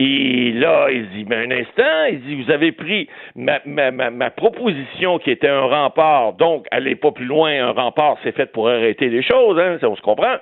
et 0.00 0.50
là, 0.54 0.88
il 0.90 1.08
dit, 1.10 1.24
mais 1.28 1.36
un 1.36 1.50
instant, 1.52 2.04
il 2.10 2.20
dit, 2.22 2.42
vous 2.42 2.50
avez 2.50 2.72
pris 2.72 3.08
ma, 3.36 3.60
ma, 3.64 3.92
ma, 3.92 4.30
proposition 4.30 5.20
qui 5.20 5.30
était 5.30 5.48
un 5.48 5.66
rempart, 5.66 6.32
donc 6.32 6.66
allez 6.72 6.96
pas 6.96 7.12
plus 7.12 7.26
loin, 7.26 7.68
un 7.68 7.70
rempart, 7.70 8.16
c'est 8.24 8.34
fait 8.34 8.50
pour 8.50 8.68
arrêter 8.68 9.08
les 9.08 9.22
choses, 9.22 9.56
hein, 9.56 9.78
ça 9.80 9.88
on 9.88 9.94
se 9.94 10.02
comprend. 10.02 10.34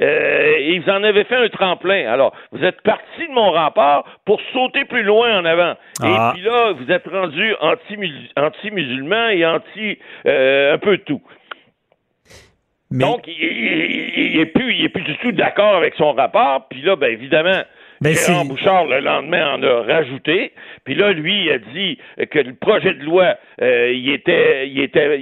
Euh, 0.00 0.54
et 0.58 0.78
vous 0.78 0.88
en 0.88 1.02
avez 1.02 1.24
fait 1.24 1.34
un 1.34 1.48
tremplin. 1.48 2.06
Alors, 2.08 2.32
vous 2.52 2.62
êtes 2.64 2.82
parti 2.82 3.26
de 3.28 3.32
mon 3.32 3.50
rempart 3.50 4.04
pour 4.24 4.40
sauter 4.52 4.84
plus 4.84 5.02
loin 5.02 5.40
en 5.40 5.44
avant. 5.44 5.72
Et 5.72 6.06
ah. 6.06 6.30
puis 6.32 6.44
là, 6.44 6.72
vous 6.72 6.92
êtes 6.92 7.08
rendu 7.08 7.52
anti-musulman 7.60 9.28
et 9.30 9.44
anti 9.44 9.98
euh, 10.26 10.74
un 10.74 10.78
peu 10.78 10.98
tout. 10.98 11.22
Donc, 12.92 13.26
il, 13.26 13.34
il, 13.34 14.34
il, 14.34 14.40
est 14.40 14.46
plus, 14.46 14.88
plus 14.88 15.02
du 15.02 15.16
tout 15.18 15.32
d'accord 15.32 15.74
avec 15.74 15.94
son 15.94 16.12
rapport. 16.12 16.68
Puis 16.68 16.82
là, 16.82 16.96
ben 16.96 17.10
évidemment, 17.12 17.62
ben, 18.00 18.14
Gérard 18.14 18.44
Bouchard, 18.46 18.86
le 18.86 19.00
lendemain, 19.00 19.54
en 19.54 19.62
a 19.62 19.82
rajouté. 19.82 20.52
Puis 20.84 20.94
là, 20.94 21.12
lui, 21.12 21.44
il 21.44 21.50
a 21.50 21.58
dit 21.58 21.98
que 22.30 22.38
le 22.38 22.54
projet 22.54 22.94
de 22.94 23.04
loi, 23.04 23.34
euh, 23.60 23.92
il 23.92 24.10
était, 24.10 24.68
il 24.68 24.80
était, 24.80 25.20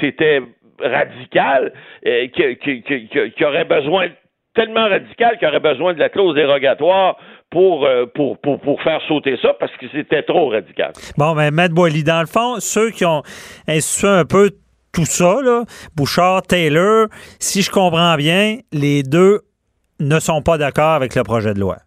c'était 0.00 0.40
radical, 0.80 1.72
euh, 2.06 2.26
qu'il 2.28 3.46
aurait 3.46 3.64
besoin 3.64 4.08
tellement 4.54 4.88
radical 4.88 5.38
qu'il 5.38 5.48
aurait 5.48 5.60
besoin 5.60 5.94
de 5.94 5.98
la 5.98 6.08
clause 6.08 6.34
dérogatoire 6.34 7.16
pour, 7.50 7.86
euh, 7.86 8.06
pour, 8.14 8.38
pour, 8.38 8.60
pour, 8.60 8.82
faire 8.82 9.00
sauter 9.08 9.36
ça 9.40 9.54
parce 9.58 9.72
que 9.76 9.86
c'était 9.92 10.22
trop 10.22 10.50
radical. 10.50 10.92
Bon, 11.16 11.34
mais 11.34 11.50
ben, 11.50 11.54
Matt 11.54 11.72
Boily, 11.72 12.02
dans 12.02 12.20
le 12.20 12.26
fond, 12.26 12.60
ceux 12.60 12.90
qui 12.90 13.04
ont 13.04 13.22
institué 13.68 14.08
un 14.08 14.24
peu 14.24 14.50
tout 14.92 15.06
ça, 15.06 15.40
là, 15.42 15.64
Bouchard, 15.96 16.42
Taylor, 16.42 17.06
si 17.38 17.62
je 17.62 17.70
comprends 17.70 18.16
bien, 18.16 18.58
les 18.72 19.02
deux 19.02 19.40
ne 20.02 20.18
sont 20.20 20.42
pas 20.42 20.58
d'accord 20.58 20.90
avec 20.90 21.14
le 21.14 21.22
projet 21.22 21.54
de 21.54 21.60
loi. 21.60 21.78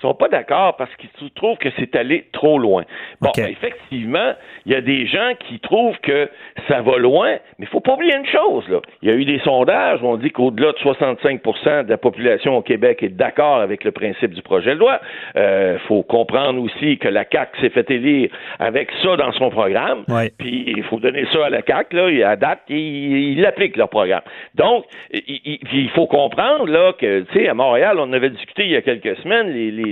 Sont 0.00 0.14
pas 0.14 0.28
d'accord 0.28 0.76
parce 0.76 0.90
qu'ils 0.96 1.30
trouvent 1.32 1.58
que 1.58 1.68
c'est 1.78 1.94
allé 1.94 2.24
trop 2.32 2.58
loin. 2.58 2.84
Bon, 3.20 3.30
effectivement, 3.36 4.32
il 4.66 4.72
y 4.72 4.74
a 4.74 4.80
des 4.80 5.06
gens 5.06 5.32
qui 5.38 5.58
trouvent 5.60 5.98
que 6.02 6.30
ça 6.68 6.80
va 6.80 6.96
loin, 6.96 7.36
mais 7.58 7.66
il 7.66 7.68
faut 7.68 7.80
pas 7.80 7.94
oublier 7.94 8.16
une 8.16 8.26
chose. 8.26 8.66
Là. 8.68 8.80
Il 9.02 9.08
y 9.08 9.12
a 9.12 9.14
eu 9.14 9.24
des 9.24 9.40
sondages 9.40 10.00
où 10.02 10.06
on 10.06 10.16
dit 10.16 10.30
qu'au-delà 10.30 10.72
de 10.72 10.78
65% 10.78 11.84
de 11.84 11.90
la 11.90 11.98
population 11.98 12.56
au 12.56 12.62
Québec 12.62 13.02
est 13.02 13.10
d'accord 13.10 13.60
avec 13.60 13.84
le 13.84 13.92
principe 13.92 14.32
du 14.32 14.42
projet 14.42 14.74
de 14.74 14.80
loi. 14.80 15.00
Il 15.34 15.40
euh, 15.40 15.78
faut 15.80 16.02
comprendre 16.02 16.62
aussi 16.62 16.96
que 16.98 17.08
la 17.08 17.24
CAC 17.24 17.50
s'est 17.60 17.70
fait 17.70 17.90
élire 17.90 18.30
avec 18.58 18.90
ça 19.02 19.16
dans 19.16 19.32
son 19.32 19.50
programme. 19.50 20.04
Puis 20.38 20.64
il 20.66 20.82
faut 20.84 20.98
donner 20.98 21.26
ça 21.32 21.46
à 21.46 21.50
la 21.50 21.62
CAC. 21.62 21.92
Là, 21.92 22.30
à 22.30 22.36
date, 22.36 22.60
ils, 22.68 23.44
appliquent 23.44 23.76
leur 23.76 23.88
programme. 23.88 24.22
Donc, 24.54 24.84
il, 25.12 25.90
faut 25.94 26.06
comprendre 26.06 26.66
là 26.66 26.92
que, 26.92 27.20
tu 27.20 27.32
sais, 27.32 27.48
à 27.48 27.54
Montréal, 27.54 27.96
on 27.98 28.12
avait 28.12 28.30
discuté 28.30 28.64
il 28.64 28.70
y 28.70 28.76
a 28.76 28.82
quelques 28.82 29.16
semaines, 29.18 29.48
les 29.48 29.70
les, 29.70 29.89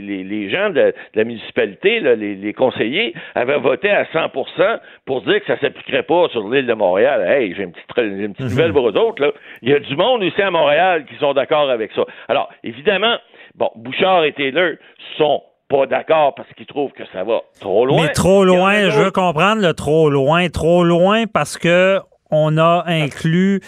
gens 0.51 0.71
de, 0.71 0.95
la 1.15 1.25
municipalité, 1.25 2.01
les, 2.01 2.53
conseillers, 2.55 3.15
avaient 3.35 3.59
voté 3.59 3.91
à 3.91 4.05
100% 4.05 4.79
pour 5.05 5.23
dire 5.23 5.41
que 5.41 5.47
ça 5.47 5.55
ne 5.55 5.59
s'appliquerait 5.59 6.03
pas 6.03 6.29
sur 6.29 6.49
l'île 6.49 6.67
de 6.67 6.75
Montréal. 6.75 7.25
Hey, 7.29 7.55
j'ai 7.57 7.65
une 7.65 7.73
petite, 7.73 8.41
mhm. 8.41 8.49
nouvelle 8.49 8.73
pour 8.73 8.89
eux 8.89 8.99
autres. 8.99 9.23
Là. 9.23 9.33
Il 9.63 9.71
y 9.71 9.75
a 9.75 9.81
du 9.81 9.97
monde 9.97 10.23
ici 10.23 10.41
à 10.43 10.51
Montréal 10.51 11.05
qui 11.07 11.17
sont 11.17 11.35
d'accord 11.35 11.71
avec 11.71 11.93
ça. 11.93 12.03
Alors, 12.29 12.49
évidemment, 12.65 13.17
bon, 13.55 13.71
Bouchard 13.77 14.25
et 14.25 14.33
Taylor 14.33 14.73
sont 15.17 15.43
pas 15.69 15.87
d'accord 15.87 16.35
parce 16.35 16.49
qu'ils 16.55 16.67
trouvent 16.67 16.93
que 16.93 17.05
ça 17.13 17.25
va 17.25 17.43
trop 17.61 17.85
loin. 17.85 18.03
Mais 18.03 18.13
trop 18.13 18.45
loin, 18.45 18.91
je 18.91 18.99
veux 18.99 19.11
comprendre 19.11 19.61
le 19.63 19.75
trop 19.75 20.09
loin. 20.09 20.49
Trop 20.49 20.83
loin 20.83 21.27
parce 21.27 21.59
que 21.59 21.99
on 22.31 22.59
a 22.59 22.85
inclus 22.87 23.61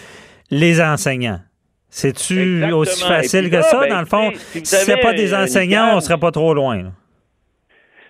les 0.49 0.81
enseignants. 0.81 1.39
C'est-tu 1.91 2.63
aussi 2.71 3.05
facile 3.05 3.49
que 3.51 3.61
ça, 3.61 3.81
ben, 3.81 3.89
dans 3.89 3.99
le 3.99 4.05
fond? 4.05 4.31
Si, 4.33 4.65
ce 4.65 5.01
pas 5.01 5.13
des 5.13 5.33
enseignants, 5.33 5.95
on 5.95 5.99
serait 5.99 6.17
pas 6.17 6.31
trop 6.31 6.53
loin. 6.53 6.93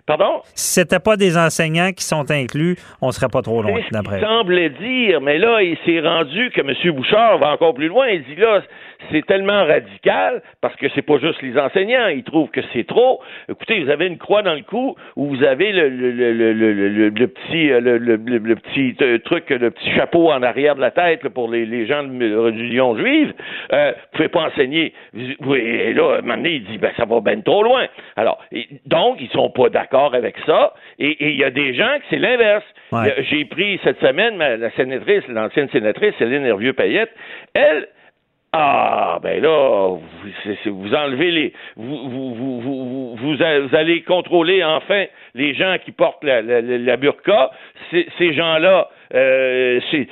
Pardon? 0.05 0.41
Si 0.55 0.73
c'était 0.73 0.99
pas 0.99 1.17
des 1.17 1.37
enseignants 1.37 1.91
qui 1.91 2.03
sont 2.03 2.29
inclus, 2.29 2.77
on 3.01 3.11
serait 3.11 3.29
pas 3.29 3.41
trop 3.41 3.61
loin, 3.61 3.79
d'après. 3.91 4.19
Il 4.19 4.25
semblait 4.25 4.69
dire, 4.69 5.21
mais 5.21 5.37
là, 5.37 5.61
il 5.61 5.77
s'est 5.85 5.99
rendu 5.99 6.51
que 6.51 6.61
M. 6.61 6.95
Bouchard 6.95 7.39
va 7.39 7.53
encore 7.53 7.73
plus 7.73 7.87
loin. 7.87 8.07
Il 8.07 8.23
dit 8.23 8.35
là, 8.35 8.61
c'est 9.11 9.25
tellement 9.25 9.65
radical 9.65 10.41
parce 10.61 10.75
que 10.75 10.87
c'est 10.93 11.01
pas 11.01 11.17
juste 11.17 11.41
les 11.41 11.57
enseignants, 11.57 12.07
ils 12.07 12.23
trouvent 12.23 12.49
que 12.49 12.61
c'est 12.73 12.85
trop. 12.85 13.21
Écoutez, 13.49 13.83
vous 13.83 13.89
avez 13.89 14.07
une 14.07 14.17
croix 14.17 14.41
dans 14.41 14.53
le 14.53 14.61
cou 14.61 14.95
où 15.15 15.27
vous 15.27 15.43
avez 15.43 15.71
le, 15.71 15.89
le, 15.89 16.11
le, 16.11 17.09
le 17.09 17.27
petit 17.27 17.67
le, 17.67 18.55
petit 18.55 18.95
truc, 19.23 19.49
le 19.49 19.71
petit 19.71 19.91
chapeau 19.91 20.31
en 20.31 20.43
arrière 20.43 20.75
de 20.75 20.81
la 20.81 20.91
tête 20.91 21.27
pour 21.29 21.49
les, 21.49 21.65
les 21.65 21.85
gens 21.85 22.03
de 22.03 22.35
religion 22.35 22.97
juive. 22.97 23.33
Euh, 23.73 23.91
vous 23.91 24.17
pouvez 24.17 24.29
pas 24.29 24.47
enseigner. 24.47 24.93
Et 25.13 25.93
là, 25.93 26.15
à 26.15 26.17
un 26.17 26.21
moment 26.21 26.37
donné, 26.37 26.55
il 26.55 26.63
dit 26.65 26.77
ben 26.77 26.91
ça 26.97 27.05
va 27.05 27.19
ben 27.19 27.41
trop 27.43 27.63
loin. 27.63 27.87
Alors, 28.15 28.39
donc 28.85 29.17
ils 29.19 29.29
sont 29.29 29.49
pas 29.49 29.69
d'accord 29.69 30.13
avec 30.13 30.35
ça. 30.45 30.73
Et 30.99 31.31
il 31.31 31.37
y 31.37 31.43
a 31.43 31.49
des 31.49 31.73
gens 31.73 31.97
que 31.99 32.05
c'est 32.09 32.19
l'inverse. 32.19 32.65
J'ai 33.29 33.45
pris 33.45 33.79
cette 33.83 33.99
semaine 33.99 34.37
la 34.37 34.71
sénatrice, 34.71 35.27
l'ancienne 35.27 35.69
sénatrice 35.69 36.13
Céline 36.17 36.45
Hervieux-Payette. 36.45 37.11
Elle, 37.53 37.87
ah, 38.53 39.19
ben 39.23 39.41
là, 39.41 39.87
vous, 39.87 40.73
vous 40.73 40.93
enlevez 40.93 41.31
les. 41.31 41.53
Vous, 41.77 42.09
vous, 42.09 42.61
vous, 42.61 43.15
vous, 43.15 43.43
allez 43.75 44.01
contrôler 44.01 44.61
enfin 44.61 45.05
les 45.35 45.53
gens 45.53 45.77
qui 45.83 45.93
portent 45.93 46.23
la, 46.23 46.41
la, 46.41 46.59
la 46.61 46.97
burqa. 46.97 47.51
Ces 47.91 48.33
gens-là, 48.33 48.89
euh, 49.13 49.79
si, 49.89 50.07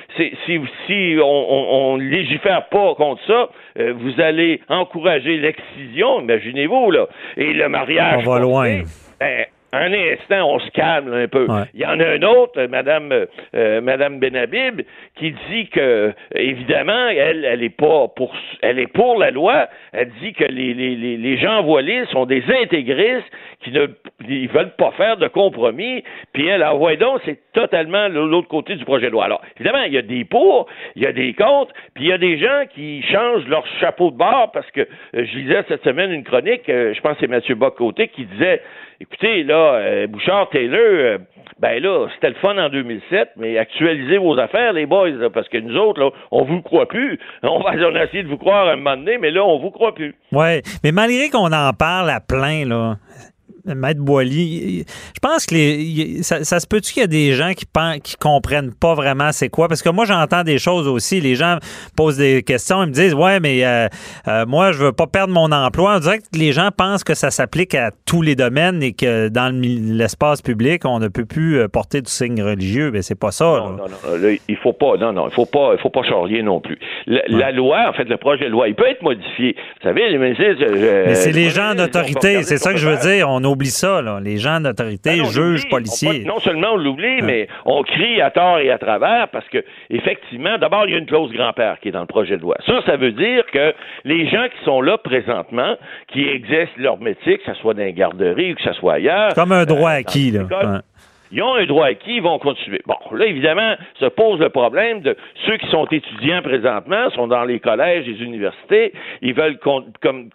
si 0.45 1.17
on, 1.21 1.97
ne 1.97 2.03
légifère 2.03 2.67
pas 2.69 2.95
contre 2.95 3.21
ça, 3.27 3.49
euh, 3.77 3.93
vous 3.97 4.21
allez 4.21 4.61
encourager 4.69 5.37
l'excision, 5.37 6.21
imaginez-vous, 6.21 6.91
là. 6.91 7.07
Et 7.35 7.51
le 7.51 7.67
mariage. 7.67 8.25
On 8.25 8.31
va 8.31 8.39
loin. 8.39 8.83
Ben, 9.19 9.45
un 9.71 9.93
instant, 9.93 10.49
on 10.49 10.59
se 10.59 10.69
calme 10.71 11.13
un 11.13 11.27
peu. 11.27 11.47
Il 11.73 11.81
y 11.81 11.85
en 11.85 11.99
a 11.99 12.05
un 12.05 12.21
autre, 12.23 12.61
Madame 12.65 13.25
euh, 13.55 13.81
Madame 13.81 14.19
Benabib, 14.19 14.81
qui 15.15 15.33
dit 15.49 15.67
que 15.69 16.13
évidemment, 16.33 17.07
elle, 17.09 17.45
elle 17.45 17.63
est 17.63 17.69
pas 17.75 18.07
pour, 18.07 18.33
elle 18.61 18.79
est 18.79 18.91
pour 18.91 19.17
la 19.17 19.31
loi. 19.31 19.67
Elle 19.91 20.11
dit 20.21 20.33
que 20.33 20.45
les, 20.45 20.73
les, 20.73 20.95
les 20.95 21.37
gens 21.37 21.63
voilés 21.63 22.05
sont 22.11 22.25
des 22.25 22.43
intégristes 22.61 23.31
qui 23.61 23.71
ne 23.71 23.87
ils 24.27 24.47
veulent 24.47 24.75
pas 24.77 24.91
faire 24.91 25.17
de 25.17 25.27
compromis. 25.27 26.03
Puis 26.33 26.47
elle, 26.47 26.63
envoie 26.63 26.95
donc, 26.95 27.21
c'est 27.25 27.39
totalement 27.53 28.07
l'autre 28.07 28.47
côté 28.47 28.75
du 28.75 28.85
projet 28.85 29.07
de 29.07 29.11
loi. 29.11 29.25
Alors, 29.25 29.41
évidemment, 29.57 29.83
il 29.83 29.93
y 29.93 29.97
a 29.97 30.01
des 30.01 30.25
pour, 30.25 30.67
il 30.95 31.03
y 31.03 31.05
a 31.05 31.11
des 31.11 31.33
contre, 31.33 31.73
puis 31.93 32.05
il 32.05 32.09
y 32.09 32.13
a 32.13 32.17
des 32.17 32.37
gens 32.37 32.63
qui 32.73 33.01
changent 33.03 33.47
leur 33.47 33.65
chapeau 33.79 34.11
de 34.11 34.17
bord 34.17 34.51
parce 34.51 34.69
que 34.71 34.81
euh, 34.81 34.85
je 35.13 35.37
lisais 35.37 35.63
cette 35.67 35.83
semaine 35.83 36.11
une 36.11 36.23
chronique, 36.23 36.69
euh, 36.69 36.93
je 36.93 37.01
pense 37.01 37.13
que 37.13 37.21
c'est 37.21 37.27
Mathieu 37.27 37.55
Bocoté 37.55 38.07
qui 38.07 38.25
disait 38.25 38.61
Écoutez, 39.01 39.43
là, 39.43 39.75
euh, 39.75 40.07
Bouchard 40.07 40.49
Taylor, 40.49 40.77
euh, 40.77 41.17
ben 41.59 41.81
là, 41.81 42.07
c'était 42.15 42.29
le 42.29 42.35
fun 42.35 42.57
en 42.57 42.67
2007, 42.67 43.29
mais 43.37 43.57
actualisez 43.57 44.17
vos 44.17 44.37
affaires, 44.37 44.73
les 44.73 44.85
boys, 44.85 45.29
parce 45.33 45.47
que 45.47 45.57
nous 45.57 45.77
autres, 45.77 46.01
là, 46.01 46.09
on 46.31 46.43
vous 46.43 46.61
croit 46.61 46.85
plus. 46.85 47.17
On 47.43 47.59
va 47.59 47.71
on 47.77 47.95
a 47.95 48.05
de 48.05 48.27
vous 48.27 48.37
croire 48.37 48.67
un 48.67 48.75
moment 48.75 48.97
donné, 48.97 49.17
mais 49.17 49.31
là, 49.31 49.43
on 49.45 49.57
vous 49.59 49.71
croit 49.71 49.95
plus. 49.95 50.13
Oui, 50.33 50.61
mais 50.83 50.91
malgré 50.91 51.29
qu'on 51.29 51.51
en 51.51 51.71
parle 51.73 52.09
à 52.09 52.19
plein, 52.19 52.65
là, 52.65 52.97
Maître 53.75 54.01
Boily, 54.01 54.85
je 55.13 55.19
pense 55.21 55.45
que 55.45 55.55
les, 55.55 56.23
ça, 56.23 56.59
se 56.59 56.67
peut-tu 56.67 56.93
qu'il 56.93 57.01
y 57.01 57.03
a 57.03 57.07
des 57.07 57.33
gens 57.33 57.51
qui 57.53 57.65
pensent, 57.65 57.99
qui 58.03 58.15
comprennent 58.15 58.73
pas 58.73 58.93
vraiment 58.93 59.31
c'est 59.31 59.49
quoi? 59.49 59.67
Parce 59.67 59.81
que 59.81 59.89
moi, 59.89 60.05
j'entends 60.05 60.43
des 60.43 60.57
choses 60.57 60.87
aussi. 60.87 61.21
Les 61.21 61.35
gens 61.35 61.57
posent 61.95 62.17
des 62.17 62.43
questions, 62.43 62.83
ils 62.83 62.89
me 62.89 62.93
disent, 62.93 63.13
ouais, 63.13 63.39
mais 63.39 63.65
euh, 63.65 63.87
euh, 64.27 64.45
moi, 64.45 64.71
je 64.71 64.83
veux 64.83 64.91
pas 64.91 65.07
perdre 65.07 65.33
mon 65.33 65.51
emploi. 65.51 65.95
On 65.95 65.99
dirait 65.99 66.19
que 66.19 66.37
les 66.37 66.51
gens 66.51 66.69
pensent 66.75 67.03
que 67.03 67.13
ça 67.13 67.31
s'applique 67.31 67.75
à 67.75 67.91
tous 68.05 68.21
les 68.21 68.35
domaines 68.35 68.81
et 68.83 68.93
que 68.93 69.29
dans 69.29 69.53
l'espace 69.53 70.41
public, 70.41 70.85
on 70.85 70.99
ne 70.99 71.07
peut 71.07 71.25
plus 71.25 71.67
porter 71.69 72.01
du 72.01 72.11
signe 72.11 72.41
religieux. 72.41 72.91
Mais 72.91 73.01
c'est 73.01 73.19
pas 73.19 73.31
ça. 73.31 73.45
Non, 73.45 73.69
non, 73.71 73.85
non. 73.87 74.37
il 74.47 74.57
faut 74.57 74.73
pas, 74.73 74.97
non, 74.97 75.13
non, 75.13 75.27
il 75.27 75.33
faut 75.33 75.45
pas, 75.45 75.71
il 75.73 75.81
faut 75.81 75.89
pas 75.89 76.03
charrier 76.03 76.43
non 76.43 76.59
plus. 76.59 76.77
La, 77.07 77.51
loi, 77.51 77.89
en 77.89 77.93
fait, 77.93 78.05
le 78.05 78.17
projet 78.17 78.45
de 78.45 78.49
loi, 78.49 78.67
il 78.67 78.75
peut 78.75 78.87
être 78.87 79.01
modifié. 79.01 79.55
Vous 79.81 79.87
savez, 79.87 80.17
mais 80.17 80.35
c'est 81.15 81.31
les 81.31 81.49
gens 81.49 81.75
d'autorité, 81.75 82.43
c'est 82.43 82.57
ça 82.57 82.71
que 82.73 82.79
je 82.79 82.87
veux 82.87 82.97
dire. 82.97 83.29
On 83.29 83.43
oublie 83.43 83.58
ça, 83.65 84.01
là. 84.01 84.19
Les 84.21 84.37
gens 84.37 84.59
d'autorité, 84.59 85.17
ben 85.21 85.25
juges, 85.25 85.67
policiers. 85.69 86.23
non 86.25 86.39
seulement 86.39 86.73
on 86.73 86.77
l'oublie, 86.77 87.21
mais 87.21 87.47
on 87.65 87.83
crie 87.83 88.21
à 88.21 88.31
tort 88.31 88.59
et 88.59 88.71
à 88.71 88.77
travers 88.77 89.27
parce 89.29 89.47
que, 89.49 89.63
effectivement, 89.89 90.57
d'abord, 90.57 90.85
il 90.87 90.91
y 90.91 90.95
a 90.95 90.99
une 90.99 91.05
clause 91.05 91.31
grand-père 91.31 91.79
qui 91.79 91.89
est 91.89 91.91
dans 91.91 92.01
le 92.01 92.07
projet 92.07 92.37
de 92.37 92.41
loi. 92.41 92.55
Ça, 92.65 92.81
ça 92.85 92.97
veut 92.97 93.11
dire 93.11 93.43
que 93.51 93.73
les 94.05 94.29
gens 94.29 94.45
qui 94.47 94.65
sont 94.65 94.81
là 94.81 94.97
présentement, 94.97 95.75
qui 96.11 96.27
exercent 96.27 96.77
leur 96.77 96.99
métier, 96.99 97.37
que 97.37 97.45
ce 97.45 97.53
soit 97.59 97.73
dans 97.73 97.83
les 97.83 97.93
garderies 97.93 98.53
ou 98.53 98.55
que 98.55 98.63
ce 98.63 98.73
soit 98.73 98.93
ailleurs. 98.93 99.33
Comme 99.35 99.51
un 99.51 99.65
droit 99.65 99.91
euh, 99.91 99.99
acquis, 99.99 100.31
là. 100.31 100.81
Ils 101.31 101.43
ont 101.43 101.55
un 101.55 101.65
droit 101.65 101.87
acquis, 101.87 102.15
ils 102.15 102.21
vont 102.21 102.39
continuer. 102.39 102.81
Bon, 102.85 102.95
là, 103.15 103.25
évidemment, 103.25 103.75
se 103.99 104.05
pose 104.05 104.39
le 104.39 104.49
problème 104.49 105.01
de 105.01 105.15
ceux 105.45 105.57
qui 105.57 105.67
sont 105.67 105.85
étudiants 105.85 106.41
présentement, 106.41 107.09
sont 107.11 107.27
dans 107.27 107.43
les 107.43 107.59
collèges, 107.59 108.05
les 108.05 108.23
universités, 108.23 108.93
ils 109.21 109.33
veulent 109.33 109.59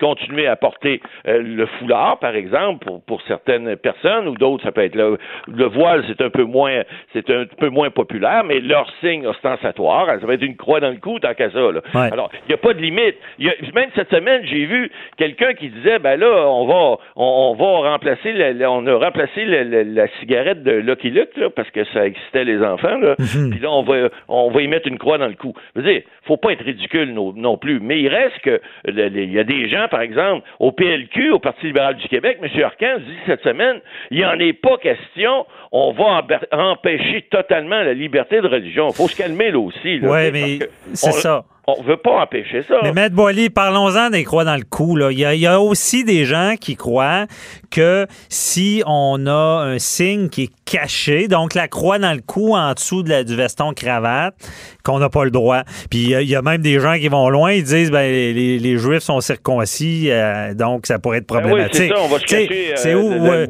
continuer 0.01 0.47
à 0.47 0.57
porter 0.57 1.01
euh, 1.27 1.43
le 1.43 1.67
foulard, 1.67 2.19
par 2.19 2.35
exemple, 2.35 2.85
pour, 2.85 3.03
pour 3.03 3.23
certaines 3.23 3.77
personnes, 3.77 4.29
ou 4.29 4.35
d'autres, 4.35 4.63
ça 4.63 4.73
peut 4.73 4.85
être 4.85 4.95
le, 4.95 5.19
le 5.49 5.65
voile, 5.67 6.05
c'est 6.07 6.21
un 6.21 6.31
peu 6.31 6.45
moins, 6.45 6.83
c'est 7.13 7.29
un 7.31 7.45
peu 7.59 7.69
moins 7.69 7.91
populaire, 7.91 8.45
mais 8.45 8.61
leur 8.61 8.89
signe 9.01 9.27
ostentatoire, 9.27 10.07
ça 10.07 10.27
va 10.27 10.35
être 10.35 10.43
une 10.43 10.57
croix 10.57 10.81
dans 10.81 10.91
le 10.91 10.97
cou, 10.97 11.19
tant 11.19 11.35
qu'à 11.35 11.51
ça. 11.51 11.59
Là. 11.59 11.81
Alors, 11.95 12.31
il 12.47 12.49
n'y 12.49 12.55
a 12.55 12.59
pas 12.59 12.75
de 12.75 12.81
limite. 12.81 13.17
Y 13.39 13.49
a, 13.49 13.55
même 13.75 13.91
cette 13.95 14.11
semaine, 14.11 14.43
j'ai 14.45 14.67
vu 14.67 14.91
quelqu'un 15.17 15.55
qui 15.55 15.69
disait, 15.69 15.99
ben 15.99 16.19
là, 16.19 16.47
on 16.49 16.67
va, 16.67 16.99
on, 17.17 17.55
va 17.55 17.91
remplacer, 17.91 18.33
la, 18.33 18.71
on 18.71 18.87
a 18.87 18.97
remplacé 18.97 19.45
la 19.45 20.09
cigarette 20.21 20.63
de 20.63 20.84
Lucky 20.85 21.11
Luke, 21.11 21.37
là, 21.37 21.51
parce 21.51 21.71
que 21.71 21.85
ça 21.93 22.07
excitait 22.07 22.45
les 22.45 22.63
enfants, 22.63 22.99
là. 22.99 23.17
Mhm. 23.19 23.51
Puis 23.51 23.61
là, 23.61 23.71
on 23.71 23.83
va, 23.83 24.09
on 24.29 24.51
va 24.51 24.63
y 24.63 24.69
mettre 24.69 24.89
une 24.89 24.99
croix 24.99 25.19
dans 25.19 25.27
le 25.27 25.35
cou. 25.35 25.53
Je 25.75 25.81
veux 25.81 25.93
dire, 25.93 26.03
faut 26.27 26.37
pas 26.37 26.53
être 26.53 26.65
ridicule 26.65 27.13
non, 27.13 27.57
plus. 27.57 27.81
Mais 27.81 28.01
il 28.01 28.09
reste 28.09 28.39
que, 28.41 28.61
il 28.87 29.33
y 29.33 29.39
a 29.39 29.45
des 29.45 29.69
gens, 29.69 29.87
par 29.91 30.01
exemple, 30.01 30.47
au 30.61 30.73
PLQ, 30.73 31.33
au 31.33 31.39
Parti 31.39 31.67
libéral 31.67 31.97
du 31.97 32.09
Québec, 32.09 32.39
M. 32.43 32.49
Arcan 32.63 32.99
dit 32.99 33.17
cette 33.27 33.43
semaine, 33.43 33.81
il 34.11 34.19
n'y 34.19 34.25
en 34.25 34.39
est 34.39 34.53
pas 34.53 34.77
question, 34.79 35.47
on 35.73 35.93
va 35.93 36.23
empêcher 36.53 37.23
totalement 37.31 37.83
la 37.83 37.95
liberté 37.95 38.41
de 38.41 38.49
religion. 38.49 38.89
Il 38.89 38.95
faut 38.95 39.09
se 39.09 39.17
calmer 39.17 39.51
là 39.51 39.59
aussi. 39.59 40.01
Oui, 40.03 40.31
mais 40.33 40.59
c'est 40.93 41.13
ça. 41.13 41.45
On 41.67 41.83
ne 41.83 41.87
veut 41.87 41.97
pas 41.97 42.21
empêcher 42.21 42.63
ça. 42.63 42.75
Mais 42.83 42.93
Maître 42.93 43.15
Boily, 43.15 43.49
parlons-en 43.49 44.11
des 44.11 44.25
croix 44.25 44.45
dans 44.45 44.57
le 44.57 44.65
cou. 44.69 44.97
Là. 44.97 45.11
Il, 45.11 45.19
y 45.19 45.47
a, 45.47 45.61
aussi 45.61 46.05
des 46.05 46.27
gens 46.27 46.57
qui 46.61 46.77
croient 46.77 47.27
que 47.71 48.07
si 48.29 48.83
on 48.87 49.27
a 49.27 49.65
un 49.65 49.79
signe 49.79 50.29
qui 50.29 50.43
est 50.45 50.53
caché, 50.67 51.27
donc 51.27 51.55
la 51.55 51.67
croix 51.67 51.99
dans 51.99 52.13
le 52.13 52.21
cou 52.21 52.55
en 52.55 52.75
dessous 52.75 53.03
de 53.03 53.09
la, 53.09 53.25
du 53.25 53.35
veston 53.35 53.73
cravate, 53.73 54.35
qu'on 54.83 54.99
n'a 54.99 55.09
pas 55.09 55.25
le 55.25 55.31
droit. 55.31 55.63
Puis 55.91 56.13
il 56.13 56.29
y, 56.29 56.37
a 56.37 56.43
même 56.43 56.61
des 56.61 56.81
gens 56.81 56.99
qui 56.99 57.09
vont 57.09 57.31
loin, 57.31 57.53
ils 57.53 57.65
disent 57.65 57.91
ben 57.91 58.13
les, 58.13 58.79
Juifs 58.79 59.03
sont 59.03 59.21
circoncis, 59.23 60.11
euh, 60.11 60.53
donc 60.53 60.87
ça 60.87 60.99
pourrait 60.99 61.19
être 61.19 61.27
problématique. 61.27 61.89
Ben 61.89 61.97
oui, 61.97 61.99
c'est 61.99 61.99
ça, 61.99 62.05
on 62.05 62.09
va 62.09 62.19
se 62.19 62.25
cacher. 62.25 62.73
C'est 62.77 62.95
où 62.95 63.11
euh, 63.11 63.47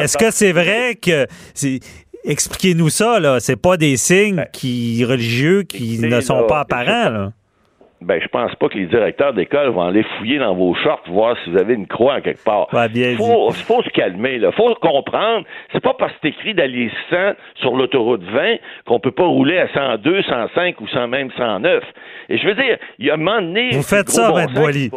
Est-ce 0.00 0.16
que 0.16 0.30
c'est 0.30 0.52
vrai 0.52 0.94
que 0.94 1.26
expliquez-nous 2.24 2.88
ça 2.88 3.20
là, 3.20 3.40
c'est 3.40 3.56
pas 3.56 3.76
des 3.76 3.98
signes 3.98 4.36
ben, 4.36 4.46
qui 4.52 5.04
religieux 5.04 5.64
qui 5.64 5.98
ne 5.98 6.20
sont 6.22 6.46
pas 6.46 6.60
apparents 6.60 7.10
là 7.10 7.32
ben 8.04 8.20
je 8.20 8.28
pense 8.28 8.54
pas 8.56 8.68
que 8.68 8.78
les 8.78 8.86
directeurs 8.86 9.32
d'école 9.32 9.68
vont 9.70 9.82
aller 9.82 10.04
fouiller 10.18 10.38
dans 10.38 10.54
vos 10.54 10.74
shorts 10.74 11.02
voir 11.08 11.36
si 11.42 11.50
vous 11.50 11.58
avez 11.58 11.74
une 11.74 11.86
croix 11.86 12.20
quelque 12.20 12.42
part. 12.44 12.68
Il 12.94 13.16
faut, 13.16 13.50
faut, 13.50 13.82
se 13.82 13.90
calmer, 13.90 14.38
là. 14.38 14.52
Faut 14.52 14.74
comprendre. 14.76 15.44
C'est 15.72 15.82
pas 15.82 15.94
parce 15.94 16.12
que 16.12 16.18
c'est 16.22 16.28
écrit 16.28 16.54
d'aller 16.54 16.90
100 17.10 17.16
sur 17.56 17.76
l'autoroute 17.76 18.22
20 18.22 18.56
qu'on 18.86 19.00
peut 19.00 19.10
pas 19.10 19.26
rouler 19.26 19.58
à 19.58 19.68
102, 19.72 20.22
105 20.22 20.80
ou 20.80 20.88
100 20.88 21.08
même 21.08 21.30
109. 21.36 21.82
Et 22.28 22.38
je 22.38 22.46
veux 22.46 22.54
dire, 22.54 22.78
il 22.98 23.06
y 23.06 23.10
a 23.10 23.14
un 23.14 23.16
moment 23.16 23.40
donné. 23.40 23.70
Vous 23.72 23.82
faites 23.82 24.08
ça, 24.08 24.30
bon 24.30 24.44
Boily. 24.52 24.90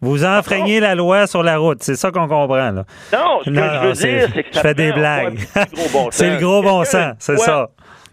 Vous 0.00 0.24
enfreignez 0.24 0.78
la 0.78 0.94
loi 0.94 1.26
sur 1.26 1.42
la 1.42 1.58
route, 1.58 1.82
c'est 1.82 1.96
ça 1.96 2.12
qu'on 2.12 2.28
comprend. 2.28 2.70
Là. 2.70 2.84
Non, 3.12 3.40
ce 3.44 3.50
que 3.50 3.56
je 3.56 3.86
veux 3.86 3.92
dire, 3.92 4.28
c'est 4.32 4.42
que 4.44 4.54
ça 4.54 4.60
je 4.62 4.68
fais 4.68 4.74
des 4.74 4.92
blagues. 4.92 5.38
c'est 6.10 6.30
le 6.30 6.40
gros 6.40 6.62
bon 6.62 6.84
sens, 6.84 7.14
c'est 7.18 7.36
ça. 7.38 7.68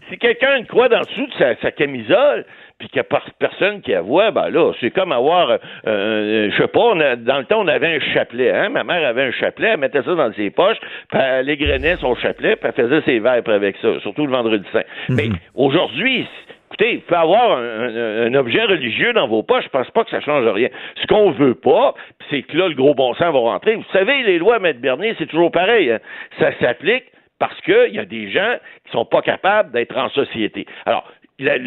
Si 0.08 0.18
quelqu'un 0.18 0.64
croix 0.68 0.88
dans 0.88 1.00
dessous 1.00 1.26
de 1.26 1.32
sa, 1.38 1.60
sa 1.60 1.70
camisole, 1.70 2.44
puis 2.78 2.88
qu'il 2.88 3.00
n'y 3.00 3.16
a 3.16 3.20
personne 3.38 3.80
qui 3.80 3.94
voit, 3.94 4.30
ben 4.30 4.50
là, 4.50 4.72
c'est 4.80 4.90
comme 4.90 5.12
avoir, 5.12 5.50
euh, 5.50 5.56
euh, 5.86 6.50
je 6.50 6.56
sais 6.56 6.68
pas, 6.68 6.94
dans 7.16 7.38
le 7.38 7.44
temps, 7.44 7.60
on 7.60 7.68
avait 7.68 7.96
un 7.96 8.00
chapelet, 8.12 8.50
hein? 8.50 8.68
Ma 8.68 8.84
mère 8.84 9.06
avait 9.06 9.22
un 9.22 9.32
chapelet, 9.32 9.68
elle 9.68 9.80
mettait 9.80 10.02
ça 10.02 10.14
dans 10.14 10.32
ses 10.34 10.50
poches, 10.50 10.78
puis 11.10 11.20
elle 11.20 11.48
égrenait 11.48 11.96
son 11.96 12.14
chapelet, 12.16 12.56
puis 12.56 12.68
elle 12.68 12.84
faisait 12.84 13.00
ses 13.02 13.18
vêpres 13.18 13.50
avec 13.50 13.76
ça, 13.80 13.98
surtout 14.00 14.26
le 14.26 14.32
vendredi 14.32 14.66
saint. 14.72 14.84
Mhm. 15.08 15.16
Mais 15.16 15.28
aujourd'hui, 15.54 16.26
Écoutez, 16.68 16.94
il 16.94 17.00
peut 17.02 17.14
avoir 17.14 17.58
un, 17.58 18.34
objet 18.34 18.64
religieux 18.64 19.12
dans 19.12 19.28
vos 19.28 19.42
poches, 19.42 19.64
je 19.64 19.68
pense 19.68 19.90
pas 19.92 20.04
que 20.04 20.10
ça 20.10 20.20
change 20.20 20.46
rien. 20.48 20.68
Ce 21.00 21.06
qu'on 21.06 21.30
veut 21.30 21.54
pas, 21.54 21.94
c'est 22.28 22.42
que 22.42 22.56
là, 22.56 22.68
le 22.68 22.74
gros 22.74 22.92
bon 22.92 23.14
sens 23.14 23.32
va 23.32 23.38
rentrer. 23.38 23.76
Vous 23.76 23.84
savez, 23.92 24.24
les 24.24 24.38
lois, 24.38 24.58
Maître 24.58 24.80
Bernier, 24.80 25.14
c'est 25.16 25.26
toujours 25.26 25.52
pareil. 25.52 25.92
Hein? 25.92 26.00
Ça 26.40 26.50
s'applique 26.58 27.04
parce 27.38 27.58
qu'il 27.62 27.94
y 27.94 27.98
a 27.98 28.04
des 28.04 28.30
gens 28.30 28.56
qui 28.84 28.92
sont 28.92 29.04
pas 29.04 29.22
capables 29.22 29.70
d'être 29.72 29.96
en 29.96 30.08
société. 30.10 30.66
Alors, 30.86 31.04
la, 31.38 31.58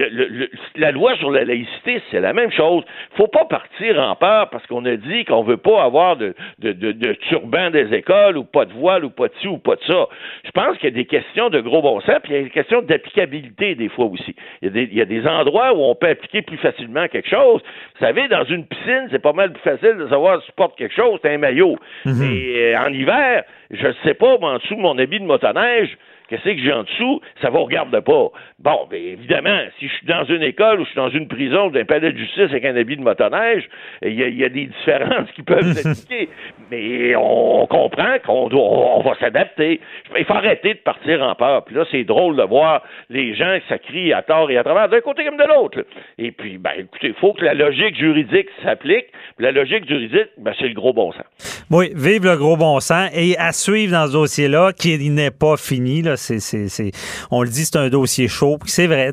la, 0.76 0.92
loi 0.92 1.16
sur 1.18 1.30
la 1.30 1.46
laïcité, 1.46 2.02
c'est 2.10 2.20
la 2.20 2.34
même 2.34 2.52
chose. 2.52 2.84
faut 3.16 3.28
pas 3.28 3.46
partir 3.46 4.00
en 4.00 4.16
peur 4.16 4.50
parce 4.50 4.66
qu'on 4.66 4.84
a 4.86 4.96
dit 4.96 5.26
qu'on 5.26 5.44
veut 5.44 5.58
pas 5.58 5.84
avoir 5.84 6.18
de, 6.18 6.34
de, 6.58 6.72
de, 6.72 7.14
turban 7.30 7.70
des 7.70 7.94
écoles 7.94 8.38
ou 8.38 8.44
pas 8.44 8.66
de 8.66 8.74
voile 8.74 9.06
ou 9.06 9.12
pas 9.12 9.28
de 9.28 9.34
ci 9.42 9.48
ou 9.48 9.60
pas 9.60 9.76
de 9.76 9.84
ça. 9.84 10.08
Je 10.44 10.52
pense 10.52 10.78
qu'il 10.78 10.86
y 10.86 10.94
a 10.94 10.96
des 10.96 11.06
questions 11.06 11.50
de 11.50 11.62
gros 11.62 11.84
bon 11.84 12.02
sens, 12.02 12.16
puis 12.24 12.34
il 12.34 12.38
y 12.38 12.40
a 12.40 12.44
des 12.44 12.50
questions 12.50 12.82
d'applicabilité 12.82 13.76
des 13.76 13.90
fois 13.90 14.06
aussi. 14.06 14.36
Il 14.62 14.66
y, 14.66 14.68
a 14.70 14.72
des, 14.72 14.84
il 14.92 14.98
y 14.98 15.02
a 15.02 15.06
des 15.06 15.28
endroits 15.28 15.74
où 15.74 15.84
on 15.84 15.94
peut 15.94 16.10
appliquer 16.10 16.42
plus 16.42 16.58
facilement 16.58 17.08
quelque 17.08 17.30
chose. 17.30 17.62
Vous 18.00 18.06
savez, 18.06 18.28
dans 18.28 18.46
une 18.46 18.66
piscine, 18.66 19.08
c'est 19.12 19.22
pas 19.22 19.34
mal 19.34 19.54
plus 19.54 19.62
facile 19.62 19.98
de 19.98 20.08
savoir 20.08 20.42
si 20.42 20.48
tu 20.48 20.54
portes 20.54 20.78
quelque 20.78 20.96
chose, 20.96 21.20
c'est 21.22 21.32
un 21.32 21.38
maillot. 21.38 21.78
Mhm. 22.06 22.24
Et 22.24 22.74
euh, 22.74 22.80
en 22.80 22.92
hiver, 22.92 23.44
je 23.70 23.88
ne 23.88 23.94
sais 24.04 24.16
pas, 24.16 24.36
en 24.36 24.58
dessous 24.58 24.76
de 24.76 24.82
mon 24.82 24.98
habit 24.98 25.20
de 25.20 25.26
motoneige, 25.26 25.96
Qu'est-ce 26.30 26.44
que 26.44 26.58
j'ai 26.58 26.72
en 26.72 26.84
dessous? 26.84 27.22
Ça 27.42 27.50
vous 27.50 27.64
regarde 27.64 28.00
pas. 28.02 28.28
Bon, 28.60 28.88
bien 28.90 29.00
évidemment, 29.00 29.60
si 29.80 29.88
je 29.88 29.94
suis 29.94 30.06
dans 30.06 30.26
une 30.26 30.44
école 30.44 30.80
ou 30.80 30.84
je 30.84 30.90
suis 30.90 30.96
dans 30.96 31.10
une 31.10 31.28
prison 31.28 31.68
ou 31.68 31.72
dans 31.72 31.80
un 31.80 31.86
palais 31.86 32.12
de 32.12 32.18
justice 32.18 32.52
avec 32.52 32.66
un 32.66 32.76
habit 32.76 32.98
de 32.98 33.02
motoneige, 33.02 33.68
il 34.04 34.14
y, 34.14 34.44
a 34.44 34.50
des 34.50 34.68
différences 34.68 35.32
qui 35.34 35.42
peuvent 35.42 35.74
s'appliquer. 35.74 36.30
Mais 36.70 37.16
on 37.16 37.66
comprend 37.68 38.20
qu'on 38.24 38.48
doit, 38.48 38.62
on 38.62 39.02
va 39.02 39.16
s'adapter. 39.20 39.80
Il 40.18 40.26
faut 40.26 40.34
arrêter 40.34 40.76
de 40.76 40.80
partir 40.80 41.24
en 41.24 41.34
peur. 41.34 41.66
Puis 41.66 41.76
là, 41.76 41.86
c'est 41.90 42.04
drôle 42.04 42.36
de 42.36 42.44
voir 42.44 42.84
les 43.10 43.34
gens 43.34 43.58
qui 43.60 43.68
s'acrient 43.68 44.14
à 44.14 44.22
tort 44.22 44.52
et 44.52 44.58
à 44.58 44.64
travers, 44.64 44.88
d'un 44.88 45.02
côté 45.02 45.26
comme 45.26 45.38
de 45.38 45.48
l'autre. 45.48 45.84
Et 46.20 46.32
puis, 46.32 46.60
ben, 46.60 46.72
écoutez, 46.78 47.08
il 47.08 47.14
faut 47.16 47.34
que 47.34 47.44
la 47.44 47.56
logique 47.56 47.98
juridique 47.98 48.50
s'applique. 48.64 49.08
La 49.40 49.52
logique 49.52 49.88
juridique, 49.88 50.30
ben, 50.38 50.54
c'est 50.60 50.68
le 50.68 50.76
gros 50.76 50.94
bon 50.94 51.12
sens. 51.12 51.66
Oui, 51.72 51.92
vive 51.96 52.26
le 52.26 52.38
gros 52.38 52.58
bon 52.58 52.80
sens. 52.80 53.10
Et 53.16 53.36
à 53.38 53.52
suivre 53.52 53.94
dans 53.94 54.08
ce 54.08 54.14
dossier-là, 54.14 54.74
qui 54.74 55.10
n'est 55.10 55.32
pas 55.32 55.58
fini, 55.58 56.02
là, 56.02 56.18
c'est, 56.20 56.92
on 57.32 57.44
le 57.44 57.50
dit, 57.50 57.66
c'est 57.66 57.78
un 57.78 57.90
dossier 57.90 58.28
chaud. 58.28 58.58
C'est 58.66 58.88
vrai, 58.88 59.12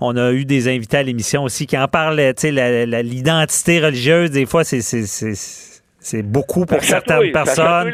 on 0.00 0.16
a 0.16 0.32
eu 0.32 0.44
des 0.44 0.68
invités 0.68 0.98
à 0.98 1.02
l'émission 1.02 1.44
aussi 1.44 1.66
qui 1.66 1.76
en 1.76 1.88
parlaient. 1.88 2.34
l'identité 2.42 3.80
religieuse, 3.80 4.30
des 4.30 4.46
fois, 4.46 4.64
c'est, 4.64 4.82
c'est 6.00 6.22
beaucoup 6.22 6.64
pour 6.64 6.82
certaines 6.82 7.32
personnes. 7.32 7.92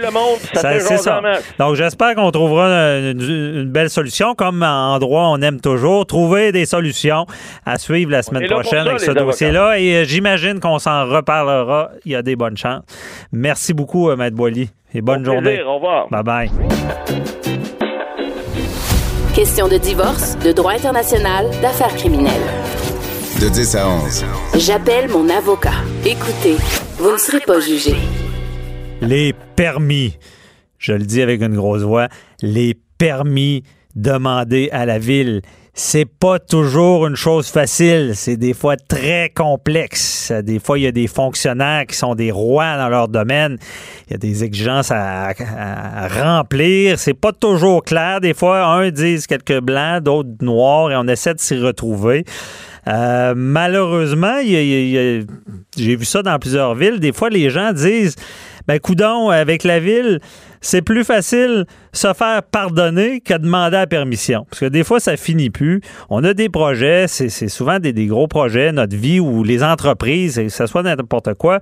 Ça, 0.53 0.78
c'est 0.78 0.99
ça. 0.99 1.20
Donc, 1.59 1.74
j'espère 1.74 2.14
qu'on 2.14 2.30
trouvera 2.30 2.66
une, 2.99 3.70
belle 3.70 3.91
solution. 3.91 4.35
Comme 4.35 4.62
en 4.62 4.99
droit, 4.99 5.28
on 5.28 5.41
aime 5.41 5.61
toujours 5.61 6.07
trouver 6.07 6.53
des 6.53 6.66
solutions 6.66 7.26
à 7.64 7.78
suivre 7.78 8.11
la 8.11 8.22
semaine 8.22 8.47
prochaine 8.49 8.87
avec 8.87 9.01
ce 9.01 9.11
dossier-là. 9.11 9.78
Et 9.78 9.97
euh, 9.97 10.05
j'imagine 10.05 10.61
qu'on 10.61 10.78
s'en 10.78 11.07
reparlera. 11.07 11.91
Il 12.05 12.12
y 12.12 12.14
a 12.14 12.22
des 12.22 12.37
bonnes 12.37 12.57
chances. 12.57 12.82
Merci 13.32 13.74
beaucoup, 13.74 14.11
euh, 14.11 14.16
Maître 14.16 14.37
Boily. 14.37 14.70
Et 14.93 15.01
bonne 15.01 15.24
journée. 15.24 15.62
Au 15.62 15.76
revoir. 15.76 16.09
Bye 16.09 16.22
bye. 16.22 16.51
Question 19.35 19.66
de 19.66 19.78
divorce, 19.78 20.39
de 20.39 20.53
droit 20.53 20.74
international, 20.74 21.51
d'affaires 21.61 21.97
criminelles. 21.97 22.47
De 23.41 23.49
10 23.49 23.74
à 23.74 23.89
11. 23.89 24.24
J'appelle 24.59 25.11
mon 25.11 25.28
avocat. 25.28 25.74
Écoutez, 26.07 26.55
vous 26.99 27.11
ne 27.11 27.16
serez 27.16 27.41
pas 27.41 27.59
jugé. 27.59 27.97
Les 29.01 29.32
permis. 29.57 30.16
Je 30.78 30.93
le 30.93 31.05
dis 31.05 31.20
avec 31.20 31.43
une 31.43 31.57
grosse 31.57 31.82
voix. 31.82 32.07
Les 32.43 32.74
permis 32.97 33.64
demandés 33.97 34.68
à 34.70 34.87
la 34.87 35.01
ville 35.01 35.43
c'est 35.77 36.05
pas 36.05 36.39
toujours 36.39 37.05
une 37.09 37.16
chose 37.16 37.49
facile. 37.49 38.12
C'est 38.14 38.37
des 38.37 38.55
fois 38.55 38.77
très 38.77 39.31
complexe. 39.35 40.31
Des 40.31 40.61
fois, 40.61 40.79
il 40.79 40.83
y 40.83 40.87
a 40.87 40.93
des 40.93 41.09
fonctionnaires 41.09 41.85
qui 41.87 41.97
sont 41.97 42.14
des 42.14 42.31
rois 42.31 42.77
dans 42.77 42.89
leur 42.89 43.09
domaine. 43.09 43.59
Il 44.07 44.12
y 44.12 44.14
a 44.14 44.18
des 44.18 44.45
exigences 44.45 44.93
à, 44.93 45.33
remplir. 46.09 47.01
C'est 47.01 47.14
pas 47.14 47.33
toujours 47.33 47.83
clair. 47.83 48.20
Des 48.20 48.35
fois, 48.35 48.64
un 48.64 48.91
disent 48.91 49.27
quelques 49.27 49.61
blancs, 49.61 50.05
d'autres 50.05 50.31
noirs, 50.43 50.93
et 50.93 50.97
on 50.97 51.09
essaie 51.09 51.35
de 51.35 51.41
s'y 51.41 51.57
retrouver. 51.59 52.25
Euh, 52.87 53.35
malheureusement, 53.37 54.37
j'ai 54.45 55.27
vu 55.77 56.05
ça 56.05 56.22
dans 56.22 56.39
plusieurs 56.39 56.77
villes. 56.77 57.01
Des 57.01 57.12
fois, 57.12 57.31
les 57.31 57.51
gens 57.51 57.72
disent, 57.72 58.14
ben 58.66 58.78
coudon, 58.78 59.28
avec 59.28 59.64
la 59.64 59.78
ville, 59.78 60.20
c'est 60.60 60.82
plus 60.82 61.04
facile 61.04 61.66
se 61.92 62.12
faire 62.14 62.42
pardonner 62.42 63.20
que 63.20 63.34
demander 63.34 63.76
la 63.76 63.86
permission. 63.86 64.46
Parce 64.48 64.60
que 64.60 64.66
des 64.66 64.84
fois, 64.84 65.00
ça 65.00 65.16
finit 65.16 65.50
plus. 65.50 65.80
On 66.08 66.24
a 66.24 66.32
des 66.32 66.48
projets, 66.48 67.06
c'est 67.08 67.48
souvent 67.48 67.78
des, 67.78 67.92
gros 68.06 68.28
projets, 68.28 68.72
notre 68.72 68.96
vie 68.96 69.20
ou 69.20 69.44
les 69.44 69.62
entreprises, 69.62 70.36
que 70.36 70.48
ce 70.48 70.66
soit 70.66 70.82
n'importe 70.82 71.34
quoi 71.34 71.60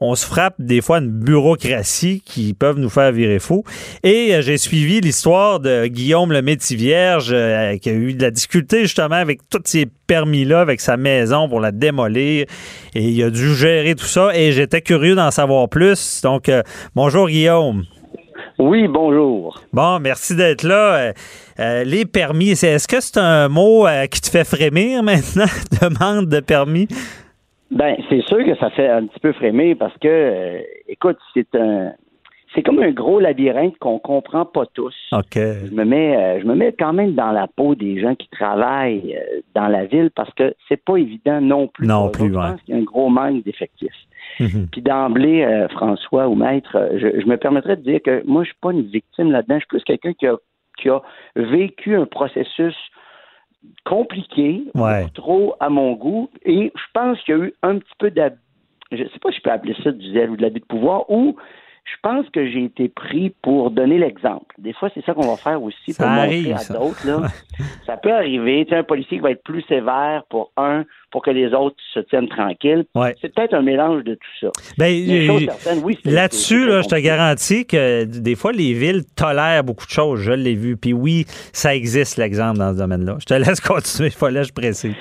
on 0.00 0.14
se 0.14 0.26
frappe 0.26 0.54
des 0.58 0.80
fois 0.80 0.98
une 0.98 1.10
bureaucratie 1.10 2.22
qui 2.24 2.54
peuvent 2.54 2.78
nous 2.78 2.88
faire 2.88 3.12
virer 3.12 3.38
fou. 3.38 3.64
Et 4.02 4.34
euh, 4.34 4.40
j'ai 4.40 4.56
suivi 4.56 5.00
l'histoire 5.00 5.60
de 5.60 5.86
Guillaume 5.86 6.32
le 6.32 6.42
Métis-Vierge 6.42 7.30
euh, 7.32 7.76
qui 7.76 7.90
a 7.90 7.92
eu 7.92 8.14
de 8.14 8.22
la 8.22 8.30
difficulté 8.30 8.80
justement 8.82 9.16
avec 9.16 9.40
tous 9.50 9.60
ces 9.64 9.86
permis-là, 10.06 10.60
avec 10.60 10.80
sa 10.80 10.96
maison 10.96 11.48
pour 11.48 11.60
la 11.60 11.70
démolir. 11.70 12.46
Et 12.94 13.04
il 13.08 13.22
a 13.22 13.30
dû 13.30 13.54
gérer 13.54 13.94
tout 13.94 14.06
ça 14.06 14.34
et 14.34 14.52
j'étais 14.52 14.80
curieux 14.80 15.14
d'en 15.14 15.30
savoir 15.30 15.68
plus. 15.68 16.22
Donc, 16.22 16.48
euh, 16.48 16.62
bonjour 16.94 17.28
Guillaume. 17.28 17.84
Oui, 18.58 18.88
bonjour. 18.88 19.60
Bon, 19.72 20.00
merci 20.00 20.34
d'être 20.34 20.64
là. 20.64 21.12
Euh, 21.58 21.84
les 21.84 22.04
permis, 22.06 22.50
est-ce 22.50 22.88
que 22.88 23.00
c'est 23.00 23.18
un 23.18 23.48
mot 23.48 23.86
qui 24.10 24.20
te 24.20 24.28
fait 24.28 24.44
frémir 24.44 25.02
maintenant, 25.02 25.46
demande 25.82 26.26
de 26.26 26.40
permis? 26.40 26.88
Ben, 27.70 27.96
c'est 28.08 28.22
sûr 28.22 28.44
que 28.44 28.56
ça 28.56 28.70
fait 28.70 28.88
un 28.88 29.06
petit 29.06 29.20
peu 29.20 29.32
frémir 29.32 29.76
parce 29.78 29.96
que, 29.98 30.60
écoute, 30.88 31.18
c'est 31.34 31.54
un, 31.54 31.92
c'est 32.54 32.62
comme 32.62 32.80
un 32.82 32.90
gros 32.90 33.20
labyrinthe 33.20 33.78
qu'on 33.78 33.98
comprend 33.98 34.44
pas 34.44 34.66
tous. 34.74 34.94
Ok. 35.12 35.36
Je 35.36 35.72
me 35.72 35.84
mets, 35.84 36.40
je 36.40 36.46
me 36.46 36.54
mets 36.54 36.74
quand 36.76 36.92
même 36.92 37.14
dans 37.14 37.30
la 37.30 37.46
peau 37.46 37.74
des 37.76 38.00
gens 38.00 38.16
qui 38.16 38.28
travaillent 38.28 39.16
dans 39.54 39.68
la 39.68 39.84
ville 39.84 40.10
parce 40.14 40.32
que 40.34 40.54
c'est 40.68 40.84
pas 40.84 40.96
évident 40.96 41.40
non 41.40 41.68
plus. 41.68 41.86
Non 41.86 42.08
plus, 42.08 42.28
Je 42.28 42.32
pense 42.32 42.60
qu'il 42.62 42.74
y 42.74 42.78
a 42.78 42.80
un 42.80 42.84
gros 42.84 43.08
manque 43.08 43.44
d'effectifs. 43.44 43.92
Mhm. 44.38 44.68
Puis 44.70 44.82
d'emblée, 44.82 45.44
euh, 45.44 45.68
François 45.68 46.28
ou 46.28 46.34
Maître, 46.34 46.76
euh, 46.76 46.98
je, 46.98 47.26
me 47.26 47.36
permettrais 47.36 47.76
de 47.76 47.82
dire 47.82 48.00
que 48.02 48.22
moi, 48.26 48.42
je 48.42 48.48
suis 48.48 48.58
pas 48.60 48.72
une 48.72 48.82
victime 48.82 49.30
là-dedans. 49.30 49.56
Je 49.56 49.60
suis 49.60 49.68
plus 49.68 49.84
quelqu'un 49.84 50.12
qui 50.14 50.26
a, 50.26 50.36
qui 50.78 50.88
a 50.88 51.00
vécu 51.36 51.96
un 51.96 52.06
processus 52.06 52.76
compliqué, 53.84 54.64
trop 55.14 55.54
à 55.60 55.68
mon 55.68 55.92
goût, 55.92 56.30
et 56.44 56.72
je 56.74 56.84
pense 56.94 57.20
qu'il 57.22 57.36
y 57.36 57.40
a 57.40 57.44
eu 57.44 57.54
un 57.62 57.78
petit 57.78 57.94
peu 57.98 58.10
d'abus. 58.10 58.38
Je 58.92 59.04
sais 59.04 59.18
pas 59.20 59.30
si 59.30 59.38
je 59.38 59.42
peux 59.42 59.50
appeler 59.50 59.76
ça 59.84 59.92
du 59.92 60.12
zèle 60.12 60.30
ou 60.30 60.36
de 60.36 60.42
l'abus 60.42 60.60
de 60.60 60.64
pouvoir, 60.64 61.08
ou 61.10 61.36
je 61.90 62.08
pense 62.08 62.28
que 62.30 62.46
j'ai 62.46 62.64
été 62.64 62.88
pris 62.88 63.34
pour 63.42 63.70
donner 63.70 63.98
l'exemple. 63.98 64.54
Des 64.58 64.72
fois, 64.72 64.90
c'est 64.94 65.04
ça 65.04 65.14
qu'on 65.14 65.28
va 65.28 65.36
faire 65.36 65.62
aussi 65.62 65.94
pour 65.94 66.06
montrer 66.06 66.52
à 66.52 66.72
d'autres. 66.72 67.06
ça 67.86 67.96
peut 67.96 68.12
arriver. 68.12 68.64
Tu 68.64 68.70
sais, 68.70 68.78
un 68.78 68.84
policier 68.84 69.18
qui 69.18 69.22
va 69.22 69.32
être 69.32 69.42
plus 69.42 69.62
sévère 69.62 70.22
pour 70.28 70.52
un, 70.56 70.84
pour 71.10 71.22
que 71.22 71.30
les 71.30 71.52
autres 71.52 71.76
se 71.92 72.00
tiennent 72.00 72.28
tranquilles. 72.28 72.84
C'est 73.20 73.34
peut-être 73.34 73.54
un 73.54 73.62
mélange 73.62 74.04
de 74.04 74.14
tout 74.14 74.46
ça. 74.46 74.50
Ben, 74.78 74.92
Là-dessus, 76.04 76.70
je 76.70 76.88
te 76.88 77.00
garantis 77.00 77.66
que 77.66 78.04
des 78.04 78.36
fois, 78.36 78.52
les 78.52 78.72
villes 78.72 79.02
tolèrent 79.16 79.64
beaucoup 79.64 79.86
de 79.86 79.90
choses. 79.90 80.20
Je 80.20 80.32
l'ai 80.32 80.54
vu. 80.54 80.76
Puis 80.76 80.92
oui, 80.92 81.24
ça 81.52 81.74
existe, 81.74 82.16
l'exemple, 82.16 82.58
dans 82.58 82.72
ce 82.72 82.78
domaine-là. 82.78 83.16
Je 83.20 83.26
te 83.26 83.34
laisse 83.34 83.60
continuer. 83.66 84.08
Il 84.08 84.14
fallait 84.14 84.44
je 84.44 84.52
précise. 84.52 84.94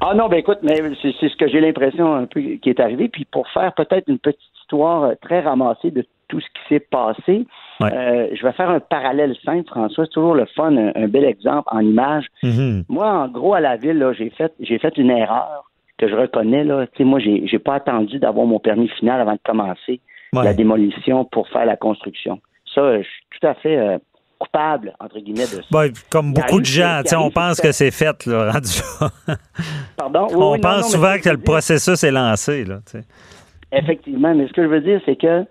Ah 0.00 0.14
non, 0.14 0.28
ben 0.28 0.38
écoute, 0.38 0.58
mais 0.62 0.80
c'est 1.02 1.28
ce 1.28 1.36
que 1.36 1.48
j'ai 1.48 1.60
l'impression 1.60 2.14
un 2.14 2.26
peu 2.26 2.40
qui 2.40 2.70
est 2.70 2.80
arrivé. 2.80 3.08
Puis 3.08 3.24
pour 3.24 3.48
faire 3.48 3.72
peut-être 3.74 4.04
une 4.06 4.18
petite 4.18 4.40
histoire 4.62 5.04
euh, 5.04 5.14
très 5.20 5.40
ramassée 5.40 5.90
de 5.90 6.04
tout 6.28 6.40
ce 6.40 6.46
qui 6.46 6.68
s'est 6.68 6.80
passé. 6.90 7.46
Euh, 7.82 8.28
je 8.32 8.42
vais 8.42 8.52
faire 8.52 8.70
un 8.70 8.80
parallèle 8.80 9.34
simple, 9.44 9.68
François. 9.68 10.04
C'est 10.04 10.12
toujours 10.12 10.34
le 10.34 10.46
fun, 10.46 10.76
un, 10.76 11.08
bel 11.08 11.24
exemple 11.24 11.68
en 11.70 11.80
image. 11.80 12.26
Mm-hmm. 12.42 12.84
Moi, 12.88 13.06
en 13.06 13.28
gros, 13.28 13.54
à 13.54 13.60
la 13.60 13.76
ville, 13.76 14.04
j'ai 14.16 14.30
fait, 14.30 14.52
j'ai 14.60 14.78
fait 14.78 14.96
une 14.96 15.10
erreur 15.10 15.64
que 15.96 16.08
je 16.08 16.14
reconnais. 16.14 16.64
Là. 16.64 16.86
moi, 17.00 17.18
j'ai, 17.18 17.46
j'ai 17.46 17.58
pas 17.58 17.74
attendu 17.74 18.18
d'avoir 18.18 18.46
mon 18.46 18.58
permis 18.58 18.88
final 18.88 19.20
avant 19.20 19.32
de 19.32 19.40
commencer 19.44 20.00
la 20.32 20.54
démolition 20.54 21.24
pour 21.24 21.48
faire 21.48 21.64
la 21.64 21.76
construction. 21.76 22.40
Ça, 22.74 22.98
je 22.98 23.02
suis 23.02 23.22
tout 23.40 23.46
à 23.46 23.54
fait 23.54 23.76
euh, 23.76 23.98
coupable, 24.38 24.94
entre 25.00 25.18
guillemets, 25.18 25.46
de 25.46 25.62
ça. 25.62 25.84
comme 26.10 26.32
beaucoup 26.32 26.60
de 26.60 26.66
gens, 26.66 27.02
on 27.16 27.30
pense 27.30 27.60
que 27.60 27.72
c'est 27.72 27.90
fait, 27.90 28.26
là, 28.26 28.52
Pardon? 29.96 30.28
on 30.32 30.58
pense 30.58 30.92
souvent 30.92 31.16
que 31.22 31.30
le 31.30 31.38
processus 31.38 32.02
est 32.04 32.10
lancé. 32.10 32.64
Là, 32.64 32.80
Effectivement, 33.72 34.34
mais 34.34 34.46
ce 34.48 34.52
que 34.52 34.62
je 34.62 34.68
veux 34.68 34.80
dire, 34.80 35.00
c'est 35.04 35.16
que 35.16 35.44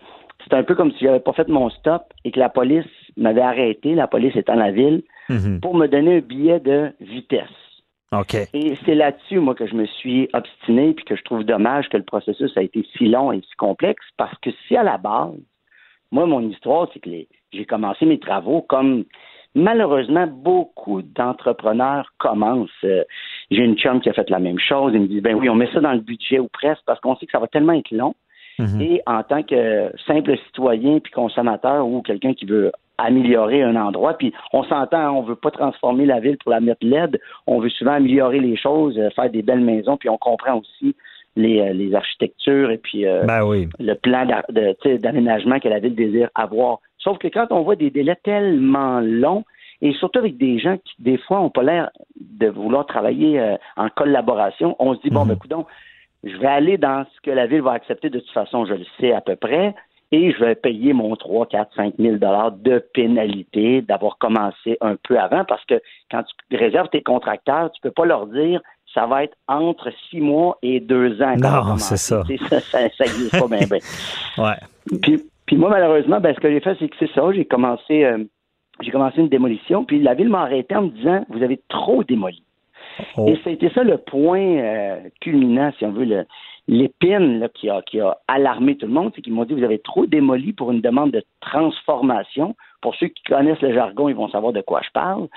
c'est 0.50 0.56
un 0.56 0.64
peu 0.64 0.76
comme 0.76 0.92
si 0.94 1.00
j'avais 1.06 1.20
pas 1.20 1.34
fait 1.34 1.48
mon 1.48 1.70
stop 1.70 2.04
et 2.24 2.32
que 2.32 2.40
la 2.40 2.50
police 2.50 2.86
m'avait 3.16 3.42
arrêté, 3.42 3.96
la 3.96 4.08
police 4.08 4.36
étant 4.36 4.56
la 4.56 4.72
ville, 4.72 5.04
mhm. 5.30 5.60
pour 5.62 5.76
me 5.76 5.88
donner 5.88 6.18
un 6.18 6.22
billet 6.22 6.60
de 6.60 6.92
vitesse. 7.02 7.50
OK. 8.14 8.36
Et 8.54 8.78
c'est 8.86 8.96
là-dessus, 8.96 9.40
moi, 9.40 9.54
que 9.54 9.68
je 9.68 9.76
me 9.76 9.86
suis 9.86 10.30
obstiné 10.34 10.94
puis 10.94 11.04
que 11.04 11.16
je 11.16 11.24
trouve 11.24 11.44
dommage 11.44 11.90
que 11.90 11.98
le 11.98 12.04
processus 12.04 12.56
a 12.56 12.62
été 12.62 12.86
si 12.98 13.08
long 13.08 13.34
et 13.34 13.42
si 13.42 13.56
complexe 13.58 14.06
parce 14.16 14.38
que 14.40 14.50
si 14.68 14.78
à 14.78 14.84
la 14.84 14.98
base, 14.98 15.36
moi, 16.12 16.26
mon 16.26 16.48
histoire, 16.50 16.88
c'est 16.94 17.00
que 17.02 17.10
j'ai 17.52 17.66
commencé 17.66 18.06
mes 18.06 18.20
travaux 18.20 18.62
comme 18.62 19.04
malheureusement 19.56 20.28
beaucoup 20.28 21.02
d'entrepreneurs 21.02 22.14
commencent. 22.18 22.70
Euh, 22.86 23.04
j'ai 23.52 23.64
une 23.64 23.78
chum 23.78 24.00
qui 24.00 24.10
a 24.10 24.14
fait 24.14 24.30
la 24.30 24.40
même 24.40 24.60
chose. 24.60 24.94
Ils 24.94 25.02
me 25.02 25.08
disent, 25.08 25.22
ben 25.22 25.36
oui, 25.36 25.50
on 25.50 25.56
met 25.56 25.70
ça 25.74 25.82
dans 25.82 25.94
le 25.94 26.00
budget 26.00 26.40
ou 26.40 26.48
presque 26.48 26.84
parce 26.86 27.02
qu'on 27.02 27.18
sait 27.18 27.26
que 27.26 27.32
ça 27.34 27.40
va 27.40 27.48
tellement 27.48 27.74
être 27.74 27.92
long. 27.92 28.16
Mhm. 28.60 28.82
Et 28.82 29.02
en 29.06 29.24
tant 29.24 29.44
que 29.44 29.92
simple 30.06 30.38
citoyen 30.48 31.00
puis 31.00 31.12
consommateur 31.12 31.88
ou 31.88 32.02
quelqu'un 32.02 32.34
qui 32.34 32.46
veut 32.46 32.72
améliorer 32.98 33.62
un 33.62 33.76
endroit, 33.76 34.16
puis 34.16 34.34
on 34.54 34.64
s'entend, 34.64 35.12
on 35.12 35.22
veut 35.22 35.36
pas 35.36 35.52
transformer 35.52 36.06
la 36.06 36.20
ville 36.20 36.38
pour 36.38 36.52
la 36.52 36.60
mettre 36.60 36.86
laide, 36.86 37.20
on 37.46 37.60
veut 37.60 37.70
souvent 37.70 37.94
améliorer 37.94 38.40
les 38.40 38.58
choses, 38.58 38.98
euh, 38.98 39.10
faire 39.12 39.30
des 39.30 39.44
belles 39.44 39.62
maisons, 39.62 39.98
puis 39.98 40.10
on 40.10 40.18
comprend 40.18 40.56
aussi 40.56 40.96
les, 41.36 41.60
euh, 41.60 41.74
les 41.74 41.94
architectures 41.94 42.72
et 42.72 42.80
puis 42.80 43.06
euh, 43.06 43.24
ben 43.26 43.46
oui. 43.46 43.70
le 43.80 43.94
plan 43.94 44.26
d'aménagement 44.86 45.60
que 45.60 45.68
la 45.68 45.80
ville 45.80 45.94
désire 45.94 46.30
avoir. 46.34 46.80
Sauf 46.98 47.20
que 47.20 47.28
quand 47.28 47.48
on 47.52 47.62
voit 47.62 47.76
des 47.76 47.92
délais 47.92 48.18
tellement 48.24 49.00
longs, 49.00 49.44
et 49.80 49.94
surtout 49.94 50.18
avec 50.18 50.38
des 50.38 50.58
gens 50.58 50.78
qui, 50.78 50.96
des 50.98 51.20
fois, 51.20 51.38
n'ont 51.38 51.52
pas 51.52 51.62
l'air 51.62 51.92
de 52.20 52.48
vouloir 52.48 52.88
travailler 52.88 53.40
en 53.76 53.90
collaboration, 53.90 54.76
on 54.80 54.96
se 54.96 55.02
dit, 55.02 55.12
bon, 55.12 55.22
mhm. 55.22 55.28
ben, 55.28 55.36
coudons, 55.36 55.66
je 56.24 56.38
vais 56.38 56.48
aller 56.48 56.78
dans 56.78 57.06
ce 57.16 57.22
que 57.22 57.32
la 57.32 57.48
ville 57.48 57.62
va 57.62 57.72
accepter 57.72 58.10
de 58.10 58.20
toute 58.20 58.32
façon, 58.32 58.66
je 58.66 58.74
le 58.74 58.86
sais 59.00 59.14
à 59.14 59.22
peu 59.22 59.36
près, 59.36 59.76
et 60.12 60.32
je 60.32 60.40
vais 60.40 60.56
payer 60.56 60.94
mon 60.94 61.16
3, 61.16 61.48
4, 61.48 61.76
5 61.76 61.94
000 62.00 62.16
de 62.16 62.80
pénalité 62.94 63.82
d'avoir 63.82 64.18
commencé 64.18 64.78
un 64.82 64.96
peu 64.96 65.20
avant, 65.20 65.44
parce 65.46 65.64
que 65.66 65.82
quand 66.10 66.24
tu 66.24 66.58
réserves 66.58 66.90
tes 66.90 67.04
contracteurs, 67.04 67.72
tu 67.72 67.82
peux 67.82 67.92
pas 67.92 68.06
leur 68.06 68.28
dire 68.28 68.62
ça 68.94 69.06
va 69.06 69.24
être 69.26 69.36
entre 69.48 69.92
six 70.10 70.22
mois 70.22 70.58
et 70.62 70.80
deux 70.80 71.22
ans. 71.22 71.36
Non, 71.38 71.78
c'est 71.78 71.98
ça. 71.98 72.24
ça. 72.62 72.80
N'existe 72.80 73.38
pas 73.38 73.48
bien. 73.48 73.68
ouais. 74.38 75.00
Puis, 75.02 75.24
puis 75.46 75.58
moi, 75.58 75.70
malheureusement, 75.70 76.20
ben, 76.20 76.34
ce 76.34 76.40
que 76.40 76.50
j'ai 76.50 76.62
fait, 76.62 76.76
c'est 76.80 76.88
que 76.88 76.96
c'est 76.98 77.12
ça. 77.14 77.22
J'ai 77.34 77.46
commencé, 77.46 78.06
euh, 78.06 78.24
j'ai 78.82 78.92
commencé 78.92 79.20
une 79.20 79.30
démolition, 79.30 79.84
puis 79.84 80.02
la 80.02 80.14
ville 80.14 80.30
m'a 80.30 80.42
arrêté 80.42 80.76
en 80.76 80.84
me 80.84 80.90
disant 80.90 81.26
Vous 81.30 81.44
avez 81.44 81.60
trop 81.68 82.04
démoli. 82.04 82.44
Oh. 83.18 83.28
Et 83.28 83.40
c'était 83.44 83.70
ça 83.70 83.84
le 83.84 83.98
point 83.98 84.40
euh, 84.40 85.00
culminant, 85.22 85.72
si 85.78 85.86
on 85.86 85.92
veut, 85.92 86.26
l'épine 86.68 87.48
qui 87.54 87.70
a, 87.70 87.82
qui 87.82 88.00
a 88.00 88.18
alarmé 88.28 88.76
tout 88.76 88.88
le 88.88 88.94
monde, 88.94 89.12
c'est 89.16 89.22
qu'ils 89.22 89.34
m'ont 89.34 89.46
dit 89.46 89.54
vous 89.54 89.64
avez 89.64 89.80
trop 89.80 90.06
démoli 90.06 90.54
pour 90.54 90.72
une 90.72 90.82
demande 90.82 91.12
de 91.12 91.24
transformation. 91.42 92.56
Pour 92.82 92.94
ceux 92.96 93.08
qui 93.08 93.24
connaissent 93.24 93.62
le 93.62 93.74
jargon, 93.74 94.08
ils 94.08 94.16
vont 94.16 94.30
savoir 94.30 94.54
de 94.54 94.62
quoi 94.62 94.82
je 94.84 94.92
parle. 94.92 95.28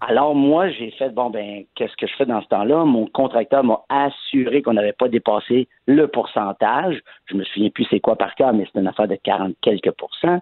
Alors 0.00 0.34
moi, 0.34 0.68
j'ai 0.70 0.90
fait 0.92 1.10
bon 1.10 1.30
ben 1.30 1.64
qu'est-ce 1.76 1.96
que 1.96 2.06
je 2.06 2.14
fais 2.16 2.26
dans 2.26 2.42
ce 2.42 2.48
temps-là? 2.48 2.84
Mon 2.84 3.06
contracteur 3.06 3.62
m'a 3.62 3.82
assuré 3.88 4.62
qu'on 4.62 4.72
n'avait 4.72 4.92
pas 4.92 5.08
dépassé 5.08 5.68
le 5.86 6.08
pourcentage. 6.08 7.00
Je 7.26 7.36
me 7.36 7.44
souviens 7.44 7.70
plus 7.70 7.86
c'est 7.88 8.00
quoi 8.00 8.16
par 8.16 8.34
cœur, 8.34 8.52
mais 8.52 8.66
c'est 8.72 8.80
une 8.80 8.88
affaire 8.88 9.08
de 9.08 9.16
40 9.16 9.54
quelques 9.62 9.92
pourcents. 9.92 10.40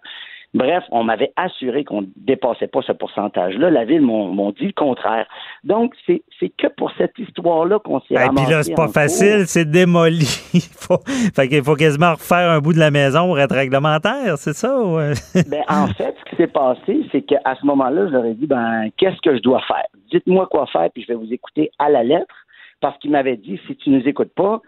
Bref, 0.52 0.82
on 0.90 1.04
m'avait 1.04 1.32
assuré 1.36 1.84
qu'on 1.84 2.02
ne 2.02 2.06
dépassait 2.16 2.66
pas 2.66 2.80
ce 2.82 2.90
pourcentage-là. 2.90 3.70
La 3.70 3.84
ville 3.84 4.02
m'ont 4.02 4.50
dit 4.50 4.66
le 4.66 4.72
contraire. 4.72 5.26
Donc, 5.62 5.94
c'est 6.06 6.22
que 6.58 6.66
pour 6.76 6.90
cette 6.98 7.16
histoire-là 7.18 7.78
qu'on 7.78 8.00
s'est. 8.00 8.14
Et 8.14 8.28
puis 8.34 8.50
là, 8.50 8.64
c'est 8.64 8.74
pas 8.74 8.88
facile, 8.88 9.46
c'est 9.46 9.70
démoli. 9.70 10.26
il 10.54 10.60
faut, 10.60 10.98
fait 11.06 11.48
qu'il 11.48 11.62
faut 11.62 11.76
quasiment 11.76 12.14
refaire 12.14 12.50
un 12.50 12.58
bout 12.58 12.72
de 12.72 12.80
la 12.80 12.90
maison 12.90 13.28
pour 13.28 13.38
être 13.38 13.54
réglementaire, 13.54 14.36
c'est 14.38 14.52
ça? 14.52 14.76
ben, 15.48 15.62
en 15.68 15.86
fait, 15.86 16.16
ce 16.18 16.30
qui 16.30 16.36
s'est 16.36 16.48
passé, 16.48 17.06
c'est 17.12 17.22
qu'à 17.22 17.54
ce 17.60 17.64
moment-là, 17.66 18.08
je 18.08 18.12
leur 18.12 18.24
ai 18.24 18.34
dit, 18.34 18.46
ben, 18.46 18.88
qu'est-ce 18.96 19.20
que 19.20 19.36
je 19.36 19.42
dois 19.42 19.60
faire? 19.68 19.86
Dites-moi 20.10 20.48
quoi 20.50 20.66
faire, 20.66 20.88
puis 20.92 21.02
je 21.02 21.08
vais 21.12 21.18
vous 21.18 21.32
écouter 21.32 21.70
à 21.78 21.88
la 21.88 22.02
lettre, 22.02 22.34
parce 22.80 22.98
qu'il 22.98 23.12
m'avait 23.12 23.36
dit, 23.36 23.60
si 23.68 23.76
tu 23.76 23.90
ne 23.90 23.98
nous 23.98 24.08
écoutes 24.08 24.34
pas, 24.34 24.60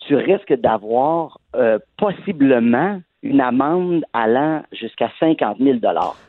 tu 0.00 0.16
risques 0.16 0.54
d'avoir 0.54 1.38
euh, 1.54 1.78
possiblement 1.98 3.00
une 3.24 3.40
amende 3.40 4.04
allant 4.12 4.62
jusqu'à 4.70 5.10
50 5.18 5.58
000 5.58 5.78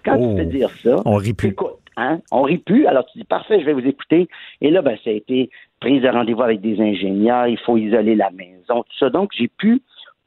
Quand 0.04 0.18
tu 0.18 0.36
peux 0.36 0.42
oh. 0.42 0.46
dire 0.46 0.70
ça, 0.82 0.96
on 1.06 1.16
rit 1.16 1.34
plus. 1.34 1.50
écoute, 1.50 1.78
Hein? 1.98 2.20
On 2.32 2.42
rit 2.42 2.58
plus. 2.58 2.88
Alors 2.88 3.06
tu 3.06 3.18
dis 3.18 3.24
parfait, 3.24 3.60
je 3.60 3.66
vais 3.66 3.74
vous 3.74 3.86
écouter. 3.86 4.28
Et 4.62 4.70
là, 4.70 4.82
ben, 4.82 4.98
ça 5.04 5.10
a 5.10 5.14
été 5.14 5.50
prise 5.80 6.02
de 6.02 6.10
rendez-vous 6.10 6.42
avec 6.42 6.62
des 6.62 6.80
ingénieurs, 6.82 7.48
il 7.48 7.60
faut 7.60 7.78
isoler 7.78 8.16
la 8.16 8.32
maison, 8.32 8.84
tout 8.84 8.98
ça. 9.00 9.10
Donc, 9.10 9.32
j'ai 9.38 9.48
pu 9.48 9.82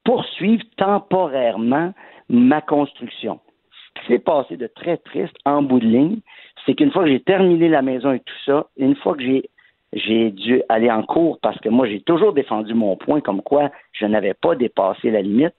poursuivre 0.04 0.62
temporairement 0.76 1.92
ma 2.28 2.60
construction. 2.60 3.40
Ce 3.70 4.00
qui 4.00 4.06
s'est 4.12 4.18
passé 4.18 4.56
de 4.56 4.66
très 4.66 4.98
triste 4.98 5.34
en 5.44 5.62
bout 5.62 5.80
de 5.80 5.86
ligne, 5.86 6.18
c'est 6.64 6.74
qu'une 6.74 6.90
fois 6.90 7.04
que 7.04 7.10
j'ai 7.10 7.20
terminé 7.20 7.68
la 7.68 7.82
maison 7.82 8.12
et 8.12 8.20
tout 8.20 8.40
ça, 8.46 8.66
une 8.76 8.94
fois 8.96 9.14
que 9.14 9.22
j'ai 9.22 9.50
j'ai 9.94 10.30
dû 10.30 10.62
aller 10.68 10.90
en 10.90 11.02
cours 11.02 11.38
parce 11.40 11.58
que 11.60 11.70
moi 11.70 11.88
j'ai 11.88 12.02
toujours 12.02 12.34
défendu 12.34 12.74
mon 12.74 12.96
point 12.96 13.22
comme 13.22 13.40
quoi 13.40 13.70
je 13.92 14.04
n'avais 14.04 14.34
pas 14.34 14.54
dépassé 14.54 15.10
la 15.10 15.22
limite. 15.22 15.54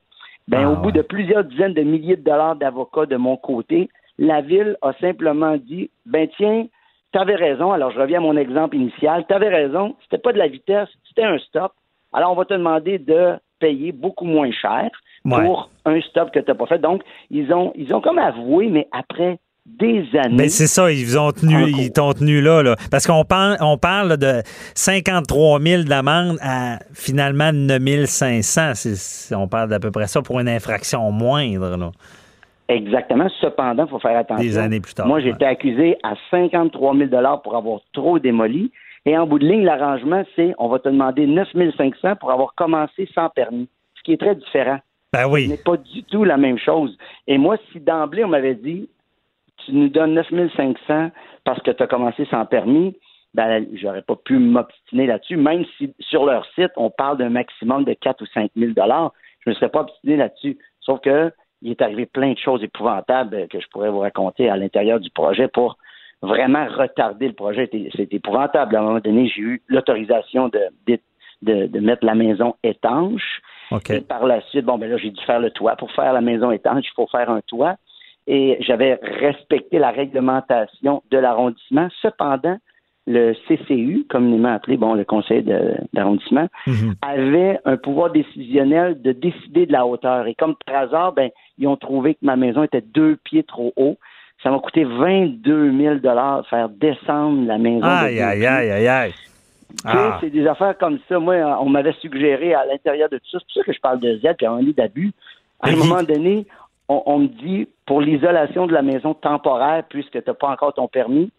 Ben 0.50 0.66
ah, 0.66 0.72
au 0.72 0.76
bout 0.78 0.92
de 0.92 1.04
plusieurs 1.04 1.44
dizaines 1.44 1.76
de 1.76 1.84
milliers 1.84 2.18
de 2.18 2.24
dollars 2.24 2.56
d'avocats 2.56 3.06
de 3.06 3.18
mon 3.18 3.38
côté, 3.38 3.88
la 4.18 4.42
ville 4.42 4.78
a 4.82 4.94
simplement 4.94 5.58
dit 5.58 5.92
ben 6.08 6.28
tiens, 6.36 6.66
tu 7.14 7.20
avais 7.20 7.36
raison. 7.36 7.72
Alors 7.72 7.92
je 7.92 8.00
reviens 8.00 8.18
à 8.18 8.22
mon 8.22 8.36
exemple 8.36 8.76
initial, 8.76 9.26
tu 9.28 9.34
avais 9.34 9.50
raison, 9.50 9.96
c'était 10.04 10.18
pas 10.18 10.34
de 10.34 10.40
la 10.40 10.48
vitesse, 10.48 10.90
c'était 11.08 11.24
un 11.24 11.38
stop. 11.38 11.72
Alors 12.14 12.32
on 12.32 12.36
va 12.36 12.46
te 12.46 12.56
demander 12.56 12.98
de 12.98 13.36
payer 13.60 13.92
beaucoup 13.92 14.26
moins 14.26 14.52
cher 14.52 14.90
pour 15.24 15.70
un 15.86 16.02
stop 16.02 16.32
que 16.32 16.40
tu 16.40 16.50
n'as 16.50 16.56
pas 16.56 16.66
fait. 16.66 16.80
Donc, 16.80 17.04
ils 17.30 17.54
ont, 17.54 17.72
ils 17.76 17.94
ont 17.94 18.02
comme 18.02 18.18
avoué, 18.18 18.70
mais 18.70 18.88
après 18.92 19.38
des 19.66 20.06
années. 20.14 20.36
Mais 20.36 20.50
c'est 20.50 20.68
ça, 20.68 20.92
ils 20.92 21.18
ont 21.18 21.32
tenu, 21.32 21.70
ils 21.78 21.92
t'ont 21.92 22.14
tenu 22.14 22.42
là, 22.42 22.64
là. 22.64 22.76
Parce 22.92 23.06
qu'on 23.06 23.24
parle, 23.24 23.58
on 23.62 23.78
parle 23.78 24.18
de 24.18 24.42
53 24.76 25.60
000 25.60 25.84
d'amende 25.84 26.38
à 26.42 26.80
finalement 26.94 27.52
9 27.54 28.06
500. 28.06 29.36
On 29.36 29.48
parle 29.48 29.70
d'à 29.70 29.80
peu 29.80 29.92
près 29.92 30.08
ça 30.08 30.22
pour 30.22 30.40
une 30.40 30.50
infraction 30.50 31.12
moindre, 31.12 31.78
là. 31.78 31.92
Exactement. 32.68 33.28
Cependant, 33.42 33.86
il 33.86 33.90
faut 33.90 34.00
faire 34.00 34.18
attention. 34.18 34.44
Des 34.44 34.58
années 34.58 34.80
plus 34.80 34.94
tard. 34.94 35.08
Moi, 35.08 35.20
j'ai 35.22 35.30
été 35.30 35.46
accusé 35.46 35.98
à 36.04 36.14
53 36.30 36.96
000 36.96 37.10
pour 37.44 37.56
avoir 37.56 37.80
trop 37.94 38.20
démoli. 38.20 38.72
Et 39.06 39.18
en 39.18 39.26
bout 39.26 39.40
de 39.40 39.48
ligne, 39.48 39.64
l'arrangement, 39.64 40.24
c'est 40.36 40.54
on 40.60 40.68
va 40.68 40.78
te 40.78 40.88
demander 40.88 41.26
9 41.26 41.48
500 41.76 42.16
pour 42.20 42.32
avoir 42.32 42.54
commencé 42.54 43.10
sans 43.16 43.30
permis, 43.30 43.68
ce 43.96 44.04
qui 44.04 44.14
est 44.14 44.18
très 44.18 44.36
différent. 44.36 44.80
Ben 45.12 45.26
oui. 45.28 45.46
Ce 45.46 45.50
n'est 45.52 45.58
pas 45.58 45.78
du 45.78 46.04
tout 46.04 46.24
la 46.24 46.38
même 46.38 46.60
chose. 46.60 46.96
Et 47.26 47.40
moi, 47.40 47.58
si 47.72 47.80
d'emblée, 47.80 48.24
on 48.24 48.28
m'avait 48.28 48.54
dit 48.54 48.88
tu 49.70 49.76
nous 49.76 49.90
donnes 49.90 50.14
9 50.14 50.28
500 50.56 51.12
parce 51.44 51.62
que 51.62 51.72
tu 51.72 51.84
as 51.84 51.88
commencé 51.88 52.26
sans 52.26 52.46
permis, 52.46 52.96
ben, 53.34 53.66
j'aurais 53.74 54.02
pas 54.02 54.16
pu 54.16 54.38
m'obstiner 54.38 55.06
là-dessus, 55.06 55.38
même 55.38 55.64
si 55.78 55.94
sur 56.00 56.26
leur 56.26 56.46
site, 56.56 56.72
on 56.76 56.90
parle 56.90 57.18
d'un 57.18 57.30
maximum 57.30 57.84
de 57.84 57.94
4 57.94 58.22
ou 58.22 58.26
5 58.26 58.52
000 58.56 58.72
je 58.76 59.50
ne 59.50 59.54
me 59.54 59.56
serais 59.56 59.70
pas 59.70 59.82
obstiné 59.82 60.18
là-dessus. 60.18 60.58
Sauf 60.82 61.00
que 61.02 61.32
il 61.62 61.72
est 61.72 61.82
arrivé 61.82 62.06
plein 62.06 62.34
de 62.34 62.38
choses 62.38 62.64
épouvantables 62.64 63.48
que 63.50 63.60
je 63.60 63.68
pourrais 63.68 63.90
vous 63.90 64.00
raconter 64.00 64.50
à 64.50 64.56
l'intérieur 64.56 65.00
du 65.00 65.10
projet 65.10 65.48
pour 65.48 65.78
vraiment 66.22 66.66
retarder 66.68 67.28
le 67.28 67.34
projet. 67.34 67.70
C'est 67.96 68.14
épouvantable. 68.14 68.76
À 68.76 68.80
un 68.80 68.84
moment 68.84 69.00
donné, 69.00 69.28
j'ai 69.28 69.42
eu 69.42 69.62
l'autorisation 69.68 70.50
de, 70.50 71.00
de, 71.42 71.80
mettre 71.80 72.06
la 72.06 72.16
maison 72.16 72.56
étanche. 72.64 73.42
Et 73.90 74.02
par 74.02 74.26
la 74.26 74.42
suite, 74.50 74.66
bon, 74.66 74.78
ben 74.78 74.90
là, 74.90 74.98
j'ai 74.98 75.12
dû 75.12 75.22
faire 75.26 75.40
le 75.40 75.52
toit. 75.52 75.76
Pour 75.76 75.92
faire 75.92 76.14
la 76.14 76.22
maison 76.22 76.52
étanche, 76.52 76.86
il 76.86 76.96
faut 76.96 77.08
faire 77.08 77.30
un 77.30 77.42
toit. 77.42 77.76
Et 78.32 78.58
j'avais 78.62 79.00
respecté 79.02 79.80
la 79.80 79.90
réglementation 79.90 81.02
de 81.10 81.18
l'arrondissement. 81.18 81.88
Cependant, 82.02 82.58
le 83.08 83.34
CCU, 83.48 84.06
communément 84.08 84.54
appelé 84.54 84.78
bon 84.78 84.94
le 84.94 85.04
conseil 85.04 85.44
d'arrondissement, 85.94 86.48
mhm. 86.68 86.94
avait 87.02 87.60
un 87.66 87.76
pouvoir 87.76 88.12
décisionnel 88.12 89.02
de 89.02 89.14
décider 89.14 89.66
de 89.66 89.72
la 89.72 89.88
hauteur. 89.88 90.28
Et 90.28 90.36
comme 90.36 90.54
par 90.64 90.84
hasard, 90.84 91.14
ben 91.14 91.32
ils 91.58 91.68
ont 91.68 91.76
trouvé 91.76 92.14
que 92.14 92.20
ma 92.22 92.36
maison 92.36 92.62
était 92.62 92.82
deux 92.82 93.18
pieds 93.24 93.44
trop 93.44 93.74
haut. 93.76 93.98
Ça 94.44 94.52
m'a 94.52 94.60
coûté 94.60 94.84
22 94.84 95.76
000 95.76 95.96
dollars 95.96 96.48
faire 96.48 96.70
descendre 96.70 97.48
la 97.48 97.58
maison. 97.58 97.84
Aïe, 97.84 98.22
aïe, 98.22 98.46
aïe, 98.46 98.72
aïe, 98.72 98.88
aïe. 98.88 99.14
Ah. 99.84 100.18
C'est 100.22 100.30
des 100.30 100.46
affaires 100.46 100.78
comme 100.78 101.00
ça. 101.10 101.20
Moi, 101.20 101.36
on 101.62 101.70
m'avait 101.70 101.94
suggéré 101.94 102.54
à 102.54 102.64
l'intérieur 102.66 103.10
de 103.10 103.18
tout 103.18 103.30
ça. 103.32 103.40
C'est 103.40 103.46
pour 103.46 103.54
ça 103.54 103.64
que 103.64 103.74
je 103.74 103.80
parle 103.80 104.00
de 104.00 104.18
Z 104.18 104.36
et 104.40 104.46
un 104.46 104.62
lit 104.62 104.74
d'abus. 104.74 105.12
À 105.62 105.70
un 105.70 105.76
moment 105.76 106.04
donné, 106.04 106.46
on, 106.90 107.04
on 107.06 107.20
me 107.20 107.28
dit, 107.28 107.68
pour 107.86 108.02
l'isolation 108.02 108.68
de 108.68 108.74
la 108.74 108.82
maison 108.82 109.14
temporaire, 109.14 109.84
puisque 109.90 110.12
tu 110.12 110.24
n'as 110.28 110.34
pas 110.34 110.50
encore 110.50 110.74
ton 110.74 110.88
permis, 110.88 111.32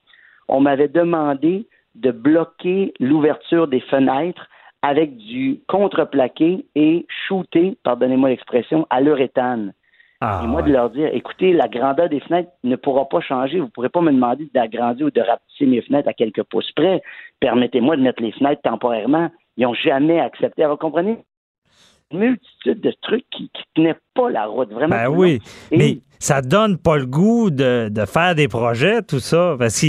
on 0.49 0.61
m'avait 0.61 0.89
demandé 0.89 1.67
de 1.95 2.11
bloquer 2.11 2.95
l'ouverture 3.01 3.69
des 3.69 3.81
fenêtres 3.81 4.49
avec 4.83 5.17
du 5.17 5.61
contreplaqué 5.69 6.65
et 6.75 7.07
shooter, 7.27 7.77
pardonnez-moi 7.83 8.31
l'expression, 8.31 8.87
à 8.89 9.01
l'uréthane. 9.01 9.75
Ah, 10.23 10.43
et 10.45 10.47
moi, 10.47 10.63
de 10.63 10.71
leur 10.71 10.91
dire, 10.91 11.09
écoutez, 11.13 11.53
la 11.53 11.67
grandeur 11.67 12.09
des 12.09 12.21
fenêtres 12.21 12.51
ne 12.63 12.77
pourra 12.77 13.09
pas 13.09 13.21
changer. 13.21 13.59
Vous 13.59 13.67
ne 13.67 13.71
pourrez 13.71 13.89
pas 13.89 14.03
me 14.03 14.13
demander 14.13 14.51
d'agrandir 14.53 15.07
ou 15.07 15.11
de 15.11 15.21
rapetisser 15.21 15.67
mes 15.67 15.81
fenêtres 15.81 16.09
à 16.09 16.13
quelques 16.13 16.43
pouces 16.43 16.71
près. 16.73 17.03
Permettez-moi 17.41 17.97
de 17.97 18.03
mettre 18.03 18.23
les 18.23 18.33
fenêtres 18.33 18.61
temporairement. 18.63 19.31
Ils 19.57 19.65
n'ont 19.65 19.75
jamais 19.75 20.21
accepté. 20.21 20.65
Vous 20.67 20.77
comprenez? 20.77 21.19
Multitude 22.13 22.81
de 22.81 22.93
trucs 23.03 23.25
qui, 23.31 23.51
qui 23.55 23.63
tenaient 23.75 23.97
pas 24.15 24.31
la 24.31 24.47
route, 24.47 24.71
vraiment. 24.71 24.97
Ben 24.97 25.09
oui, 25.09 25.41
mais 25.71 25.99
ça 26.21 26.43
donne 26.43 26.77
pas 26.77 26.99
le 26.99 27.07
goût 27.07 27.51
de, 27.51 27.89
de, 27.91 28.05
faire 28.05 28.35
des 28.35 28.47
projets, 28.47 29.01
tout 29.03 29.21
ça. 29.21 29.57
Parce 29.59 29.81
que, 29.81 29.87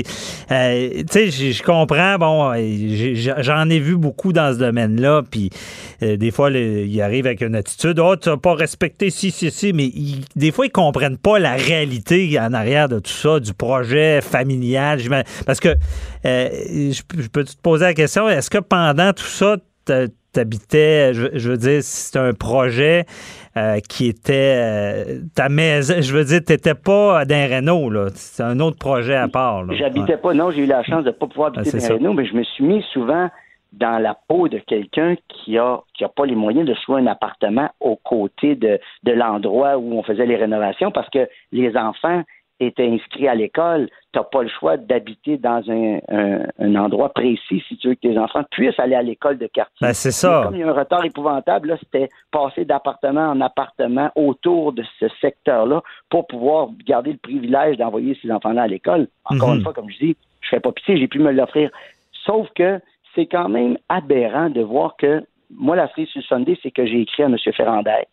euh, 0.52 1.04
tu 1.12 1.30
sais, 1.30 1.52
je 1.52 1.62
comprends, 1.62 2.18
bon, 2.18 2.54
j'en 3.42 3.70
ai 3.70 3.80
vu 3.80 3.98
beaucoup 3.98 4.32
dans 4.32 4.54
ce 4.54 4.60
domaine-là, 4.60 5.24
puis 5.30 5.50
euh, 6.02 6.16
des 6.16 6.32
fois, 6.32 6.50
ils 6.50 7.02
arrivent 7.02 7.28
avec 7.28 7.42
une 7.42 7.56
attitude, 7.56 8.00
oh, 8.00 8.16
tu 8.16 8.30
n'as 8.30 8.38
pas 8.38 8.56
respecté 8.56 9.10
si, 9.10 9.30
si, 9.30 9.52
si, 9.52 9.74
mais 9.74 9.92
des 10.38 10.54
fois, 10.54 10.66
ils 10.66 10.72
comprennent 10.72 11.18
pas 11.18 11.38
la 11.38 11.56
réalité 11.56 12.40
en 12.40 12.54
arrière 12.54 12.88
de 12.88 13.00
tout 13.00 13.12
ça, 13.12 13.42
du 13.42 13.54
projet 13.54 14.22
familial. 14.22 15.00
Parce 15.46 15.60
que, 15.60 15.76
euh, 16.26 16.50
je, 16.92 17.02
je 17.22 17.28
peux 17.28 17.44
te 17.44 17.58
poser 17.62 17.86
la 17.86 17.94
question, 17.94 18.30
est-ce 18.30 18.50
que 18.50 18.60
pendant 18.60 19.12
tout 19.12 19.24
ça, 19.24 19.58
t'habitais, 20.34 21.14
je, 21.14 21.28
je, 21.34 21.52
veux 21.52 21.58
dire, 21.58 21.80
c'est 21.82 22.18
un 22.18 22.34
projet 22.34 23.06
euh, 23.58 23.80
qui 23.80 24.08
était 24.08 24.56
euh, 24.58 25.20
ta 25.36 25.50
maison, 25.50 25.96
je 26.00 26.16
veux 26.16 26.24
dire, 26.24 26.42
t'étais 26.46 26.76
pas 26.76 27.26
dans 27.26 27.56
Renault, 27.56 27.90
là. 27.90 28.08
C'est 28.14 28.44
un 28.44 28.60
autre 28.60 28.78
projet 28.78 29.16
à 29.16 29.28
part. 29.28 29.72
J'habitais 29.74 30.18
pas, 30.18 30.34
non, 30.34 30.52
j'ai 30.52 30.64
eu 30.64 30.68
la 30.68 30.84
chance 30.84 31.04
de 31.04 31.12
pas 31.12 31.28
pouvoir 31.28 31.52
habiter 31.56 31.78
dans 31.78 31.96
Renault, 31.96 32.14
mais 32.14 32.26
je 32.26 32.34
me 32.34 32.44
suis 32.44 32.64
mis 32.64 32.84
souvent 32.94 33.30
dans 33.74 34.02
la 34.02 34.18
peau 34.28 34.48
de 34.50 34.60
quelqu'un 34.60 35.16
qui 35.30 35.58
a 35.58 35.80
qui 35.94 36.04
a 36.04 36.10
pas 36.10 36.26
les 36.26 36.36
moyens 36.36 36.68
de 36.68 36.76
louer 36.88 37.02
un 37.02 37.08
appartement 37.08 37.70
aux 37.80 37.96
côtés 37.96 38.56
de, 38.56 38.80
de 39.04 39.12
l'endroit 39.14 39.78
où 39.78 39.98
on 39.98 40.04
faisait 40.04 40.26
les 40.26 40.36
rénovations 40.36 40.92
parce 40.92 41.10
que 41.10 41.30
les 41.54 41.76
enfants 41.78 42.24
était 42.66 42.88
inscrit 42.88 43.28
à 43.28 43.36
l'école, 43.36 43.90
tu 44.14 44.20
n'as 44.20 44.24
pas 44.24 44.44
le 44.44 44.50
choix 44.50 44.78
d'habiter 44.78 45.38
dans 45.38 45.64
un, 45.70 46.76
endroit 46.76 47.10
précis 47.10 47.64
si 47.68 47.78
tu 47.78 47.90
veux 47.90 47.96
que 47.96 48.02
tes 48.02 48.18
enfants 48.18 48.44
puissent 48.52 48.80
aller 48.80 48.96
à 48.96 49.02
l'école 49.02 49.38
de 49.38 49.48
quartier. 49.48 49.88
Ben, 49.88 49.94
c'est 49.94 50.12
ça. 50.12 50.44
comme 50.46 50.56
il 50.56 50.62
y 50.62 50.64
a 50.64 50.70
un 50.70 50.74
retard 50.74 51.04
épouvantable, 51.06 51.70
là, 51.70 51.78
c'était 51.80 52.10
passer 52.32 52.66
d'appartement 52.66 53.30
en 53.30 53.42
appartement 53.42 54.12
autour 54.16 54.74
de 54.74 54.84
ce 55.00 55.08
secteur-là 55.22 55.82
pour 56.10 56.28
pouvoir 56.28 56.70
garder 56.86 57.12
le 57.12 57.18
privilège 57.18 57.78
d'envoyer 57.78 58.18
ses 58.22 58.32
enfants-là 58.32 58.64
à 58.64 58.68
l'école. 58.68 59.08
Encore 59.26 59.50
mhm. 59.50 59.58
une 59.58 59.64
fois, 59.64 59.74
comme 59.74 59.90
je 59.90 59.98
dis, 59.98 60.18
je 60.42 60.50
fais 60.50 60.60
pas 60.60 60.72
pitié, 60.72 60.98
j'ai 60.98 61.08
pu 61.08 61.20
me 61.20 61.32
l'offrir. 61.32 61.70
Sauf 62.26 62.48
que 62.56 62.80
c'est 63.16 63.26
quand 63.26 63.50
même 63.50 63.78
aberrant 63.90 64.50
de 64.50 64.62
voir 64.62 64.96
que 64.98 65.24
moi, 65.58 65.76
la 65.76 65.88
frise 65.90 66.08
sur 66.10 66.24
Sunday, 66.24 66.58
c'est 66.64 66.72
que 66.72 66.86
j'ai 66.86 67.02
écrit 67.02 67.24
à 67.24 67.26
M. 67.26 67.38
Ferrandez. 67.54 68.08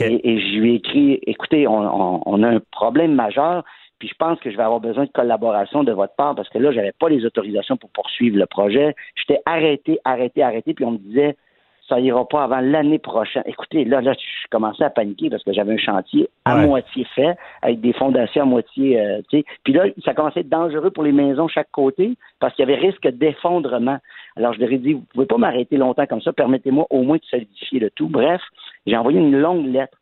Et, 0.00 0.40
je 0.40 0.58
lui 0.58 0.72
ai 0.72 0.74
écrit, 0.76 1.18
écoutez, 1.26 1.66
on, 1.66 2.42
a 2.42 2.48
un 2.48 2.60
problème 2.70 3.14
majeur, 3.14 3.64
puis 4.02 4.08
je 4.08 4.16
pense 4.16 4.40
que 4.40 4.50
je 4.50 4.56
vais 4.56 4.64
avoir 4.64 4.80
besoin 4.80 5.04
de 5.04 5.12
collaboration 5.12 5.84
de 5.84 5.92
votre 5.92 6.16
part 6.16 6.34
parce 6.34 6.48
que 6.48 6.58
là, 6.58 6.72
j'avais 6.72 6.90
pas 6.90 7.08
les 7.08 7.24
autorisations 7.24 7.76
pour 7.76 7.88
poursuivre 7.90 8.36
le 8.36 8.46
projet. 8.46 8.96
J'étais 9.14 9.40
arrêté, 9.46 10.00
arrêté, 10.04 10.42
arrêté, 10.42 10.74
puis 10.74 10.84
on 10.84 10.90
me 10.90 10.98
disait 10.98 11.36
ça 11.88 12.00
ira 12.00 12.26
pas 12.26 12.42
avant 12.42 12.58
l'année 12.58 12.98
prochaine. 12.98 13.44
Écoutez, 13.46 13.84
là, 13.84 14.00
là, 14.00 14.14
je 14.14 14.48
commençais 14.50 14.82
à 14.82 14.90
paniquer 14.90 15.30
parce 15.30 15.44
que 15.44 15.52
j'avais 15.52 15.74
un 15.74 15.78
chantier 15.78 16.28
à 16.44 16.66
moitié 16.66 17.06
fait, 17.14 17.36
avec 17.62 17.80
des 17.80 17.92
fondations 17.92 18.42
à 18.42 18.44
moitié, 18.44 19.00
euh, 19.00 19.20
tu 19.30 19.38
sais. 19.38 19.44
Puis 19.62 19.72
là, 19.72 19.84
ça 20.04 20.14
commençait 20.14 20.40
à 20.40 20.40
être 20.40 20.48
dangereux 20.48 20.90
pour 20.90 21.04
les 21.04 21.12
maisons 21.12 21.46
chaque 21.46 21.70
côté 21.70 22.16
parce 22.40 22.56
qu'il 22.56 22.68
y 22.68 22.72
avait 22.72 22.84
risque 22.84 23.06
d'effondrement. 23.06 23.98
Alors, 24.34 24.52
je 24.52 24.58
leur 24.58 24.72
ai 24.72 24.78
dit, 24.78 24.94
vous 24.94 25.04
pouvez 25.14 25.26
pas 25.26 25.38
m'arrêter 25.38 25.76
longtemps 25.76 26.06
comme 26.06 26.22
ça, 26.22 26.32
permettez-moi 26.32 26.88
au 26.90 27.02
moins 27.02 27.18
de 27.18 27.24
solidifier 27.30 27.78
le 27.78 27.90
tout. 27.90 28.08
Bref, 28.08 28.40
j'ai 28.84 28.96
envoyé 28.96 29.20
une 29.20 29.38
longue 29.38 29.72
lettre 29.72 29.96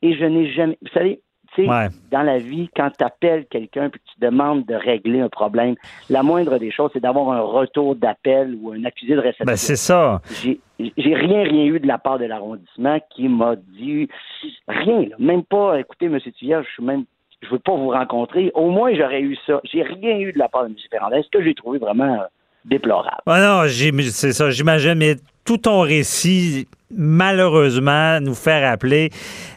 et 0.00 0.14
je 0.14 0.24
n'ai 0.24 0.50
jamais, 0.50 0.78
vous 0.80 0.88
savez, 0.94 1.20
tu 1.54 1.66
sais, 1.66 1.88
dans 2.10 2.22
la 2.22 2.38
vie, 2.38 2.68
quand 2.74 2.90
tu 2.96 3.04
appelles 3.04 3.46
quelqu'un 3.46 3.86
et 3.86 3.90
que 3.90 3.98
tu 3.98 4.20
demandes 4.20 4.64
de 4.66 4.74
régler 4.74 5.20
un 5.20 5.28
problème, 5.28 5.74
la 6.08 6.22
moindre 6.22 6.58
des 6.58 6.70
choses, 6.70 6.90
c'est 6.92 7.00
d'avoir 7.00 7.30
un 7.30 7.40
retour 7.40 7.94
d'appel 7.94 8.56
ou 8.60 8.72
un 8.72 8.84
accusé 8.84 9.14
de 9.14 9.20
réception. 9.20 9.44
Ben, 9.44 9.56
c'est 9.56 9.76
ça. 9.76 10.20
J'ai 10.42 11.14
rien, 11.14 11.44
rien 11.44 11.64
eu 11.64 11.80
de 11.80 11.86
la 11.86 11.98
part 11.98 12.18
de 12.18 12.24
l'arrondissement 12.24 12.98
qui 13.14 13.28
m'a 13.28 13.56
dit 13.56 14.08
rien, 14.68 15.06
même 15.18 15.44
pas, 15.44 15.78
écoutez, 15.78 16.06
M. 16.06 16.18
Tuyard, 16.38 16.62
je 16.64 16.70
suis 16.70 16.84
même 16.84 17.04
je 17.42 17.48
veux 17.50 17.58
pas 17.58 17.74
vous 17.74 17.88
rencontrer. 17.88 18.50
Au 18.54 18.70
moins, 18.70 18.94
j'aurais 18.94 19.20
eu 19.20 19.36
ça. 19.46 19.60
J'ai 19.64 19.82
rien 19.82 20.18
eu 20.18 20.32
de 20.32 20.38
la 20.38 20.48
part 20.48 20.62
de 20.62 20.68
M. 20.68 20.76
Ferrandez, 20.90 21.22
ce 21.22 21.36
que 21.36 21.42
j'ai 21.42 21.54
trouvé 21.54 21.78
vraiment 21.78 22.20
euh, 22.20 22.26
déplorable. 22.64 23.22
Ah 23.26 23.64
non, 23.64 23.68
c'est 23.68 24.32
ça, 24.32 24.50
j'imagine, 24.50 24.94
mais 24.94 25.16
tout 25.44 25.58
ton 25.58 25.80
récit 25.80 26.68
malheureusement 26.96 28.20
nous 28.20 28.34
faire 28.34 28.70
appeler. 28.70 29.10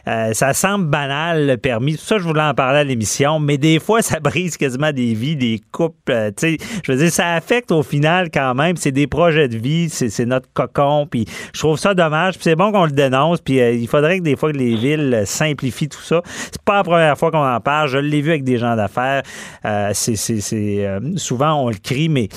Euh, 0.08 0.32
ça 0.34 0.52
semble 0.54 0.86
banal, 0.86 1.46
le 1.46 1.56
permis. 1.56 1.96
Ça, 1.96 2.18
je 2.18 2.22
voulais 2.22 2.42
en 2.42 2.54
parler 2.54 2.78
à 2.80 2.84
l'émission, 2.84 3.40
mais 3.40 3.58
des 3.58 3.80
fois, 3.80 4.02
ça 4.02 4.20
brise 4.20 4.56
quasiment 4.56 4.92
des 4.92 5.14
vies, 5.14 5.36
des 5.36 5.60
couples. 5.72 6.12
Euh, 6.12 6.30
je 6.40 6.92
veux 6.92 6.98
dire, 6.98 7.10
ça 7.10 7.34
affecte 7.34 7.72
au 7.72 7.82
final 7.82 8.30
quand 8.32 8.54
même. 8.54 8.76
C'est 8.76 8.92
des 8.92 9.06
projets 9.06 9.48
de 9.48 9.56
vie, 9.56 9.88
c'est 9.88 10.26
notre 10.26 10.48
cocon. 10.52 11.06
Puis 11.10 11.26
je 11.52 11.58
trouve 11.58 11.78
ça 11.78 11.94
dommage. 11.94 12.34
C'est 12.40 12.56
bon 12.56 12.70
qu'on 12.70 12.84
le 12.84 12.92
dénonce. 12.92 13.40
Puis 13.40 13.60
euh, 13.60 13.72
il 13.72 13.88
faudrait 13.88 14.18
que 14.18 14.24
des 14.24 14.36
fois 14.36 14.52
que 14.52 14.56
les 14.56 14.76
villes 14.76 15.22
simplifient 15.24 15.88
tout 15.88 16.02
ça. 16.02 16.22
C'est 16.26 16.62
pas 16.62 16.76
la 16.76 16.84
première 16.84 17.18
fois 17.18 17.30
qu'on 17.30 17.46
en 17.46 17.60
parle. 17.60 17.88
Je 17.88 17.98
l'ai 17.98 18.20
vu 18.20 18.30
avec 18.30 18.44
des 18.44 18.58
gens 18.58 18.76
d'affaires. 18.76 19.22
c'est 19.92 20.16
souvent 21.16 21.54
on 21.64 21.68
le 21.68 21.76
crie, 21.82 22.08
mais 22.08 22.28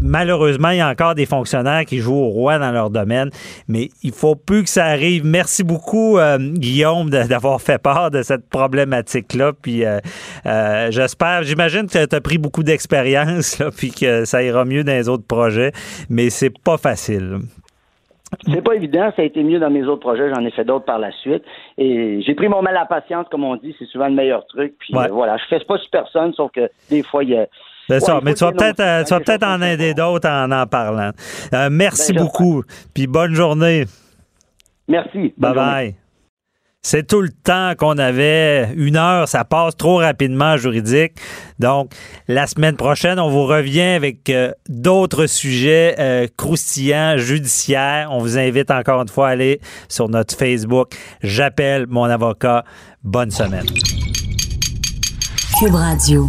malheureusement, 0.00 0.70
il 0.70 0.78
y 0.78 0.80
a 0.80 0.88
encore 0.88 1.14
des 1.14 1.26
fonctionnaires 1.26 1.84
qui 1.84 1.98
jouent 1.98 2.14
au 2.14 2.28
roi 2.28 2.58
dans 2.58 2.72
leur 2.72 2.90
domaine. 2.90 3.30
Mais 3.68 3.90
il 4.02 4.12
faut 4.12 4.25
plus 4.34 4.64
que 4.64 4.68
ça 4.68 4.86
arrive. 4.86 5.24
Merci 5.24 5.62
beaucoup, 5.62 6.18
Guillaume 6.38 7.10
d'avoir 7.10 7.60
fait 7.60 7.80
part 7.80 8.10
de 8.10 8.22
cette 8.22 8.48
problématique-là. 8.48 9.52
Puis 9.60 9.84
euh, 9.84 9.98
euh, 10.46 10.90
j'espère, 10.90 11.42
j'imagine 11.42 11.86
que 11.86 12.06
tu 12.06 12.14
as 12.14 12.20
pris 12.20 12.38
beaucoup 12.38 12.62
d'expérience, 12.62 13.62
puis 13.76 13.90
que 13.90 14.24
ça 14.24 14.42
ira 14.42 14.64
mieux 14.64 14.84
dans 14.84 14.92
les 14.92 15.08
autres 15.08 15.26
projets, 15.26 15.72
mais 16.10 16.30
c'est 16.30 16.56
pas 16.62 16.76
facile. 16.76 17.38
C'est 18.52 18.62
pas 18.62 18.74
évident, 18.74 19.12
ça 19.14 19.22
a 19.22 19.24
été 19.24 19.42
mieux 19.44 19.60
dans 19.60 19.70
mes 19.70 19.84
autres 19.84 20.00
projets, 20.00 20.28
j'en 20.34 20.44
ai 20.44 20.50
fait 20.50 20.64
d'autres 20.64 20.84
par 20.84 20.98
la 20.98 21.12
suite. 21.12 21.44
Et 21.78 22.20
j'ai 22.26 22.34
pris 22.34 22.48
mon 22.48 22.60
mal 22.60 22.76
à 22.76 22.80
la 22.80 22.86
patience, 22.86 23.26
comme 23.30 23.44
on 23.44 23.54
dit, 23.56 23.74
c'est 23.78 23.86
souvent 23.86 24.08
le 24.08 24.14
meilleur 24.14 24.44
truc. 24.46 24.74
Puis 24.80 24.94
euh, 24.96 25.06
voilà, 25.12 25.36
je 25.36 25.44
fais 25.48 25.64
pas 25.64 25.78
sur 25.78 25.90
personne, 25.90 26.32
sauf 26.34 26.50
que 26.50 26.68
des 26.90 27.02
fois, 27.02 27.22
il 27.22 27.30
y 27.30 27.36
a. 27.36 27.46
C'est 27.88 28.00
ça, 28.00 28.18
mais 28.20 28.34
tu 28.34 28.42
vas 28.42 28.50
peut-être 28.50 29.38
peut 29.38 29.46
en 29.46 29.62
aider 29.62 29.94
d'autres 29.94 30.28
en 30.28 30.50
en 30.50 30.66
parlant. 30.66 31.12
merci 31.70 32.12
ben, 32.12 32.24
beaucoup, 32.24 32.64
puis 32.92 33.06
bonne 33.06 33.32
journée. 33.32 33.84
Merci. 34.88 35.34
Bye 35.36 35.54
bye. 35.54 35.96
C'est 36.88 37.04
tout 37.04 37.20
le 37.20 37.30
temps 37.30 37.72
qu'on 37.76 37.98
avait. 37.98 38.72
Une 38.76 38.96
heure, 38.96 39.26
ça 39.26 39.44
passe 39.44 39.76
trop 39.76 39.96
rapidement 39.96 40.56
juridique. 40.56 41.14
Donc, 41.58 41.92
la 42.28 42.46
semaine 42.46 42.76
prochaine, 42.76 43.18
on 43.18 43.28
vous 43.28 43.44
revient 43.44 43.80
avec 43.80 44.30
euh, 44.30 44.52
d'autres 44.68 45.26
sujets 45.26 45.96
euh, 45.98 46.28
croustillants, 46.36 47.16
judiciaires. 47.16 48.10
On 48.12 48.18
vous 48.18 48.38
invite 48.38 48.70
encore 48.70 49.02
une 49.02 49.08
fois 49.08 49.30
à 49.30 49.30
aller 49.32 49.60
sur 49.88 50.08
notre 50.08 50.36
Facebook. 50.36 50.92
J'appelle 51.24 51.86
mon 51.88 52.04
avocat. 52.04 52.62
Bonne 53.02 53.32
semaine. 53.32 53.66
Cube 55.58 55.74
Radio. 55.74 56.28